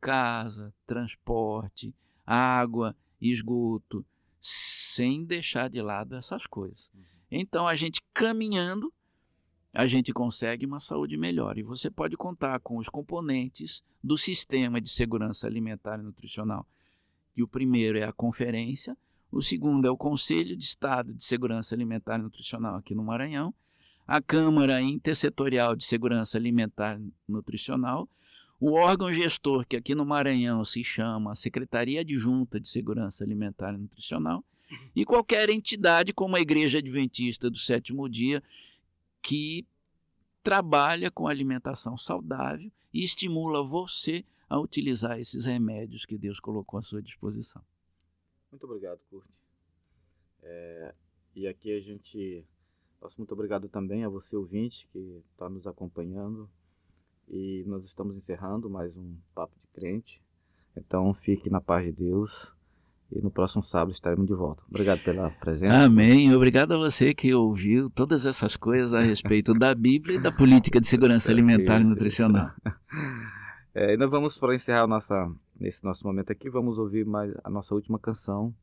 casa, 0.00 0.74
transporte, 0.86 1.94
água, 2.26 2.96
esgoto, 3.20 4.04
sem 4.40 5.24
deixar 5.24 5.70
de 5.70 5.80
lado 5.80 6.14
essas 6.14 6.46
coisas. 6.46 6.90
Então, 7.30 7.66
a 7.66 7.74
gente 7.74 8.00
caminhando, 8.12 8.92
a 9.72 9.86
gente 9.86 10.12
consegue 10.12 10.66
uma 10.66 10.78
saúde 10.78 11.16
melhor. 11.16 11.58
E 11.58 11.62
você 11.62 11.90
pode 11.90 12.16
contar 12.16 12.60
com 12.60 12.78
os 12.78 12.88
componentes 12.88 13.82
do 14.02 14.16
sistema 14.16 14.80
de 14.80 14.88
segurança 14.88 15.46
alimentar 15.46 15.98
e 15.98 16.02
nutricional. 16.02 16.66
E 17.36 17.42
o 17.42 17.48
primeiro 17.48 17.98
é 17.98 18.04
a 18.04 18.12
conferência, 18.12 18.96
o 19.32 19.42
segundo 19.42 19.86
é 19.86 19.90
o 19.90 19.96
Conselho 19.96 20.56
de 20.56 20.64
Estado 20.64 21.12
de 21.12 21.24
Segurança 21.24 21.74
Alimentar 21.74 22.20
e 22.20 22.22
Nutricional 22.22 22.76
aqui 22.76 22.94
no 22.94 23.02
Maranhão, 23.02 23.52
a 24.06 24.20
Câmara 24.20 24.80
Intersetorial 24.80 25.74
de 25.74 25.84
Segurança 25.84 26.38
Alimentar 26.38 27.00
e 27.00 27.12
Nutricional 27.26 28.08
o 28.60 28.72
órgão 28.72 29.12
gestor, 29.12 29.66
que 29.66 29.76
aqui 29.76 29.94
no 29.94 30.06
Maranhão 30.06 30.64
se 30.64 30.82
chama 30.82 31.34
Secretaria 31.34 32.00
Adjunta 32.00 32.60
de 32.60 32.68
Segurança 32.68 33.22
Alimentar 33.24 33.74
e 33.74 33.76
Nutricional, 33.78 34.44
e 34.94 35.04
qualquer 35.04 35.50
entidade 35.50 36.12
como 36.12 36.36
a 36.36 36.40
Igreja 36.40 36.78
Adventista 36.78 37.50
do 37.50 37.58
Sétimo 37.58 38.08
Dia, 38.08 38.42
que 39.22 39.66
trabalha 40.42 41.10
com 41.10 41.26
alimentação 41.26 41.96
saudável 41.96 42.70
e 42.92 43.04
estimula 43.04 43.64
você 43.64 44.24
a 44.48 44.60
utilizar 44.60 45.18
esses 45.18 45.46
remédios 45.46 46.04
que 46.04 46.18
Deus 46.18 46.38
colocou 46.38 46.78
à 46.78 46.82
sua 46.82 47.02
disposição. 47.02 47.62
Muito 48.50 48.64
obrigado, 48.64 49.00
Kurt. 49.10 49.28
É, 50.42 50.94
e 51.34 51.48
aqui 51.48 51.72
a 51.72 51.80
gente. 51.80 52.46
Nosso 53.00 53.18
muito 53.18 53.32
obrigado 53.32 53.68
também 53.68 54.04
a 54.04 54.08
você, 54.08 54.36
ouvinte, 54.36 54.88
que 54.92 55.22
está 55.32 55.48
nos 55.48 55.66
acompanhando. 55.66 56.48
E 57.26 57.64
nós 57.66 57.84
estamos 57.84 58.16
encerrando 58.16 58.70
mais 58.70 58.96
um 58.96 59.16
Papo 59.34 59.58
de 59.58 59.66
Crente. 59.68 60.22
Então 60.76 61.12
fique 61.14 61.50
na 61.50 61.60
paz 61.60 61.84
de 61.86 61.92
Deus. 61.92 62.53
E 63.14 63.20
no 63.20 63.30
próximo 63.30 63.62
sábado 63.62 63.92
estaremos 63.92 64.26
de 64.26 64.34
volta. 64.34 64.64
Obrigado 64.68 65.04
pela 65.04 65.30
presença. 65.30 65.84
Amém. 65.84 66.34
Obrigado 66.34 66.72
a 66.72 66.76
você 66.76 67.14
que 67.14 67.32
ouviu 67.32 67.88
todas 67.88 68.26
essas 68.26 68.56
coisas 68.56 68.92
a 68.92 69.00
respeito 69.00 69.54
da 69.54 69.72
Bíblia 69.72 70.16
e 70.16 70.20
da 70.20 70.32
política 70.32 70.80
de 70.80 70.88
segurança 70.88 71.30
alimentar 71.32 71.80
e 71.80 71.84
nutricional. 71.84 72.50
É, 73.76 73.94
e 73.94 73.96
nós 73.96 74.08
vamos, 74.08 74.38
para 74.38 74.54
encerrar 74.54 74.86
nossa, 74.86 75.28
nesse 75.58 75.82
nosso 75.82 76.06
momento 76.06 76.30
aqui, 76.30 76.48
vamos 76.48 76.78
ouvir 76.78 77.04
mais 77.04 77.34
a 77.42 77.50
nossa 77.50 77.74
última 77.74 77.98
canção, 77.98 78.54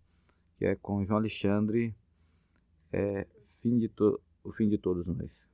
que 0.57 0.63
é 0.63 0.73
com 0.73 1.03
João 1.03 1.19
Alexandre, 1.19 1.93
é, 2.93 3.27
fim 3.61 3.77
de 3.77 3.91
O 4.41 4.53
Fim 4.53 4.69
de 4.69 4.77
Todos 4.77 5.05
Nós. 5.05 5.50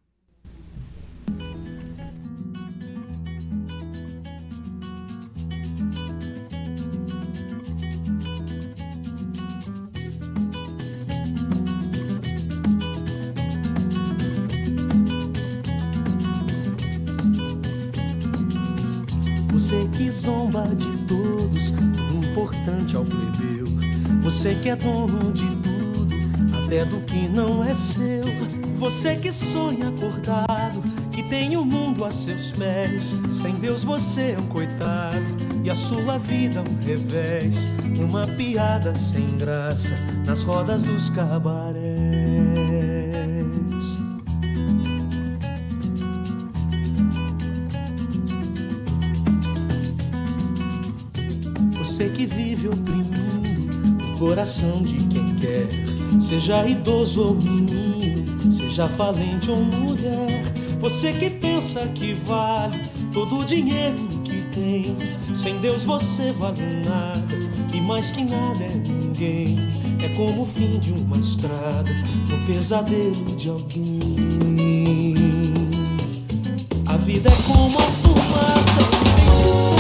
Zomba 20.28 20.68
de 20.76 20.98
todos, 21.06 21.70
importante 22.14 22.98
ao 22.98 23.06
plebeu. 23.06 23.66
Você 24.22 24.56
que 24.56 24.70
é 24.70 24.76
dono 24.76 25.32
de 25.32 25.48
tudo, 25.56 26.16
até 26.66 26.84
do 26.84 27.00
que 27.00 27.30
não 27.30 27.64
é 27.64 27.74
seu. 27.74 28.26
Você 28.76 29.16
que 29.16 29.32
sonha 29.32 29.88
acordado, 29.88 30.84
que 31.14 31.24
tem 31.24 31.56
o 31.56 31.64
mundo 31.64 32.04
a 32.04 32.12
seus 32.12 32.52
pés. 32.52 33.16
Sem 33.32 33.56
Deus 33.56 33.86
você 33.86 34.32
é 34.32 34.38
um 34.38 34.48
coitado, 34.48 35.38
e 35.64 35.70
a 35.70 35.76
sua 35.76 36.18
vida 36.18 36.62
um 36.62 36.86
revés. 36.86 37.70
Uma 37.98 38.28
piada 38.28 38.94
sem 38.96 39.26
graça 39.38 39.96
nas 40.26 40.44
rodas 40.44 40.84
dos 40.84 41.10
cabarés. 41.10 41.97
Coração 54.48 54.82
de 54.82 55.04
quem 55.08 55.36
quer, 55.36 55.68
seja 56.22 56.66
idoso 56.66 57.22
ou 57.22 57.36
menino, 57.36 58.50
seja 58.50 58.88
valente 58.88 59.52
ou 59.52 59.58
mulher. 59.58 60.42
Você 60.80 61.12
que 61.12 61.30
pensa 61.30 61.86
que 61.88 62.14
vale 62.14 62.80
todo 63.12 63.40
o 63.40 63.46
dinheiro 63.46 63.98
que 64.24 64.42
tem, 64.56 64.96
sem 65.36 65.58
Deus 65.60 65.84
você 65.84 66.32
vale 66.32 66.62
nada 66.86 67.36
e 67.74 67.82
mais 67.82 68.10
que 68.10 68.24
nada 68.24 68.64
é 68.64 68.74
ninguém. 68.74 69.58
É 70.02 70.08
como 70.16 70.44
o 70.44 70.46
fim 70.46 70.80
de 70.80 70.94
uma 70.94 71.18
estrada, 71.18 71.92
no 72.30 72.46
pesadelo 72.46 73.36
de 73.36 73.50
alguém. 73.50 75.16
A 76.86 76.96
vida 76.96 77.30
é 77.30 77.52
como 77.52 77.80
a. 77.80 78.07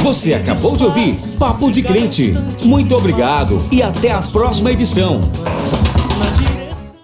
Você 0.08 0.34
acabou 0.34 0.78
de 0.78 0.86
ouvir 0.86 1.18
Papo 1.38 1.70
de 1.70 1.84
Crente. 1.84 2.34
Muito 2.64 2.96
obrigado 2.96 3.62
e 3.70 3.84
até 3.84 4.10
a 4.10 4.22
próxima 4.22 4.72
edição. 4.72 5.20